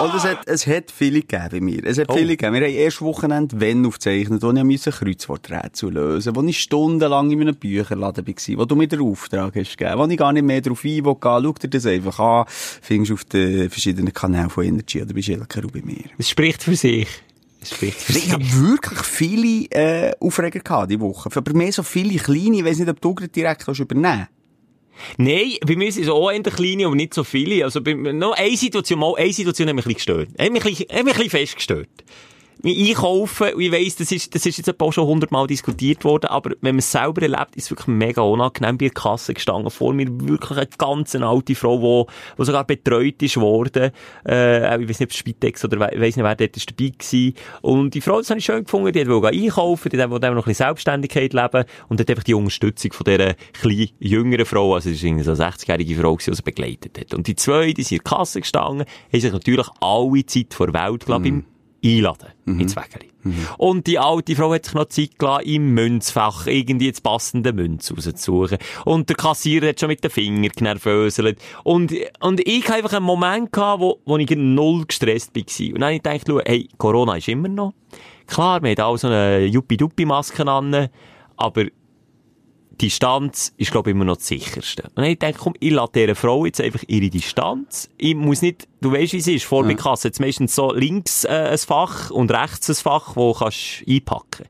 [0.00, 1.84] Und es hat, es hat viele gegeben bei mir.
[1.84, 2.54] Es hat viele gegeben.
[2.54, 7.40] Wir haben erst Wochenende wenn aufgezeichnet, wo ich musste Kreuzworträtsel lösen wo ich stundenlang in
[7.40, 10.60] einem Bücherladen war, wo du mir den Auftrag hast gegeben, wo ich gar nicht mehr
[10.60, 11.18] drauf ein will, gehen.
[11.20, 15.62] Schau dir das einfach an, findest du auf den verschiedenen Kanälen von Energy oder Schilker
[15.62, 16.04] und bei mir.
[16.18, 17.08] Es spricht für sich.
[17.60, 21.30] Es spricht für Ich habe wirklich viele äh, Aufreger gehabt diese Woche.
[21.34, 24.28] Aber mehr so viele kleine, ich weiss nicht, ob du direkt kannst übernehmen
[25.16, 27.64] Nein, bei mir sind es auch eher kleine, aber nicht so viele.
[27.64, 30.28] Also, bei, noch eine Situation, mal eine Situation hat mich ein bisschen gestört.
[30.38, 31.88] Hat mich ein bisschen, hat mich ein bisschen festgestört.
[32.64, 36.50] Einkaufen, und ich weiss, das ist, das ist jetzt auch schon hundertmal diskutiert worden, aber
[36.62, 38.78] wenn man es selber erlebt, ist es wirklich mega unangenehm.
[38.78, 42.06] Bei der Kasse gestanden, vor mir wirklich eine ganz alte Frau,
[42.38, 43.90] die, sogar betreut ist worden,
[44.26, 46.70] äh, ich weiss nicht, ob es Spitex oder we- ich weiss nicht, wer dort ist
[46.70, 47.34] dabei gewesen.
[47.60, 50.36] Und die Frau, das habe ich schön gefunden, die wollte einkaufen, die wollte noch ein
[50.36, 55.02] bisschen Selbstständigkeit leben und hat einfach die Unterstützung von dieser kleinen, jüngeren Frau, also es
[55.02, 57.14] war irgendwie so eine 60-jährige Frau, gewesen, die sie begleitet hat.
[57.14, 60.72] Und die zwei, die sind in der Kasse gestanden, haben sich natürlich alle Zeit vor
[60.72, 61.44] Welt gelassen, beim
[61.86, 62.28] einladen
[62.60, 63.10] ins Wägeli.
[63.58, 67.90] Und die alte Frau hat sich noch Zeit gelassen, im Münzfach irgendwie das passende Münz
[67.90, 68.58] rauszusuchen.
[68.84, 71.38] Und der Kassierer hat schon mit den Fingern genervöselt.
[71.64, 75.42] Und, und ich hatte einfach einen Moment gehabt, wo, wo ich null gestresst war.
[75.42, 77.74] Und dann habe ich gedacht, schau, hey, Corona ist immer noch.
[78.26, 80.88] Klar, wir haben auch so eine Juppie-Duppi-Maske an,
[81.36, 81.64] aber
[82.80, 84.84] Distanz ist, glaube ich, immer noch das sicherste.
[84.84, 87.90] Und dann habe ich gedacht, komm, ich lasse dieser Frau jetzt einfach ihre Distanz.
[87.96, 91.24] Ich muss nicht, du weißt, wie es ist, vor der Kasse jetzt meistens so links
[91.24, 94.46] äh, ein Fach und rechts ein Fach, wo kannst einpacken.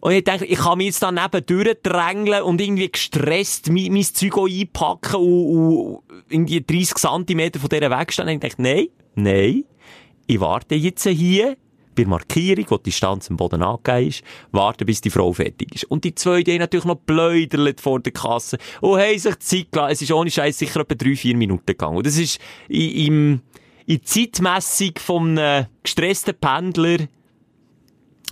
[0.00, 4.02] Und ich dachte, ich kann mich jetzt da neben durchdrängeln und irgendwie gestresst mein, mein
[4.02, 8.28] Zeug einpacken und, und irgendwie 30 Zentimeter von dieser wegstehen.
[8.28, 9.64] Und ich dachte, nein, nein,
[10.26, 11.56] ich warte jetzt hier
[11.94, 14.22] bei der Markierung, wo die Distanz am Boden angegeben ist,
[14.52, 15.84] warte, bis die Frau fertig ist.
[15.84, 19.72] Und die zwei, die haben natürlich noch bläudert vor der Kasse und haben sich Zeit
[19.72, 19.92] gelassen.
[19.92, 21.96] Es ist ohne Scheiß sicher etwa drei, vier Minuten gegangen.
[21.96, 22.38] Und das ist
[22.68, 23.40] in, im,
[23.86, 26.98] in Zeitmessung von einem gestressten Pendler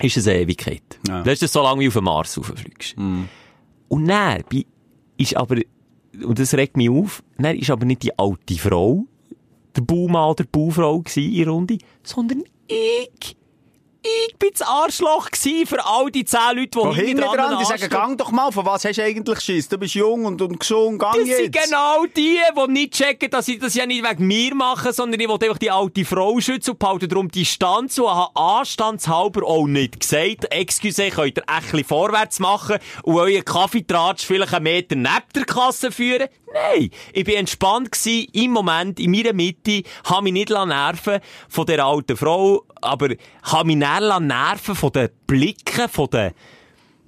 [0.00, 0.82] ist es eine Ewigkeit.
[1.06, 1.22] Ja.
[1.22, 2.96] Das ist das so lange, wie auf den Mars rauffliegst.
[3.88, 4.42] Und dann
[5.18, 5.56] ist aber,
[6.24, 9.04] und das regt mich auf, dann ist aber nicht die alte Frau,
[9.76, 13.36] der Baumann oder die Baufrau in der Runde, sondern ich.
[14.04, 17.58] Ich bin das Arschloch gsi für all die zehn Leute, die Wo hinten dran dran,
[17.60, 19.68] die sagen, gang doch mal, von was hast du eigentlich Schiss?
[19.68, 21.70] Du bist jung und, und gesund, gang Das sind jetzt.
[21.70, 25.28] genau die, die nicht checken, dass ich das ja nicht wegen mir mache, sondern ich
[25.28, 30.00] will einfach die alte Frau schützen und behalte darum Distanz und habe anstandshalber auch nicht
[30.00, 35.44] gesagt, excuse, könnt ihr echt vorwärts machen und euren Kaffeetratsch vielleicht einen Meter neben der
[35.44, 36.26] Kasse führen?
[36.52, 41.66] Nein, ich bin entspannt gsi im Moment, in meiner Mitte, habe mich nicht nerven von
[41.66, 46.32] der alten Frau, aber habe mich dann nerven von den Blicken, von den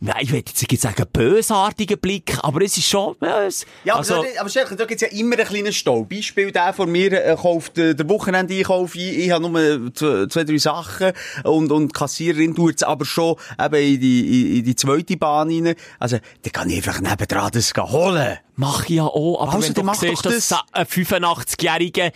[0.06, 3.94] Nein, ich will jetzt nicht sagen bösartigen Blick, aber es ist schon, ja, es, Ja,
[3.94, 6.04] also, aber, aber Stefan, da gibt's ja immer einen kleinen Stau.
[6.04, 9.00] Beispiel der von mir äh, kauft äh, der Wochenende-Einkauf ein.
[9.00, 11.12] Ich habe nur zwei, zwei, drei Sachen
[11.44, 15.16] und, und die Kassiererin tut es aber schon eben in die, in, in die zweite
[15.16, 15.74] Bahn rein.
[15.98, 18.38] Also, dann kann ich einfach nebendran das holen.
[18.56, 20.60] Mach ich ja auch, aber Also, wenn du siehst, doch dass das.
[20.72, 22.12] ein 85-jähriger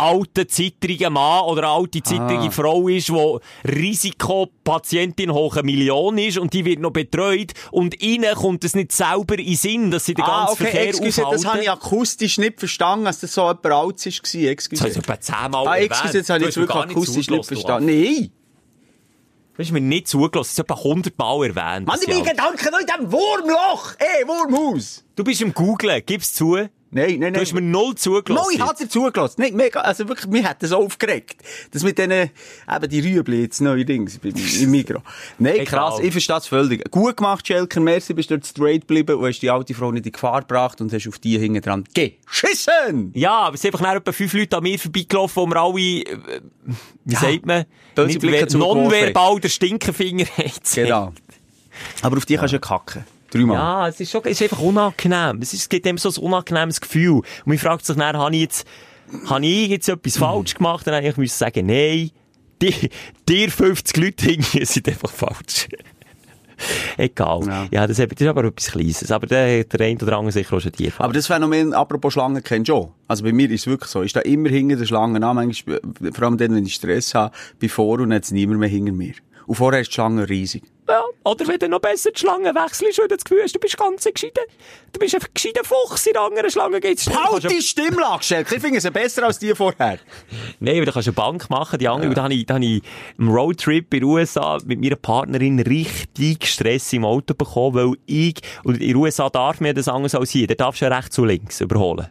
[0.00, 2.50] alter, zittriger Mann oder eine alte, zittrige Ah.
[2.50, 3.38] Frau ist, die
[3.68, 8.92] Risikopatientin hoch eine Million ist und die wird noch betreut und ihnen kommt es nicht
[8.92, 11.86] selber in Sinn, dass sie den Ah, ganzen okay, Verkehr excuse, das habe ich aufhalten.
[11.86, 14.22] akustisch nicht verstanden, dass das so jemand Altes war.
[14.22, 14.88] Das habe Excuse.
[14.88, 15.90] ich etwa zehnmal Ah, erwähnt.
[15.92, 17.86] excuse, jetzt habe ich wirklich akustisch nicht verstanden.
[17.86, 18.30] Nein!
[19.56, 21.86] Du hast mir nicht zugelassen, das ist etwa 100 Mal erwähnt.
[21.86, 23.94] Mann, ich bin alt- Gedanken noch in diesem Wurmloch!
[23.98, 25.04] Ey, Wurmhaus!
[25.16, 26.56] Du bist im Googlen, gib's zu.
[26.92, 27.40] Nein, nein, Du nein.
[27.40, 28.44] hast mir null zugelassen.
[28.44, 29.36] Mo, ich habe dir zugelassen.
[29.40, 31.36] Nein, mega, also wirklich, mir hat das aufgeregt.
[31.70, 32.30] Das mit denen,
[32.68, 35.00] eben die Rüebli jetzt neuerdings beim- im Mikro.
[35.38, 36.90] Nein, krass, ich verstehe es völlig.
[36.90, 40.10] Gut gemacht, Schelker, merci, bist dort straight geblieben und hast die alte Frau nicht in
[40.12, 43.12] Gefahr gebracht und hast auf die hinten dran geschissen!
[43.14, 45.80] Ja, aber es sind einfach nachher etwa fünf Leute an mir vorbeigelaufen, wo wir alle,
[45.80, 46.40] äh,
[47.04, 47.64] wie Ja, sagt man,
[48.52, 50.60] nonverbal der Stinkefinger hat.
[50.74, 51.12] Genau.
[52.02, 53.04] Aber auf die kannst du ja kacken.
[53.30, 53.56] Dreimal.
[53.56, 55.38] Ja, es ist schon, es ist einfach unangenehm.
[55.40, 57.18] Es, ist, es gibt eben so ein unangenehmes Gefühl.
[57.18, 58.66] Und man fragt sich dann, habe ich jetzt,
[59.26, 60.86] habe ich jetzt etwas falsch gemacht?
[60.86, 62.10] Dann hätte ich müssen sagen, nein,
[62.60, 62.90] die,
[63.28, 65.68] dir 50 Leute hingehen sind einfach falsch.
[66.96, 67.46] Egal.
[67.46, 67.66] Ja.
[67.70, 69.10] Ja, das, ist aber etwas Kleines.
[69.10, 72.42] Aber der, der eine oder andere sicher auch schon die Aber das Phänomen, apropos Schlangen,
[72.42, 72.90] kennst du schon.
[73.08, 74.02] Also bei mir ist es wirklich so.
[74.02, 75.80] Ich stehe immer hinter der Schlange an, manchmal,
[76.12, 79.14] vor allem dann, wenn ich Stress habe, bevor und jetzt niemand mehr hinter mir.
[79.50, 80.62] Und vorher ist die Schlange riesig.
[80.88, 83.58] Ja, oder wenn du noch besser die Schlange wechselst, weil du das Gefühl hast, du
[83.58, 84.42] bist ganz ein gescheiter,
[84.92, 87.08] du bist ein gescheiter Fuchs, in der anderen Schlange geht's.
[87.12, 88.54] Halt du- die Stimmlage, Schelke.
[88.54, 89.98] Ich finde sie besser als die vorher.
[90.60, 92.10] Nein, aber da kannst du eine Bank machen, die andere.
[92.10, 92.80] Und da habe ich, da habe ich
[93.18, 98.36] im Roadtrip in den USA mit meiner Partnerin richtig Stress im Auto bekommen, weil ich,
[98.62, 100.96] und in den USA darf man ja das anders als hier, da darfst du ja
[100.96, 102.06] rechts und links überholen.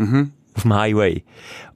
[0.00, 1.22] Auf dem Highway.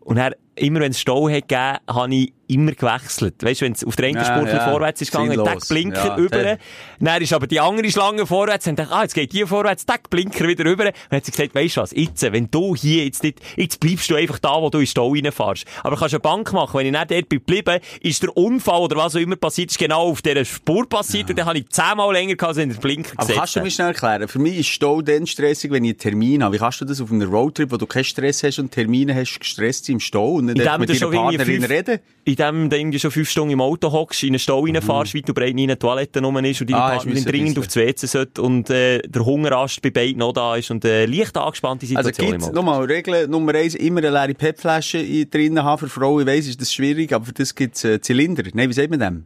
[0.01, 3.43] Und dann, immer wenn es Stau hat gegeben, habe ich immer gewechselt.
[3.43, 4.71] Weißt du, wenn es auf der einen Ja, Spur ja.
[4.71, 5.49] vorwärts ist gegangen, Sinnlos.
[5.49, 6.37] Tag Blinker Ja, über.
[6.43, 6.59] der-
[7.01, 10.09] Dann ist aber die andere Schlange vorwärts, und dachte, ah, jetzt geht die vorwärts, Tag
[10.11, 10.87] Blinker wieder rüber.
[10.87, 13.81] Und dann hat sie gesagt, weisst du was, jetzt, wenn du hier jetzt nicht, jetzt
[13.81, 15.65] bleibst du einfach da, wo du in den Stau reinfährst.
[15.83, 18.81] Aber du kannst eine Bank machen, wenn ich nicht dort bin geblieben, ist der Unfall
[18.81, 21.69] oder was auch immer passiert, ist genau auf dieser Spur passiert, und dann habe ich
[21.69, 23.39] zehnmal länger gehabt, als in den Blinker Aber gesetzt.
[23.39, 24.29] kannst du mir schnell erklären?
[24.29, 26.55] Für mich ist Stau dann stressig, wenn ich einen Termin habe.
[26.55, 29.39] Wie kannst du das auf einem Roadtrip, wo du keinen Stress hast und Termine hast,
[29.41, 30.79] gestresst im Stau und nicht mit deiner
[31.11, 31.99] Partnerin fünf- reden?
[32.39, 35.29] In dem du irgendwie schon fünf Stunden im Auto hockst, in einen Stau reinfährst, weit
[35.29, 36.85] und breit in eine Toilette rum ist und deine Mhm.
[36.85, 40.71] Ah, Partnerin dringend aufs WC sollte und äh, der Hungerast bei beiden noch da ist
[40.71, 42.55] und äh, leicht angespannte Also Situation gibt's, im Auto.
[42.67, 46.21] nochmal, Regel Nummer eins, immer eine leere PET-Flasche drinnen haben für Frauen.
[46.23, 48.43] Ich weiss, ist das schwierig, aber für das gibt's äh, Zylinder.
[48.55, 49.25] Nein, wie sagt man dem?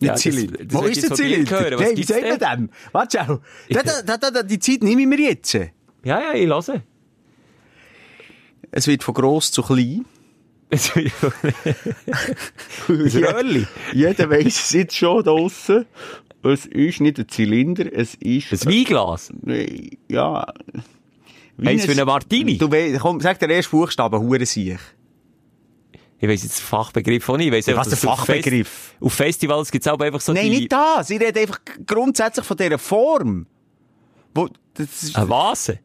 [0.00, 0.58] Nicht Ja, Zylinder.
[0.68, 1.50] Wo ist der Zylinder?
[1.60, 1.78] hören.
[1.80, 2.70] Nein, wie gibt's sagt man dem?
[2.92, 3.40] Warte schau.
[3.70, 5.52] Da, da, da, da, die Zeit nehme ich mir jetzt.
[5.54, 5.70] Ja,
[6.04, 6.82] ja, ich höre.
[8.70, 10.04] Es wird von gross zu klein.
[12.88, 13.66] Röhrli.
[13.94, 15.86] Jeder weiss es jetzt schon da draussen.
[16.42, 18.52] Es ist nicht ein Zylinder, es ist...
[18.52, 19.32] Ein Weinglas.
[19.42, 20.46] Nee, ja...
[21.56, 22.56] Wie Eins ein- für einen Martini.
[22.58, 24.78] Du weißt, komm, sag den ersten Buchstaben, Hurensiech.
[26.20, 27.48] Ich weiss jetzt den Fachbegriff auch nicht.
[27.48, 28.94] Ich weiss einfach, was der Fachbegriff?
[29.00, 31.10] Auf Festivals gibt's auch einfach so Nein, nicht das.
[31.10, 33.46] Ich rede einfach grundsätzlich von dieser Form.
[34.34, 35.78] Wo, das ist, Eine Vase.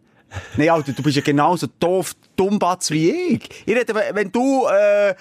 [0.57, 3.49] Nein, Alter, du bist ja genauso doof, dummbatz wie ich.
[3.65, 5.15] Ich rede, wenn- du äh,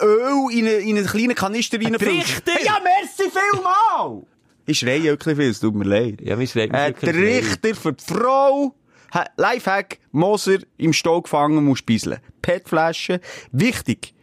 [0.00, 2.44] Öl in einen, in einen kleinen Kanister reinfüllst.
[2.44, 2.64] Trichter!
[2.64, 4.22] Ja, merci vielmal!
[4.66, 6.20] Ich schreie wirklich viel, es tut mir leid.
[6.20, 8.74] Ja, wir schreiben Äh, der Richter für die Frau.
[9.12, 12.18] Ha- Lifehack, Moser im Stall gefangen, muss spieseln.
[12.40, 14.14] PET-Flasche, wichtig.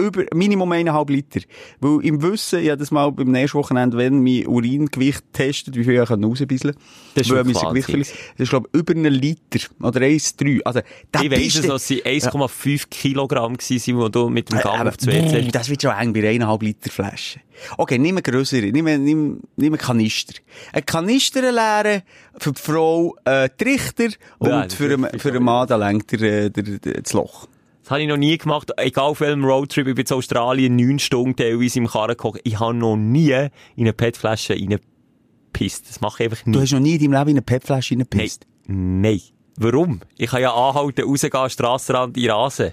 [0.00, 1.40] Über Minimum eineinhalb Liter.
[1.80, 5.82] Weil im Wissen, ich habe das mal beim nächsten Wochenende, wenn mein Uringewicht testet, wie
[5.82, 6.82] viel ich rausbieseln kann.
[7.14, 7.88] Das ist Weil mein Gewicht.
[7.98, 9.58] Das ist, glaube ich, über einen Liter.
[9.82, 10.62] Oder 1,3.
[10.62, 10.80] Also,
[11.10, 14.90] da Ich weiss es, dass sie 1,5 Kilogramm gewesen, die du mit dem Gang aber,
[14.90, 15.42] auf die WC...
[15.42, 17.40] buh, das wird schon eng bei eineinhalb Liter Flasche.
[17.76, 20.34] Okay, nimm eine grössere, nimm, nimm, nimm einen Kanister.
[20.72, 22.02] Ein Kanister leeren,
[22.38, 26.12] für die Frau äh, die Richter und Ja, das für, für den Mann, da lenkt
[26.12, 27.48] er äh, der, der, das Loch.
[27.88, 29.86] Das habe ich noch nie gemacht, egal auf welchem Roadtrip.
[29.88, 32.38] Ich bin in Australien neun Stunden teilweise im Karren gekocht.
[32.44, 35.88] Ich habe noch nie in eine PET-Flasche reingepisst.
[35.88, 36.60] Das mache ich einfach Du nicht.
[36.60, 38.06] hast noch nie in deinem Leben in eine PET-Flasche Nein.
[38.12, 38.46] reingepisst.
[38.66, 39.22] Nein.
[39.56, 40.00] Warum?
[40.18, 42.72] Ich kann ja anhalten, rausgehen, Strassenrand, in Rasen.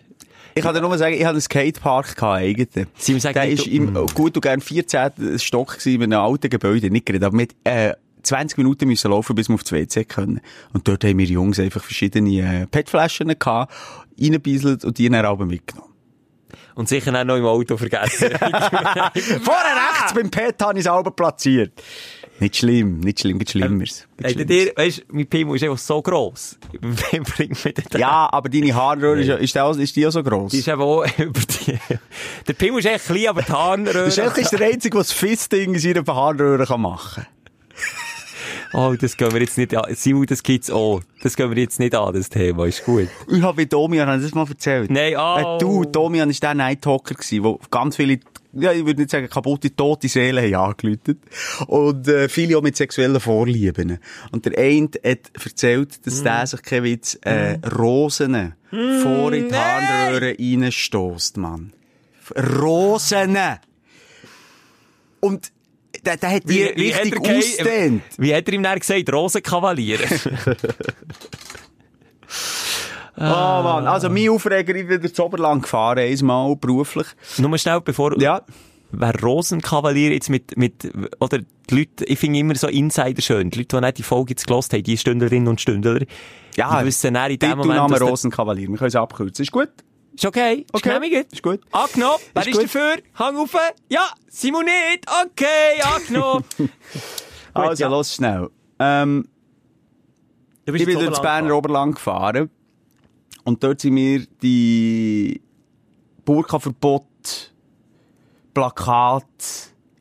[0.54, 2.86] Ich kann dir nur sagen, ich hatte einen Skatepark gehabt, eigentlich.
[2.98, 5.40] Sie mir sagen, Der ist du- im gut und gern 14.
[5.40, 7.94] Stock gewesen, in einem alten Gebäude, nicht gerade, aber mit, äh,
[8.24, 10.42] 20 Minuten müssen laufen, bis wir aufs WC können.
[10.74, 13.72] Und dort haben wir Jungs einfach verschiedene äh, PET-Flaschen gehabt,
[14.20, 15.96] reingebieselt und die dann aber mitgenommen.
[16.76, 18.32] Und sicher auch noch im Auto vergessen.
[18.40, 21.82] Vorher rechts beim PET habe ich es selber platziert.
[22.40, 24.08] Nicht schlimm, nicht schlimm, gibt Schlimmeres.
[24.22, 24.66] Hey, Schlimmeres.
[24.66, 26.58] dir, weißt, mein Pimmel ist einfach so gross.
[26.82, 27.98] Wem bringt mir das?
[27.98, 30.52] Ja, aber deine Haarröhre ist, ist, die auch, ist die auch so gross?
[30.52, 31.80] Die ist eben auch über die...
[32.46, 34.12] Der Pimmel ist echt klein, aber die Harnröhre...
[34.12, 37.35] Schelke ist der Einzige, der das Fisting in seiner Haarröhre kann machen kann.
[38.78, 39.86] Oh, das gehen wir jetzt nicht an.
[39.96, 41.02] Simon, das gibt's auch.
[41.24, 42.66] Das gehen wir jetzt nicht an, das Thema.
[42.66, 43.08] Ist gut.
[43.30, 44.92] Ich habe mit Domian, habe ich das mal erzählt?
[44.92, 45.56] Nein, oh.
[45.56, 48.20] Äh, du, Domian war der Nighthawker, gewesen, wo ganz viele,
[48.52, 51.20] ja, ich würde nicht sagen kaputte, tote Seelen haben angeläutet.
[51.68, 53.98] Und, äh, viele auch mit sexuellen Vorlieben.
[54.34, 58.56] Und der eine hat erzählt, dass der sich kein Witz, äh, Rosen
[59.02, 61.72] vor in die Harnröhre reinstösst, Mann.
[62.60, 63.38] Rosen!
[65.22, 65.54] Und,
[66.06, 68.04] der, der hat die richtig hat er ausdehnt.
[68.18, 69.12] Wie hat er ihm dann gesagt?
[69.12, 70.00] Rosenkavalier.
[73.18, 77.08] Oh Mann, also mein Aufreger, ich bin wieder zu Oberland gefahren, einmal beruflich.
[77.38, 78.20] Nur schnell, bevor...
[78.20, 78.42] Ja.
[78.92, 81.40] Wer Rosenkavalier jetzt mit, mit, oder
[81.70, 83.50] die Leute, ich finde immer so Insider schön.
[83.50, 86.02] Die Leute, die nicht die Folge jetzt gelost haben, die Stündlerinnen und Stündler,
[86.56, 88.68] Ja, die wissen dann in dem Moment, der- Rosenkavalier.
[88.70, 89.44] Wir können es abkürzen.
[89.44, 89.70] Ist gut?
[90.16, 90.62] Ist okay?
[90.62, 90.90] Ist Okay.
[91.00, 91.34] genehmigt?
[91.34, 91.62] Ist gut.
[91.72, 92.20] Angenommen.
[92.34, 92.98] Wer Ist ist, dafür?
[93.16, 93.56] Hang auf.
[93.90, 95.06] Ja, Simon nicht.
[95.26, 96.44] Okay, angenommen.
[97.54, 97.90] also, ja.
[97.90, 98.50] los schnell.
[98.80, 99.28] Ähm,
[100.66, 102.50] Du bist ich bin durchs Oberland Berner Oberland gefahren.
[103.44, 105.40] Und dort sind mir die
[106.26, 107.54] Burka-Verbot,
[108.54, 109.24] Plakat,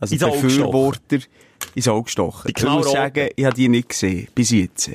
[0.01, 1.19] also Auge Befürworter,
[1.75, 2.51] ins Auge gestochen.
[2.57, 4.91] Die Ich muss sagen, ich habe die nicht gesehen, bis jetzt.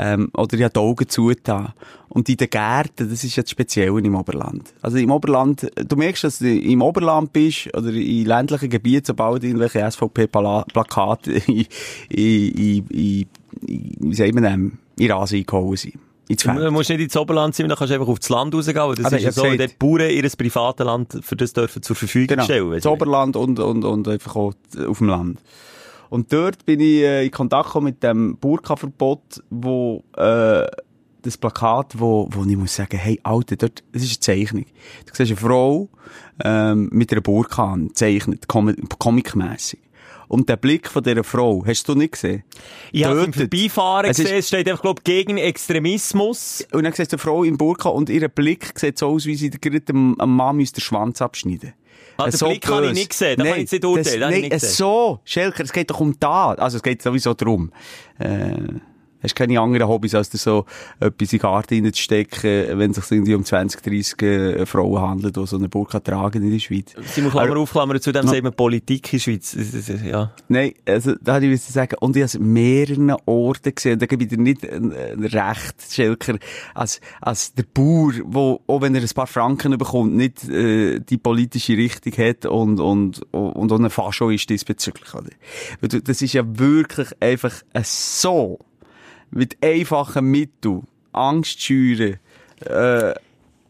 [0.00, 1.72] Ähm, oder ich habe die Augen zugetan.
[2.08, 4.72] Und in den Gärten, das ist jetzt speziell im Oberland.
[4.80, 9.42] Also im Oberland, du merkst, dass du im Oberland bist, oder in ländlichen Gebieten, sobald
[9.42, 11.66] irgendwelche SVP-Plakate in,
[12.10, 13.26] in, in, in,
[14.00, 15.94] wie sagt man dem, in Rasen eingehauen sind.
[16.28, 18.76] Du musst nicht ins Oberland sein, dann kannst du einfach aufs Land rausgehen.
[18.96, 21.96] Das Aber ist ja so, gesagt- die Bauern ihr privates Land für das dürfen zur
[21.96, 22.44] Verfügung Genau.
[22.44, 22.70] stellen.
[22.72, 24.52] Das Oberland und, und, und einfach auch
[24.86, 25.38] auf dem Land.
[26.10, 30.66] Und dort bin ich äh, in Kontakt gekommen mit dem Burka-Verbot, wo, äh,
[31.22, 34.64] das Plakat, wo, wo ich muss sagen, hey, Alter, dort, das ist eine Zeichnung.
[35.06, 35.88] Du siehst eine Frau,
[36.44, 39.80] ähm, mit einer Burka an, zeichnet, com comicmässig.
[40.28, 42.44] Und der Blick von dieser Frau, hast du nicht gesehen?
[42.92, 43.32] Ich habe im.
[43.32, 46.66] Vorbeifahren Es gesehen, es steht einfach, glaube gegen Extremismus.
[46.72, 49.36] Und dann siehst du eine Frau in Burka und ihr Blick sieht so aus, wie
[49.36, 51.72] sie gerade einem, einem Mann müsste den Schwanz abschneiden
[52.18, 55.20] Ah, den Blick habe ich nicht gesehen, da kann ich nicht urteilen, Das, nein, so,
[55.24, 56.50] Schelker, es geht doch um da.
[56.54, 57.72] Also es geht sowieso darum.
[58.18, 58.56] Äh,
[59.22, 60.64] hast keine anderen Hobbys, als dir so
[61.00, 65.36] etwas in den Garten reinzustecken, wenn es sich irgendwie um 20, 30 äh, Frauen handelt,
[65.36, 66.94] die so eine Burka tragen in der Schweiz.
[67.12, 68.30] Simon Klammer Aber- auf, Klammer zu, dem No.
[68.30, 69.56] sagt man Politik in der Schweiz.
[70.04, 70.32] Ja.
[70.48, 71.96] Nein, also, da hatte ich sagen.
[72.00, 73.98] Und ich habe es mehreren Orten gesehen.
[73.98, 76.38] Da gebe ich dir nicht recht, Schelker,
[76.74, 81.18] als, als der Bauer, wo, auch wenn er ein paar Franken bekommt, nicht, äh, die
[81.18, 85.30] politische Richtung hat und, und, und auch ein Fascho ist diesbezüglich, oder?
[85.88, 87.52] Du- Das ist ja wirklich einfach
[87.84, 88.58] so,
[89.30, 92.18] mit einfachen Mitteln, Angst schüren,
[92.64, 93.14] äh,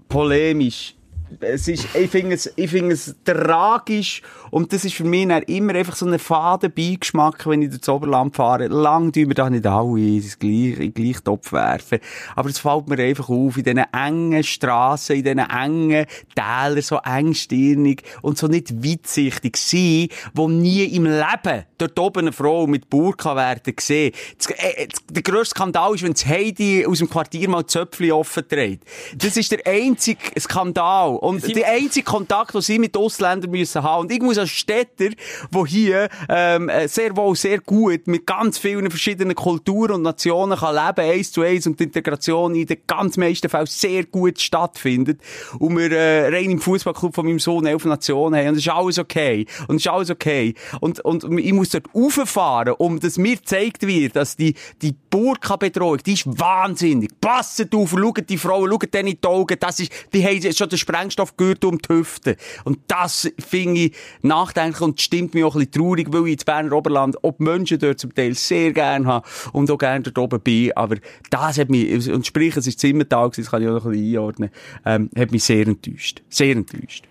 [0.09, 0.95] polemisch.
[1.41, 5.75] Es ist, ich finde es, ich finde es tragisch und das ist für mich immer
[5.75, 8.69] einfach so ein faden Beigeschmack, wenn ich durchs Oberland fahre.
[8.69, 11.99] Lang tun wir da nicht alle in den gleichen, Topf werfen.
[12.35, 16.99] Aber es fällt mir einfach auf, in diesen engen Strassen, in diesen engen Tälern, so
[17.05, 22.89] engstirnig und so nicht weitsichtig sein, wo nie im Leben dort oben eine Frau mit
[22.91, 24.13] Burka werden gesehen.
[24.39, 28.13] Das, äh, das, der grösste Skandal ist, wenn das Heidi aus dem Quartier mal Zöpfchen
[28.13, 28.85] offen trägt.
[29.17, 31.18] Das ist der einzige Skandal.
[31.19, 34.03] Und der einzige Kontakt, den sie mit Ausländern müssen haben.
[34.03, 35.11] Und ich muss als Städter,
[35.51, 40.59] wo hier ähm, äh, sehr wohl, sehr gut mit ganz vielen verschiedenen Kulturen und Nationen
[40.59, 44.41] kann leben, eins zu eins, und die Integration in den ganz meisten Fällen sehr gut
[44.41, 45.21] stattfindet.
[45.59, 48.49] Und wir äh, rein im Fußballclub von meinem Sohn elf Nationen haben.
[48.49, 49.47] Und das ist alles okay.
[49.67, 50.55] Und das ist alles okay.
[50.81, 55.99] Und, und ich muss dort rauffahren, um dass mir gezeigt wird, dass die, die Burka-Bedrohung,
[55.99, 57.11] die ist wahnsinnig.
[57.21, 59.57] Passet auf, schaut die Frauen, schaut denen in die Augen.
[59.59, 60.79] Das ist, die haben schon den
[61.09, 62.37] Sprengstoffgürtel um die Hüfte.
[62.65, 66.45] Und das finde ich nachdenklich und stimmt mich auch ein bisschen traurig, weil ich ins
[66.45, 70.19] Berner Oberland auch die Menschen dort zum Teil sehr gerne habe und auch gerne dort
[70.19, 70.73] oben bin.
[70.77, 70.97] Aber
[71.31, 74.17] das hat mich, und sprich, es ist Zimmertag, das kann ich auch noch ein bisschen
[74.17, 74.51] einordnen,
[74.85, 76.23] ähm, hat mich sehr enttäuscht.
[76.29, 77.05] Sehr enttäuscht.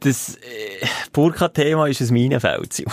[0.00, 2.84] Das äh, Burka-Thema ist ein Minenfeld.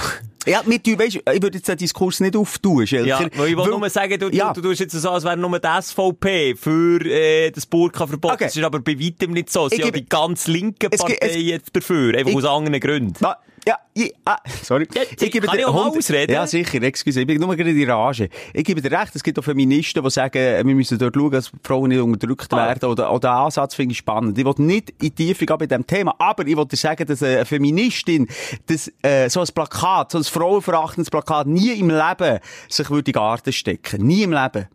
[0.48, 3.08] Ja, mit, du, weißt, ich würde jetzt den Diskurs nicht auftun, Schelker.
[3.08, 4.54] Ja, weil ich will nur sagen, du, Ja.
[4.54, 8.32] du, du tust jetzt so, als wäre nur die SVP für äh, das Burka-Verbot.
[8.34, 8.44] Okay.
[8.46, 9.66] Das ist aber bei weitem nicht so.
[9.68, 13.26] Es sind ja die ganz linken Parteien jetzt dafür, einfach Ich- aus anderen Gründen.
[13.26, 13.38] Ah,
[13.68, 14.88] ja, ich, ah, sorry.
[14.94, 16.32] Ja, kann ich dir auch mal 100 ausreden?
[16.34, 18.30] Ja, sicher, excuse, ich bin nur gerade in Rage.
[18.54, 21.52] Ich gebe dir recht, es gibt auch Feministen, die sagen, wir müssen dort schauen, dass
[21.64, 22.58] Frauen nicht unterdrückt Ah.
[22.68, 22.90] werden.
[22.90, 24.38] Oder, oder den Ansatz finde ich spannend.
[24.38, 27.24] Ich will nicht in die Tiefe gehen bei diesem Thema, aber ich dir sagen, dass
[27.24, 28.28] eine Feministin
[28.68, 32.40] das, äh, so ein Plakat, so ein frauenverachtendes Plakat nie im Leben
[32.70, 34.06] sich würde in Garten stecken.
[34.06, 34.68] Nie im Leben.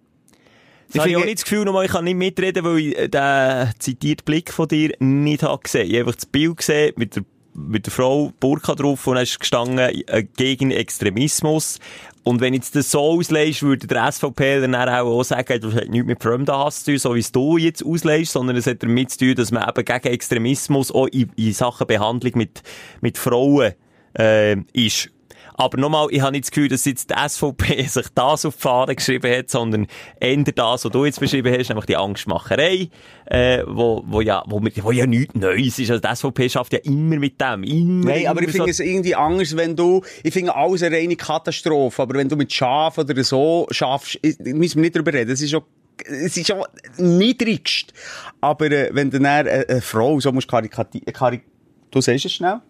[0.93, 3.70] Ich habe auch nicht das Gefühl, nochmal, ich kann nicht mitreden, weil ich äh, den
[3.78, 5.86] zitierten Blick von dir nicht habe gesehen.
[5.86, 7.22] Ich habe einfach das Bild gesehen mit der,
[7.55, 11.79] mit der Frau Burka drauf und ist gestanden, äh, gegen Extremismus.
[12.23, 16.07] Und wenn jetzt das so auslegst, würde der SVP dann auch sagen, das hat nichts
[16.07, 19.19] mit Fremdenhass zu tun, so wie es du jetzt auslegst, sondern es hat damit zu
[19.19, 22.63] tun, dass man eben gegen Extremismus auch in, in Sachen Behandlung mit,
[23.01, 23.73] mit Frauen,
[24.19, 25.11] äh, ist.
[25.55, 28.61] Aber nochmal, ich habe nicht das Gefühl, dass jetzt die SVP sich das auf die
[28.63, 29.87] Fahne geschrieben hat, sondern
[30.19, 32.89] eher das, was du jetzt beschrieben hast, nämlich die Angstmacherei,
[33.27, 35.91] äh, wo, wo ja, wo, wo ja nichts Neues ist.
[35.91, 37.63] Also die SVP schafft ja immer mit dem.
[37.65, 40.83] Immer, Nein, aber ich immer finde so- es irgendwie anders, wenn du, ich finde alles
[40.83, 44.97] eine reine Katastrophe, aber wenn du mit Schaf oder so schaffst, ist- müssen wir nicht
[44.97, 45.63] drüber reden, das ist schon
[46.07, 46.63] es ist schon
[46.97, 47.93] niedrigst.
[48.41, 51.43] Aber äh, wenn du dann eine, eine Frau so musst karikatieren, karik
[51.91, 52.61] du siehst es schnell?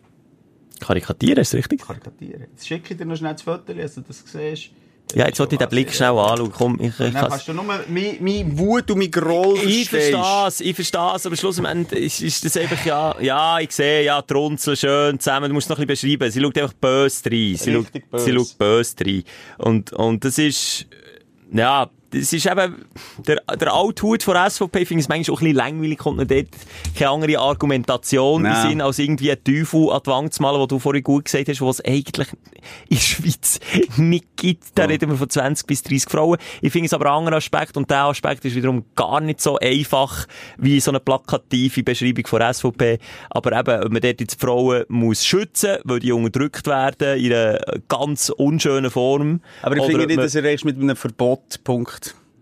[0.80, 1.82] Karikatieren, ist richtig?
[1.82, 2.46] Karikatieren.
[2.52, 4.70] Jetzt schicke ich dir noch schnell das Foto, dass du das siehst.
[5.12, 6.52] Ja, jetzt wollte ich den Blick schnell anschauen.
[6.52, 7.80] Komm, ich, ich Dann kann's- kannst du nur mein,
[8.20, 12.44] mein Wut und mein Groll Ich verstehe es, ich verstehe es, aber schlussendlich ist, ist
[12.44, 15.80] das einfach, ja, ja, ich sehe, ja, die Runzel schön zusammen, du musst es noch
[15.80, 16.30] ein bisschen beschreiben.
[16.32, 17.56] Sie schaut einfach böse rein.
[17.56, 18.24] Sie Richtig schaut, böse.
[18.24, 19.24] sie schaut böse rein.
[19.58, 20.86] Und, und das ist,
[21.52, 22.84] ja, das ist eben,
[23.26, 26.30] der, der alte Hut von SVP, ich finde es manchmal auch ein bisschen langweilig, kommt
[26.30, 26.48] dort
[26.96, 28.64] keine andere Argumentation Nein.
[28.64, 31.26] in Sinn, als irgendwie einen Teufel an die Wand zu malen, was du vorhin gut
[31.26, 32.28] gesagt hast, was es eigentlich
[32.88, 33.60] in der Schweiz
[33.96, 34.64] nicht gibt.
[34.74, 36.38] Da reden wir von 20 bis 30 Frauen.
[36.60, 39.58] Ich finde es aber einen anderen Aspekt, und der Aspekt ist wiederum gar nicht so
[39.58, 40.26] einfach,
[40.58, 42.98] wie so eine plakative Beschreibung von SVP.
[43.30, 47.32] Aber eben, ob man dort jetzt die Frauen muss schützen, weil die unterdrückt werden, in
[47.32, 49.40] einer ganz unschönen Form.
[49.62, 51.99] Aber ich finde nicht, dass er erst mit einem Verbot, Punkt.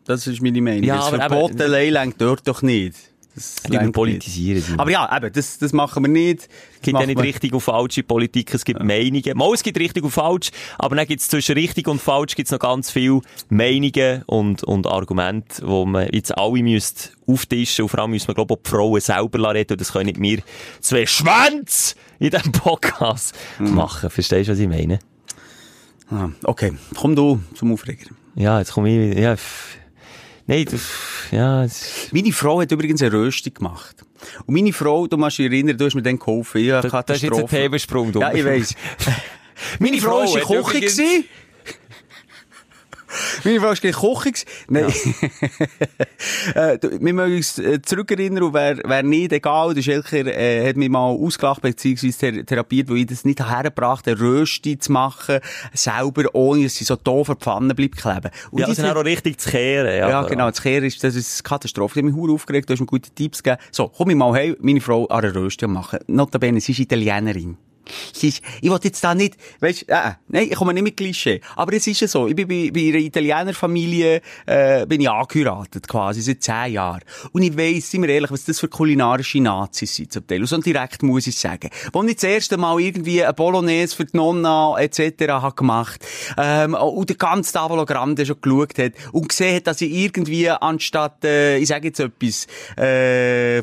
[0.09, 0.82] Das ist meine Meinung.
[0.84, 2.96] Ja, das aber Verbot eben- allein lenkt dort doch nicht.
[3.34, 4.80] Das Wir politisieren nicht.
[4.80, 6.40] Aber ja, eben, das, das machen wir nicht.
[6.40, 9.36] Das Es gibt ja nicht richtig und falsche Politik, es gibt Meinungen.
[9.36, 12.50] Mal, es gibt richtig und falsch, aber dann gibt es zwischen richtig und falsch gibt's
[12.50, 18.00] noch ganz viele Meinungen und, und Argumente, wo man jetzt alle müsst auftischen und vor
[18.00, 20.38] allem müssen wir, glaube ich, die Frauen selber reden und das können nicht wir
[20.80, 23.74] zwei Schwänze in diesem Podcast Mhm.
[23.74, 24.11] machen.
[24.11, 24.98] Verstehst du, was ich meine?
[26.11, 28.06] Ah, okay, komm du zum Aufreger.
[28.34, 29.36] Ja, jetzt komme ich wieder, ja.
[30.49, 30.78] Nein, du,
[31.36, 31.66] ja,
[32.11, 33.96] Meine Frau hat übrigens eine Röstung gemacht.
[34.46, 36.64] Und meine Frau, du musst dich erinnern, du hast mir dann geholfen.
[36.64, 37.46] Ja, das, das ist jetzt ein.
[37.46, 38.11] Themensprung.
[38.11, 38.20] du.
[38.20, 38.74] Ja, ich weiss.
[39.78, 41.24] Meine Frau war in Küche.
[43.49, 44.32] Meine in der Küche.
[44.32, 44.46] gewesen.
[44.68, 44.92] Nein.
[46.55, 50.68] äh, du, wir mögen uns äh, zurückerinnern und wer, wer nicht, egal, der Schelker äh,
[50.68, 52.12] hat mich mal ausgelacht bzw.
[52.12, 55.40] Thera therapiert, weil ich das nicht hergebracht habe, eine Rösti zu machen,
[55.72, 58.30] selber, ohne dass sie so doof an die Pfanne bleibt kleben.
[58.51, 59.96] Und Ja, die also dann auch richtig zu kehren.
[59.96, 60.49] Ja, ja, genau.
[60.49, 61.99] Das Kehr ist, das ist eine Katastrophe.
[61.99, 63.62] Ich habe mich hure aufgeregt, du hast mir gute Tipps gegeben.
[63.70, 66.01] So, komm ich mal heim, meine Frau an einer Rösti machen.
[66.07, 67.57] Notabene, sie ist Italienerin.
[68.20, 71.41] Ich will jetzt da nicht, weißt, äh, nein, ich komme nicht mit Klischee.
[71.57, 75.89] Aber es ist ja so, ich bin bei, bei einer Italienerfamilie, äh, bin ich angeheiratet,
[75.89, 77.03] quasi, seit zehn Jahren.
[77.32, 80.41] Und ich weiss, sind wir ehrlich, was das für kulinarische Nazis sind, zum Teil.
[80.41, 81.70] Und so direkt muss ich sagen.
[81.93, 85.28] Wo ich das erste Mal irgendwie eine Bolognese für die Nonna, etc.
[85.28, 86.05] habe gemacht,
[86.36, 90.51] ähm, und der ganze Tavolo Grande schon geschaut hat und gesehen hat, dass ich irgendwie
[90.51, 93.62] anstatt, äh, ich sage jetzt etwas, äh,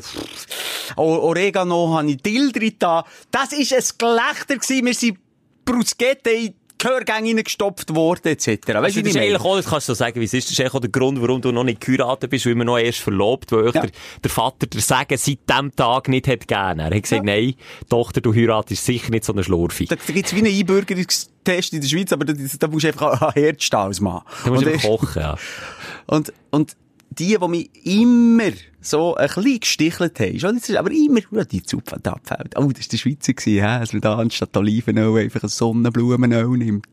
[0.96, 3.04] Oregano habe ich Dill drin da.
[3.30, 4.86] Das ist ein Gelächter gewesen.
[4.86, 5.18] Wir sind
[5.64, 8.46] Bruschetta in die Gehörgänge reingestopft worden, etc.
[8.46, 10.24] Weißt Also, du, das wie ist ich eigentlich auch, das kannst du so sagen, wie
[10.24, 10.44] es ist.
[10.46, 12.76] Das ist eigentlich auch der Grund, warum du noch nicht geheiratet bist, weil man noch
[12.78, 13.80] erst verlobt, weil euch Ja.
[13.80, 13.90] der,
[14.22, 16.78] der Vater der Sagen seit dem Tag nicht hat gegeben.
[16.80, 17.54] Er hat gesagt, nein,
[17.88, 19.86] Tochter, du heiratest sicher nicht so eine Schlurfi.
[19.86, 23.22] Da, da gibt's wie einen Einbürgerungstest in der Schweiz, aber da, da musst du einfach
[23.22, 24.20] an als Mann.
[24.44, 25.36] Du musst ich- kochen, ja.
[26.06, 26.76] Und, und
[27.18, 28.50] die, die mich immer
[28.80, 32.56] so ein bisschen gestichelt haben, schon, das ist aber immer, ja, die Zupfen da abfällt.
[32.56, 33.80] Oh, das war der Schweizer gewesen, hä?
[33.80, 36.86] dass man da anstatt Olivenöl einfach ein Sonnenblumenöl nimmt.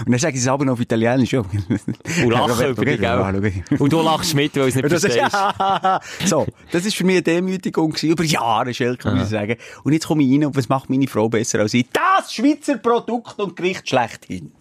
[0.00, 1.40] Und dann sagen sie es aber noch auf Italienisch, ja.
[1.40, 3.62] Und lachen dich, gell?
[3.78, 5.36] Und du lachst mit, weil es nicht verstehst.
[6.24, 9.56] so, das ist für mich eine Demütigung gewesen, über Jahre, Schelke, muss ich sagen.
[9.82, 11.86] Und jetzt komme ich rein und was macht meine Frau besser als ich?
[11.92, 14.52] Das Schweizer Produkt und Gericht schlechthin.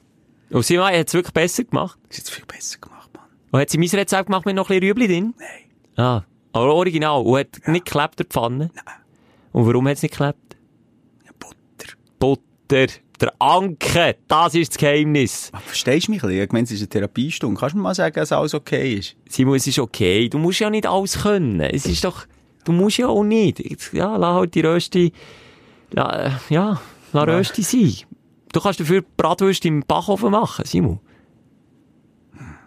[0.49, 1.97] Und Simon hat es wirklich besser gemacht.
[2.09, 2.92] Das ist jetzt viel besser gemacht.
[3.53, 5.35] Und hat sie mein Rezept gemacht mit noch ein bisschen Rüebli drin?
[5.37, 6.03] Nein.
[6.03, 6.23] Ah,
[6.53, 7.21] aber original.
[7.21, 8.71] Und hat nicht geklebt, der Pfanne?
[8.73, 8.95] Nein.
[9.51, 10.57] Und warum hat es nicht geklebt?
[11.23, 11.93] Ja, Butter.
[12.17, 12.87] Butter.
[13.21, 14.15] Der Anke.
[14.27, 15.49] Das ist das Geheimnis.
[15.51, 16.43] Aber Verstehst du mich ein bisschen?
[16.45, 17.59] Ich meine, es ist eine Therapiestunde.
[17.59, 19.15] Kannst du mir mal sagen, dass alles okay ist?
[19.29, 20.29] Simon, es ist okay.
[20.29, 21.59] Du musst ja nicht alles können.
[21.59, 22.25] Es ist doch,
[22.65, 23.61] du musst ja auch nicht.
[23.93, 25.13] Ja, lass halt die Rösti,
[25.95, 27.93] ja, lass Rösti sein.
[28.51, 30.99] Du kannst dafür Bratwürste im Backofen machen, Simon.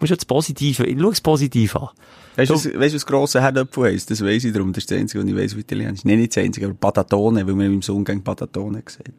[0.01, 1.89] Musst ja das Positive, schau das Positiv an.
[2.37, 4.11] Weißt du, was, weißt, du, was grosse Herdöpfel heisst?
[4.11, 4.73] Das weiss ich darum.
[4.73, 6.05] Das ist das Einzige, was ich weiss auf Italienisch.
[6.05, 9.13] Nein, nicht das Einzige, aber Patatone, weil man im Sohn gegen Patatone sieht.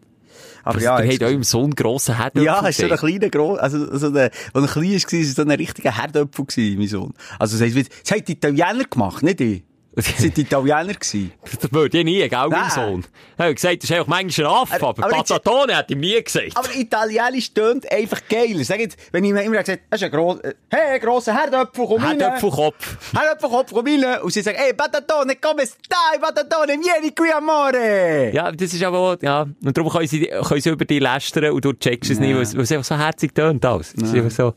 [0.63, 3.30] Aber Also, ja, der jetzt- hat eurem Sohn grossen Herdöpfel Ja, ist so ein kleiner,
[3.30, 6.45] gro also, so der, wo er klein war, war so ein richtiger Herdöpfel
[6.78, 7.13] mein Sohn.
[7.39, 9.63] Also, das heisst, das haben die Italiener gemacht, nicht ich.
[10.00, 11.32] Sind die Italiener gewesen.
[11.60, 12.70] Das würde ich nie, gell, mein.
[12.70, 13.04] Sohn.
[13.36, 16.22] Er hat gesagt, das ist einfach manchmal ein Affe, Aber- aber, Patatone hat ihm nie
[16.24, 16.56] gesagt.
[16.56, 18.64] Aber Italienisch tönt einfach geil.
[18.64, 21.86] Sag jetzt, wenn ich mir immer gesagt das ist ein gross, äh, hey, grosser Herdöpfel,
[21.88, 22.20] komm rein.
[22.20, 22.98] Herdöpfelkopf.
[23.14, 24.22] Herdöpfelkopf, komm rein.
[24.22, 28.32] Und sie sagen, hey, Patatone, come stai, Patatone, vieni qui, amore.
[28.34, 29.41] Ja, das ist aber auch, ja.
[29.64, 32.43] Und darum können sie, können sie über dich lästern und du checkst es nicht, weil
[32.43, 33.93] es, einfach so herzig tönt alles.
[33.95, 34.54] Es ist einfach so,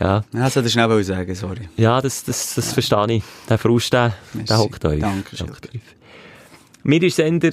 [0.00, 0.22] ja.
[0.32, 1.68] Ja, das schnell wollte ich sagen, sorry.
[1.76, 3.22] Ja, das, das, das verstehe ich.
[3.48, 4.48] Der Frust, der, Merci.
[4.48, 5.00] der hockt euch.
[5.00, 5.52] Danke, Der Schilker.
[5.54, 5.80] hockt euch.
[6.82, 7.50] Mir ist Sender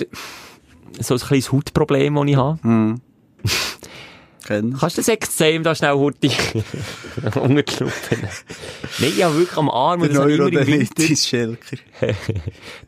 [0.99, 2.59] so ein kleines Hautproblem, das ich habe.
[4.45, 4.75] Kennen.
[4.77, 6.37] Kannst du das Extrem da schnell hurtig
[7.35, 8.27] unter die Lupe nehmen?
[8.99, 10.25] Nein, wirklich am Arm Winter.
[10.25, 11.77] Neurodermitis, Schelker.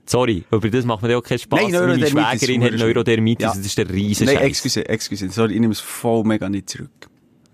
[0.05, 1.61] Sorry, über das macht mir ja auch keinen Spass.
[1.69, 2.73] Nein, Meine Schwägerin hat.
[2.73, 3.49] Neurodermitis, Ja.
[3.55, 5.29] das ist der riesen Nein, excuse, excuse.
[5.29, 6.89] Sorry, ich nehme es voll mega nicht zurück.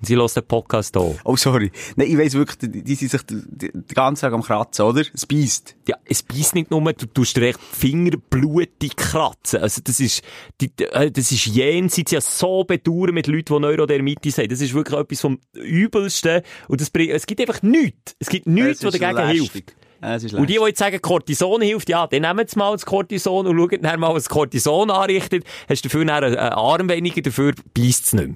[0.01, 1.15] Sie hört den Podcast auch.
[1.23, 1.71] Oh, sorry.
[1.95, 5.03] Nein, ich weiss wirklich, die, die sind sich den, ganzen Tag am Kratzen, oder?
[5.13, 5.75] Es beißt.
[5.87, 9.61] Ja, es beißt nicht nur, du tust dir echt die Finger blutig kratzen.
[9.61, 10.23] Also das ist,
[10.59, 14.49] die, äh, das ist jenseits ja so bedauern mit Leuten, die Neurodermitis haben.
[14.49, 16.41] Das ist wirklich etwas vom Übelsten.
[16.67, 18.15] Und das bringt, es gibt einfach nichts.
[18.19, 19.51] Es gibt nichts, was dagegen lästig.
[19.53, 19.75] hilft.
[20.01, 22.85] Es ist Und die, die jetzt sagen, Cortison hilft, ja, dann nehmen Sie mal das
[22.85, 25.45] Cortison und schauen dann mal, was Cortison anrichtet.
[25.69, 28.35] Hast du dafür einen Arm weniger, dafür beißt es nicht mehr.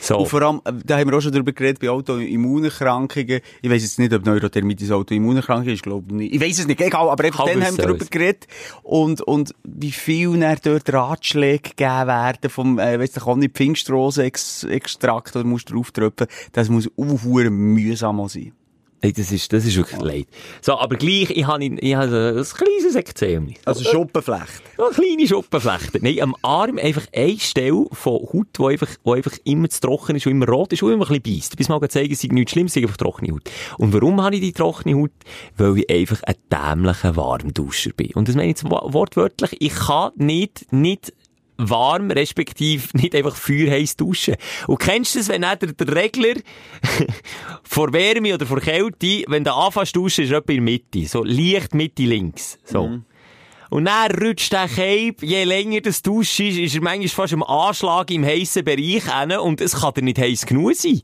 [0.00, 0.18] So.
[0.18, 3.40] Und vor allem, äh, da haben wir auch schon darüber geredet, bei Autoimmunerkrankungen.
[3.62, 6.34] Ich weiss jetzt nicht, ob Neurodermitis Autoimmunerkrankung ist, glaube ich nicht.
[6.34, 8.46] Ich weiss es nicht, egal, aber Kann dann haben wir darüber geredet.
[8.82, 13.56] Und, und wie viel dann dort Ratschläge gegeben werden vom, äh, weiss ich auch nicht,
[13.56, 16.28] Pfingstrose-Extrakt, oder musst du drauf tröpfeln.
[16.52, 18.52] Das muss unhuere mühsam auch sein.
[19.06, 20.26] Hey, das ist, das ist wirklich leid.
[20.60, 23.54] So, aber gleich, ich habe, ich habe ein kleines Ekzem.
[23.64, 24.62] Also Schuppenflecht.
[24.76, 26.00] Eine kleine Schuppenflechte.
[26.02, 30.16] Nein, am Arm einfach eine Stelle von Haut, die einfach, die einfach immer zu trocken
[30.16, 31.56] ist und immer rot ist und immer ein bisschen beißt.
[31.56, 33.48] Bis mal zeigen, es sei nichts Schlimmes, es sei einfach trockene Haut.
[33.78, 35.12] Und warum habe ich die trockene Haut?
[35.56, 38.10] Weil ich einfach ein dämlicher Warmduscher bin.
[38.14, 39.54] Und das meine ich jetzt wo- wortwörtlich.
[39.60, 41.12] Ich kann nicht, nicht
[41.58, 44.36] warm, respektive nicht einfach feuerheiß duschen.
[44.66, 46.34] Und kennst du das, wenn auch der, der Regler
[47.62, 51.06] vor Wärme oder vor Kälte, wenn du anfängst duschen, ist etwa in der Mitte.
[51.06, 52.58] So leicht Mitte links.
[52.64, 53.00] So.
[53.70, 57.42] Und dann rutscht der Cape, je länger das Dusch ist, ist er manchmal fast am
[57.42, 61.02] Anschlag im heissen Bereich hin und es kann dir nicht heiß genug sein.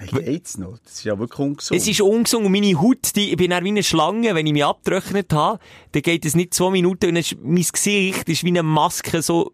[0.00, 0.78] Hey, geht's noch?
[0.82, 1.78] Das ist ja wirklich ungesund.
[1.78, 4.52] Es ist ungesund und meine Haut, die, ich bin dann wie eine Schlange, wenn ich
[4.52, 5.58] mich abgetrocknet habe,
[5.92, 9.20] dann geht es nicht zwei Minuten und dann ist mein Gesicht ist wie eine Maske
[9.20, 9.52] so,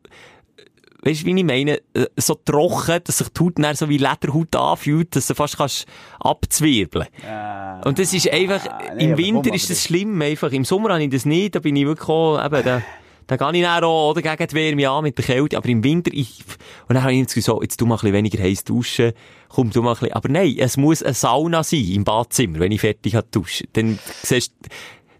[1.02, 3.98] weißt du, wie ich meine, äh, so trocken, dass sich die Haut dann so wie
[3.98, 5.86] Lederhaut anfühlt, dass du fast kannst
[6.20, 7.06] abzwirbeln.
[7.84, 8.62] Und das ist einfach,
[8.94, 10.52] nee, im Winter komm, ist das schlimm, einfach.
[10.52, 12.82] Im Sommer habe ich das nicht, da bin ich wirklich auch, eben, da,
[13.26, 15.82] da gehe ich dann auch, oder, gegen die Wärme an mit der Kälte, aber im
[15.82, 16.44] Winter, ich,
[16.88, 19.12] und dann habe ich gesagt, so, jetzt tu mal ein bisschen weniger heiß duschen,
[19.48, 22.72] komm, du mal ein bisschen, aber nein, es muss eine Sauna sein im Badzimmer, wenn
[22.72, 23.66] ich fertig habe duschen.
[23.72, 24.52] Dann siehst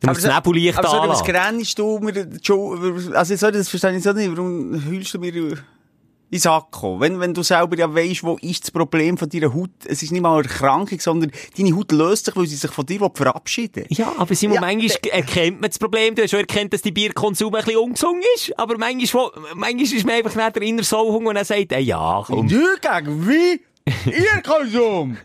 [0.01, 2.29] du, musst das Nebellicht aber sorry, was grennst du mir,
[3.15, 5.57] also sorry, das verstehe ich so nicht, warum heulst du mir
[6.31, 6.99] in Sakko?
[7.01, 10.13] Wenn, wenn du selber ja weisst, wo ist das Problem von deiner Haut, es ist
[10.13, 13.85] nicht mal eine Erkrankung, sondern deine Haut löst sich, weil sie sich von dir verabschieden
[13.91, 16.15] Ja, aber Simon, Ja, manchmal erkennt man das Problem.
[16.15, 18.59] Du hast schon erkannt, dass die Bierkonsum ein bisschen ungesund ist.
[18.59, 22.23] Aber manchmal, manchmal ist man einfach nicht der innere Sauhunger und er sagt, ey, ja,
[22.27, 22.49] komm.
[22.49, 23.61] Gegen wie?
[24.07, 25.17] Ihr Konsum!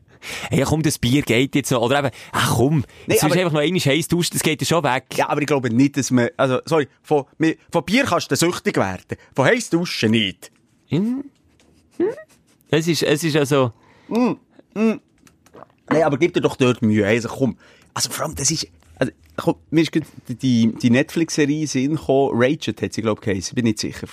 [0.52, 1.82] Hey, komm, das Bier geht jetzt noch.
[1.82, 4.68] Oder eben, ach komm, jetzt ist aber- einfach noch einmal heiß duschen, das geht ja
[4.68, 5.06] schon weg.
[5.16, 7.26] Ja, aber ich glaube nicht, dass man, also, sorry, von,
[7.72, 9.18] von Bier kannst du süchtig werden.
[9.36, 10.52] Von heiß duschen nicht.
[10.92, 11.24] Hm?
[11.98, 12.08] Hm?
[12.70, 13.74] Es ist, es ist also,
[15.92, 17.06] Nein, aber gib dir doch dort Mühe.
[17.06, 17.58] Also komm.
[17.94, 18.68] Also vor allem, das ist...
[18.98, 19.92] Also, komm, mir ist
[20.28, 22.32] die, die Netflix-Serie Sinn gekommen.
[22.34, 23.56] Rachel hat sie, glaube ich, geheißen.
[23.56, 24.08] Bin nicht sicher.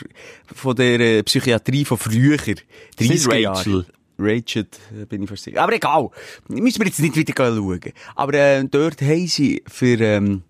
[0.46, 2.38] Von der äh, Psychiatrie von früher.
[2.38, 3.58] 30er Jahre.
[3.58, 3.86] Rachel.
[4.18, 4.66] Rachel,
[5.00, 5.60] äh, bin ich versichert.
[5.60, 6.10] Aber egal.
[6.48, 7.80] Müssen wir jetzt nicht wieder schauen.
[8.16, 10.00] Aber äh, dort haben sie für...
[10.00, 10.42] Ähm,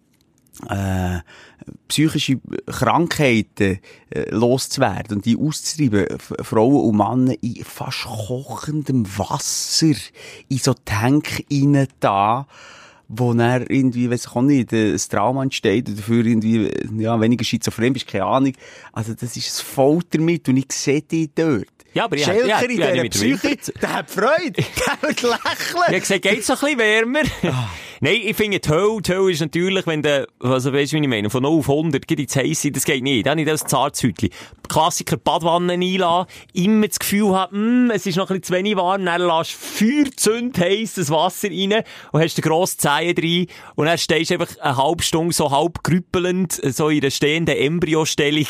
[0.69, 1.19] äh,
[1.89, 9.93] psychische Krankheiten äh, loszuwerden und die auszutreiben, F- Frauen und Männer in fast kochendem Wasser
[10.49, 12.47] in so Tank rein da,
[13.09, 16.89] wo dann irgendwie, weiss ich auch nicht, äh, ein Trauma entsteht und dafür irgendwie, äh,
[16.99, 18.53] ja, weniger schizophren bist, keine Ahnung.
[18.93, 21.65] Also das ist ein Folter mit und ich sehe dich dort.
[21.95, 25.39] Ja, aber ich- Schelker ja, in dieser Psyche, der hat Freude, der wird lächeln.
[25.65, 27.23] ich habe gesagt, geht's noch ein bisschen wärmer?
[28.01, 31.03] Nein, ich finde, die Hölle, die Hölle ist natürlich, wenn du, also weißt du, wie
[31.03, 33.27] ich meine, von 0 auf 100 geht ins Heisse, das geht nicht.
[33.27, 34.31] Dann nicht das Zarzhütli.
[34.69, 38.77] Klassiker Badwanne einlassen, immer das Gefühl haben, mm, es ist noch ein bisschen zu wenig
[38.77, 41.83] warm, dann lässt Feuerzünd heisses Wasser rein
[42.13, 43.47] und hast den grossen Zehen drin
[43.77, 47.57] und dann stehst du einfach eine halbe Stunde so halb grüppelnd, so in einer stehenden
[47.57, 48.47] Embryostellung,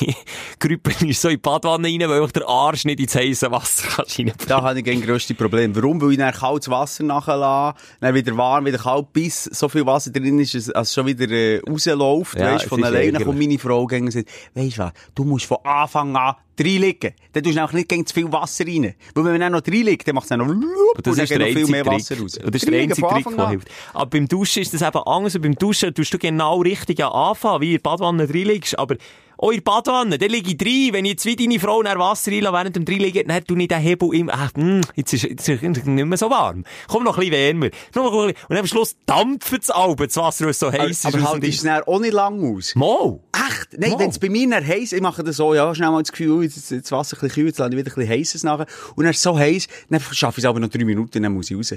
[0.60, 4.34] grüppelnd so in die Badwanne rein, weil einfach der Arsch nicht ins heisse Wasser reinbringen.
[4.46, 5.74] Da habe ich ein grösstes Problem.
[5.74, 6.00] Warum?
[6.00, 10.10] Weil ich dann kaltes Wasser nachlasse, dann wieder warm, wieder kalt, bis so viel Wasser
[10.10, 13.12] drin ist, dass es schon wieder äh, rausläuft, Ja, weisst, es von alleine.
[13.12, 16.34] Dann kommt meine Frau gegen und sagt, weisst du was, du musst von Anfang an
[16.60, 17.12] reinlegen.
[17.32, 18.94] Dann tust du auch nicht gegen zu viel Wasser rein.
[19.14, 20.64] Weil wenn man dann noch reinlegt, dann macht es dann noch Und
[21.02, 21.94] das dann ist der noch viel mehr Trick.
[21.94, 22.38] Wasser raus.
[22.38, 23.68] Und das ist der einzige Trick, der hilft.
[23.92, 25.34] Aber beim Duschen ist das eben anders.
[25.34, 28.78] Und beim Duschen tust du genau richtig anfangen, wie in der Badwanne reinliegst.
[28.78, 28.96] Aber
[29.38, 30.92] auch in der Badwanne, dann liege ich drin.
[30.92, 33.70] Wenn ich jetzt wie deine Frau nach Wasser reinlasse, während dem reinliegen, dann tu nicht
[33.70, 36.64] den Hebel im, ach, hm, jetzt ist, jetzt ist es nicht mehr so warm.
[36.88, 37.68] Komm noch ein bisschen wärmer.
[37.94, 38.46] Noch ein bisschen.
[38.48, 41.06] Und am Schluss dampft es Alben, das Wasser, weil es so heiß ist.
[41.06, 42.74] Aber halt ist es dann auch nicht lang aus.
[42.74, 43.20] Mal.
[43.32, 43.78] Echt?
[43.78, 46.10] Nein, wenn es bei mir dann heiß ich mache das so, ja, schnell mal das
[46.10, 48.10] Gefühl, oh, jetzt, jetzt das Wasser ein bisschen kühl, jetzt lade ich wieder ein bisschen
[48.10, 48.66] heißes nachher.
[48.96, 51.32] Und dann ist es so heiß, dann schaffe ich es aber noch drei Minuten, dann
[51.32, 51.74] muss ich raus.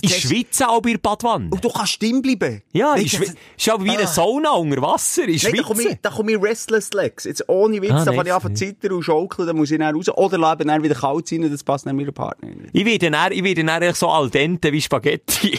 [0.00, 1.48] Ich schwitze auch bei der Badwanne.
[1.50, 2.62] Und du kannst stehen bleiben.
[2.72, 3.34] Ja, ich schwitze.
[3.56, 4.06] ist aber wie eine Ah.
[4.06, 5.28] Sauna unter Wasser.
[5.28, 6.00] Ich Nein, da komme ich, schwitze.
[6.78, 7.24] Ich Breathless Legs.
[7.24, 8.54] Jetzt ohne Witz, Ah, da nein, kann ich einfach nee.
[8.54, 10.08] zittern und schaukeln, dann muss ich dann raus.
[10.08, 12.70] Oder lasse dann wieder kalt sein, das passt dann meiner Partnerin nicht.
[12.74, 15.58] Ich werde dann, ich werde dann so al dente wie Spaghetti.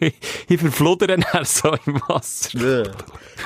[0.48, 2.58] ich verfluddere dann so im Wasser.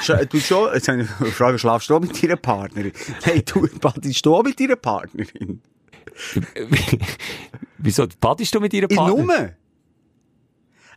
[0.02, 2.92] Sch- Du schon, jetzt habe ich eine Frage, schlafst du auch mit deiner Partnerin?
[3.22, 5.60] Hey, du, badest du auch mit deiner Partnerin?
[7.78, 9.20] Wieso, badest du mit deiner In Partnerin?
[9.26, 9.48] Nummer?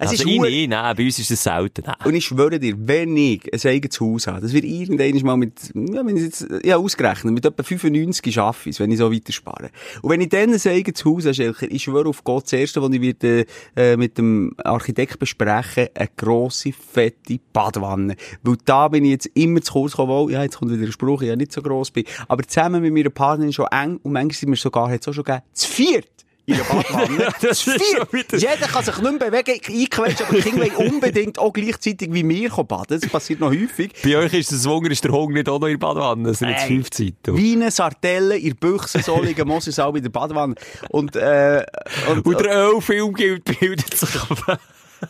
[0.02, 1.84] Es Also ist ich nicht, nein, bei uns ist es selten.
[1.86, 1.96] Nein.
[2.06, 5.60] Und ich schwöre dir, wenn ich ein eigenes Haus habe, das wird irgendwann mal mit,
[5.76, 9.12] ja, wenn ich jetzt, ja, ausgerechnet, mit etwa 95 schaffe ich es, wenn ich so
[9.12, 9.72] weiter spare.
[10.02, 12.92] Und wenn ich dann ein eigenes Haus habe, ich schwöre auf Gott, das erste, was
[12.92, 13.46] ich werde,
[13.76, 18.16] äh, mit dem Architekt besprechen, eine grosse, fette Badwanne.
[18.42, 20.94] Weil da bin ich jetzt immer zu kurz gekommen, weil, ja, jetzt kommt wieder ein
[20.94, 22.06] Spruch, ich ja nicht so gross bin.
[22.30, 25.14] Aber zusammen mit meiner Partnerin schon eng, und manchmal sind wir sogar, hat es auch
[25.14, 26.19] schon gegeben, zu viert.
[26.50, 27.28] Der Badwanne.
[27.42, 30.62] Das Zu ist schon wieder- Jeder kann sich nicht mehr bewegen, einquetschen, aber die Kinder
[30.78, 33.00] wollen unbedingt auch gleichzeitig wie kommen baden.
[33.00, 33.92] Das passiert noch häufig.
[34.04, 36.30] Bei euch ist es Wunder, ist der Hunger nicht auch noch in der Badwanne.
[36.30, 37.38] Das sind jetzt fünf Zeiten.
[37.38, 40.56] Wie eine Sartelle in der Büchse, so liegen Moses auch in der Badwanne.
[40.90, 41.66] Und, äh,
[42.10, 44.60] und, Und der Ölfilm gilt- bildet sich ab.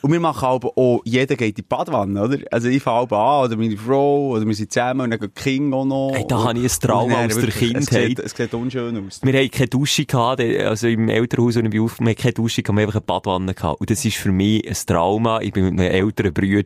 [0.01, 2.37] Und wir machen aber auch, jeder geht in die Badwanne, oder?
[2.51, 5.35] Also ich fange aber an, oder meine Frau, oder wir sind zusammen, und dann geht
[5.35, 6.11] Kinder auch noch.
[6.13, 8.07] Ey, da habe ich ein Trauma aus der wirklich, Es Kindheit.
[8.09, 9.19] sieht, es sieht unschön aus.
[9.23, 12.33] Wir hatten keine Dusche gehabt, also im Elternhaus, wo ich bin auf, wir hatten keine
[12.33, 13.81] Dusche gehabt, wir hatten einfach eine Badwanne gehabt.
[13.81, 15.41] Und das ist für mich ein Trauma.
[15.41, 16.63] Ich bin mit einem älteren Bruder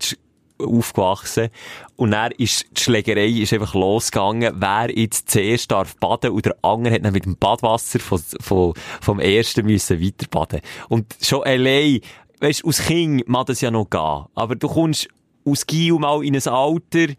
[0.59, 1.49] aufgewachsen.
[1.95, 6.55] Und dann ist die Schlägerei ist einfach losgegangen, wer jetzt zuerst darf baden und der
[6.61, 10.61] andere hat dann mit dem Badwasser von, von, vom ersten müssen weiter baden.
[10.89, 11.99] Und schon allein,
[12.43, 14.25] weisst, aus Kind mag das ja noch gehen.
[14.35, 15.07] Aber du kommst
[15.45, 17.13] aus Gil mal in ein Alter,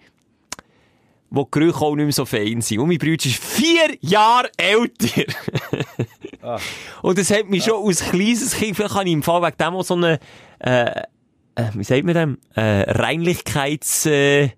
[1.30, 2.78] wo die Gerüche auch nicht mehr so fein sind.
[2.78, 5.24] Und mein Bruder ist vier Jahre älter.
[7.02, 9.74] Und das hat mich schon als kleines Kind, vielleicht habe ich im Fall wegen dem
[9.74, 10.18] auch so eine,
[10.60, 11.02] äh,
[11.56, 14.50] äh, wie sagt man dem, äh, Reinlichkeits, äh,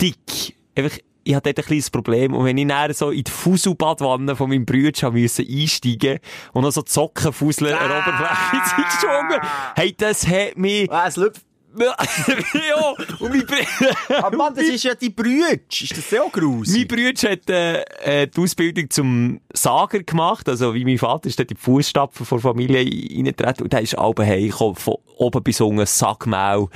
[0.00, 0.56] Dick.
[0.74, 2.34] Einfach, ich hatte dort ein kleines Problem.
[2.34, 6.18] Und wenn ich dann so in die Fuselbadwanne von meinem Bruder müssen einsteigen
[6.52, 9.40] und noch so Zockenfuseln an der Oberfläche geschwungen,
[9.74, 11.40] hey, das hat mich, Ah, es läuft.
[11.76, 15.82] ja, und mein Bruder, Aber Mann, das ist ja die Brütsch.
[15.82, 16.86] Ist das sehr Mein grusig?
[16.86, 17.82] Bruder hat äh,
[18.22, 22.26] äh, die Ausbildung zum Sager gemacht, also wie mein Vater ist dort in die Fußstapfen
[22.30, 26.68] der Familie reingetreten und der ist alle heimgekommen, von oben bis unten, Sackmaul,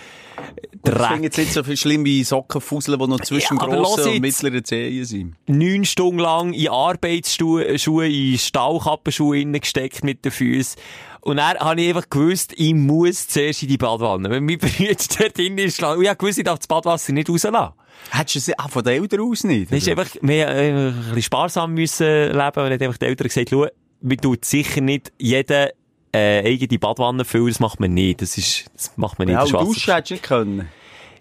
[0.82, 1.22] Dreck.
[1.22, 5.04] jetzt nicht so viel schlimm wie Sockenfusseln, die noch zwischen Ja, grossen und mittleren Zehen
[5.04, 5.34] sind.
[5.46, 10.80] Neun Stunden lang in Arbeitsschuhe, in Stahlkappenschuhe gesteckt mit den Füßen.
[11.20, 14.30] Und dann habe ich einfach gewusst, ich muss zuerst in die Badwanne.
[14.30, 17.74] Wenn mein Bruder dort drin ist, und ich gewusst, ich darf das Badwasser nicht rauslassen.
[18.10, 19.70] Hättest du es ah, von den Eltern aus nicht?
[19.72, 23.26] Das ist einfach, wir äh, ein bisschen sparsam müssen leben und hat einfach die Eltern
[23.26, 23.66] gesagt, schau,
[24.00, 25.68] wir tut sicher nicht jeden,
[26.12, 28.22] äh, eigene Badwanne füllen, das macht man nicht.
[28.22, 29.34] Das ist, das macht man nicht.
[29.34, 30.68] ja, Das duschen hättest du nicht können.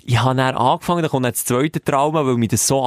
[0.05, 2.83] ich habe dann angefangen, dann kommt dann das zweite Trauma, weil mich das so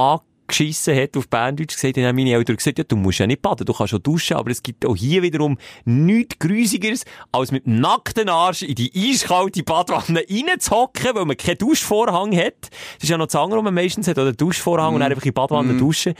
[0.51, 3.41] angeschissen hat, auf Berndeutsch gesagt, dann haben meine Eltern gesagt, ja, du musst ja nicht
[3.41, 7.65] baden, du kannst schon duschen, aber es gibt auch hier wiederum nichts Grusigeres, als mit
[7.65, 12.69] dem nackten Arsch in die eiskalte Badwanne reinzuhocken, weil man keinen Duschvorhang hat.
[12.95, 15.11] Das ist ja noch das andere, was man meistens hat, oder einen Duschvorhang und dann
[15.11, 16.13] einfach in die Badwanne duschen.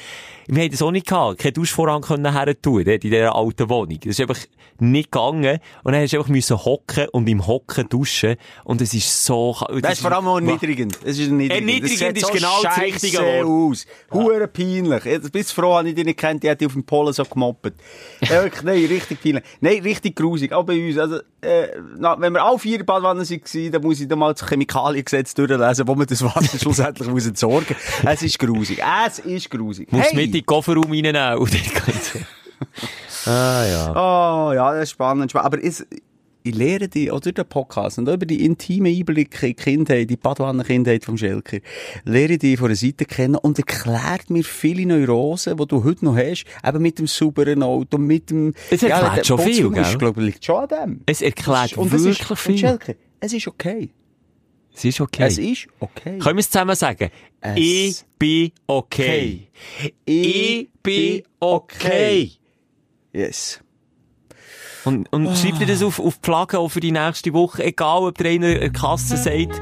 [0.47, 3.99] Wir haben das auch nicht gehabt, keinen Duschvorhang können her tun, in dieser alten Wohnung.
[3.99, 4.39] Das ist einfach
[4.79, 8.93] nicht gegangen und dann hast du einfach müssen hocken und im Hocken duschen und es
[8.93, 9.55] ist so...
[9.81, 10.97] Das ist vor allem auch erniedrigend.
[11.03, 11.69] Es ist erniedrigend.
[11.69, 13.71] Erniedrigend Das ist sieht genau das richtige Wort.
[13.71, 13.85] aus.
[14.23, 15.05] Hure peinlich.
[15.05, 17.73] Jetzt bist froh, habe ich dich nicht kennt, die hat auf dem Polen so gemobbt.
[18.21, 19.43] Ja, wirklich, nein, richtig peinlich.
[19.59, 20.53] Nein, richtig grusig.
[20.53, 20.97] Auch bei uns.
[20.97, 21.67] Also, äh,
[21.97, 25.87] na, wenn wir alle vier Badwannen waren, dann muss ich dann mal das Chemikaliengesetz durchlesen,
[25.87, 28.13] wo man das Wasser schlussendlich muss entsorgen muss.
[28.13, 28.79] Es ist grusig.
[29.05, 29.91] Es ist grusig.
[29.91, 30.15] Musst Hey!
[30.15, 31.15] mit in den Kofferraum reinnehmen
[33.25, 33.91] Ah, ja.
[33.91, 35.35] Oh, ja, das ist spannend.
[35.35, 35.85] Aber es,
[36.43, 39.63] ich lehre dich, auch durch den Podcast und auch über die intime Einblicke in die
[39.63, 41.59] Kindheit, die Badwannenkindheit vom Schelker,
[42.05, 46.05] lehre ich dich von der Seite kennen und erklärt mir viele Neurosen, die du heute
[46.05, 48.53] noch hast, eben mit dem sauberen Auto, mit dem...
[48.69, 49.97] Es erklärt der schon viel, Putzraum ist, gell?
[49.99, 51.01] glaube ich, liegt schon an dem.
[51.05, 52.51] Es erklärt Und es wirklich ist, viel.
[52.53, 53.89] Und Schelker, es ist okay.
[54.73, 55.23] Es ist okay.
[55.27, 56.17] Es ist okay.
[56.19, 57.09] Können wir es zusammen sagen?
[57.41, 59.47] Es- Ich bin okay.
[60.05, 62.31] Ich bin okay.
[63.13, 63.59] Yes.
[64.83, 67.63] Und, und schreib dir das auf, auf die Flagge auch für die nächste Woche.
[67.63, 69.61] Egal, ob der eine Kasse sagt,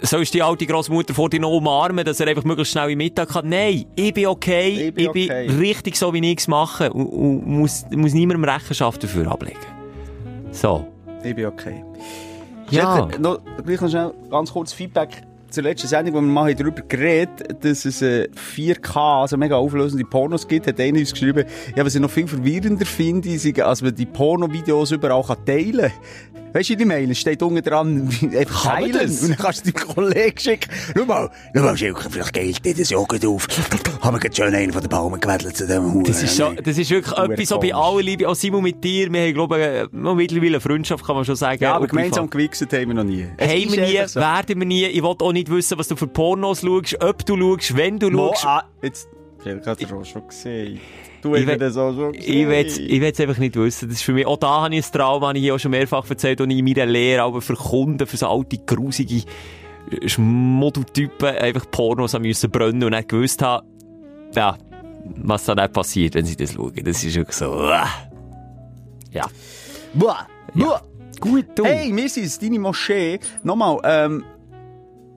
[0.00, 3.34] sollst die alte Großmutter vor dir noch umarmen, dass er einfach möglichst schnell im Mittag
[3.34, 3.44] hat.
[3.44, 4.88] Nein, ich bin okay.
[4.88, 5.50] Ich bin okay.
[5.58, 6.92] richtig so, wie ich es mache.
[6.92, 9.58] Und, und muss, muss niemandem Rechenschaft dafür ablegen.
[10.50, 10.86] So.
[11.22, 11.84] Ich bin okay.
[12.70, 13.08] Ja.
[13.18, 15.22] Noch, gleich noch schnell ganz kurz Feedback
[15.54, 20.04] zur letzten Sendung, wo wir mal darüber geredet dass es äh, 4K, also mega auflösende
[20.04, 21.44] Pornos gibt, hat einer uns geschrieben,
[21.76, 25.92] ja, was ich noch viel verwirrender finde, ist, als man die Porno-Videos überall kann teilen
[26.54, 27.14] Weißt du, wie ich meine?
[27.16, 29.22] Steht unten dran, einfach das?
[29.22, 30.70] Und dann kannst du deinem Kollegen schicken.
[30.96, 33.48] Schau mal, schau mal, Schilker, vielleicht geht dir das ja gut auf.
[34.00, 36.04] Haben wir schön einen von den Baumen gewedelt zu dem Huren.
[36.04, 38.84] Das ist, schon, das ist wirklich Huren etwas so bei allen Liebe, auch Simon mit
[38.84, 39.12] dir.
[39.12, 41.60] Wir haben, glaube ich, äh, mittlerweile eine Freundschaft, kann man schon sagen.
[41.60, 43.26] Ja, aber gemeinsam gewichst haben wir noch nie.
[43.36, 44.20] Es Haben wir nie, so.
[44.20, 44.84] werden wir nie.
[44.84, 48.10] Ich will auch nicht wissen, was du für Pornos schaust, ob du schaust, wenn du
[48.10, 48.46] Mo, schaust.
[48.46, 49.08] ah, jetzt,
[49.44, 50.80] Schilker hat er auch schon gesehen.
[51.22, 52.86] Du Ich hast will- das auch schon Ich will gesehen.
[52.90, 53.88] ich will's einfach nicht wissen.
[53.88, 55.70] Das ist für mich, auch da habe ich ein Trauma, habe ich hier auch schon
[55.70, 59.22] mehrfach erzählt, und ich in meiner Lehre aber für Kunden, für so alte, grusige
[59.90, 63.66] äh, Schmuddeltypen einfach Pornos haben müssen brennen und nicht gewusst haben,
[64.34, 64.56] ja,
[65.16, 66.72] was dann nicht passiert, wenn sie das schauen.
[66.82, 67.86] Das ist wirklich so, ah.
[69.12, 69.26] ja.
[69.94, 70.82] Boah, boah.
[71.20, 71.64] Gut, du.
[71.64, 73.20] Hey, wir sind es, deine Moschee.
[73.44, 74.24] Nochmal, ähm,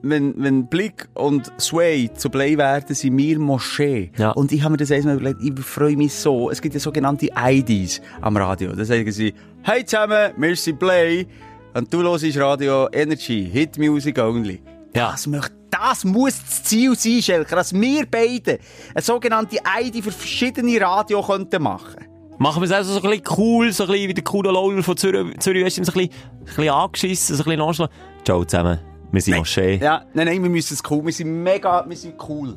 [0.02, 4.10] wenn, wenn Blick und Sway zu Play werden, sind wir Moschee.
[4.16, 4.30] Ja.
[4.30, 6.50] Und ich habe mir das einmal überlegt, ich freue mich so.
[6.50, 8.72] Es gibt ja sogenannte IDs am Radio.
[8.72, 11.26] Da sagen sie, hey zusammen, wir sind Play.
[11.74, 14.62] Und du hörst Radio Energy, Hit Music Only.
[14.94, 15.12] Ja.
[15.12, 18.58] Das, möcht, das muss das Ziel sein, Schelker, dass wir beide
[18.94, 22.06] eine sogenannte ID für verschiedene Radio könnten machen.
[22.38, 24.82] Machen wir es also so ein bisschen cool, so ein bisschen wie der coole Lowler
[24.82, 27.92] von Zürich, Zürich West, so ein bisschen, ein bisschen angeschissen, so ein bisschen nonchalant.
[28.24, 28.78] Ciao zusammen.
[29.10, 29.76] Wir sind Moschee.
[29.76, 31.04] Ja, nein, nein, wir müssen es cool.
[31.06, 32.56] Wir sind mega, wir sind cool.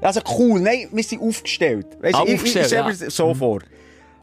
[0.00, 1.86] Also cool, nein, wir sind aufgestellt.
[2.00, 3.10] Weißt, Ah, ich, aufgestellt, ich, ich stelle ja.
[3.10, 3.60] so vor.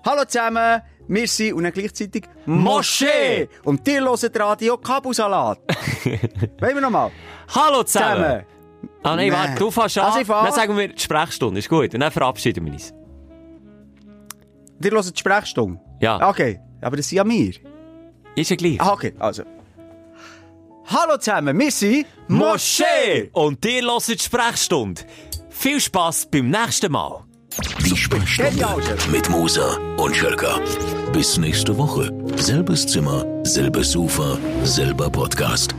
[0.05, 3.47] Hallo zusammen, wir sind und dann gleichzeitig Moschee.
[3.63, 5.59] Und ihr hört Radio Kabusalat.
[6.59, 7.11] Wollen wir nochmal?
[7.53, 8.15] Hallo zusammen.
[8.23, 8.43] Zusammen.
[9.03, 9.31] Ah nein, Nein.
[9.31, 10.05] warte, du fährst an.
[10.05, 10.43] Also ich fahr.
[10.45, 11.93] Dann sagen wir, die Sprechstunde ist gut.
[11.93, 12.93] Und dann verabschieden wir uns.
[14.83, 15.79] Ihr hört die Sprechstunde?
[16.01, 16.29] Ja.
[16.29, 17.53] Okay, aber das sind ja wir.
[18.35, 18.81] Ist ja gleich.
[18.81, 19.43] Ah, okay, also.
[20.85, 23.29] Hallo zusammen, wir sind Moschee!
[23.31, 25.01] Und dir hört die Sprechstunde.
[25.49, 27.23] Viel Spass beim nächsten Mal.
[27.85, 30.59] Die Sprechstunde mit Musa und Schelka.
[31.13, 32.11] Bis nächste Woche.
[32.35, 35.73] Selbes Zimmer, selbes Sofa, selber Podcast.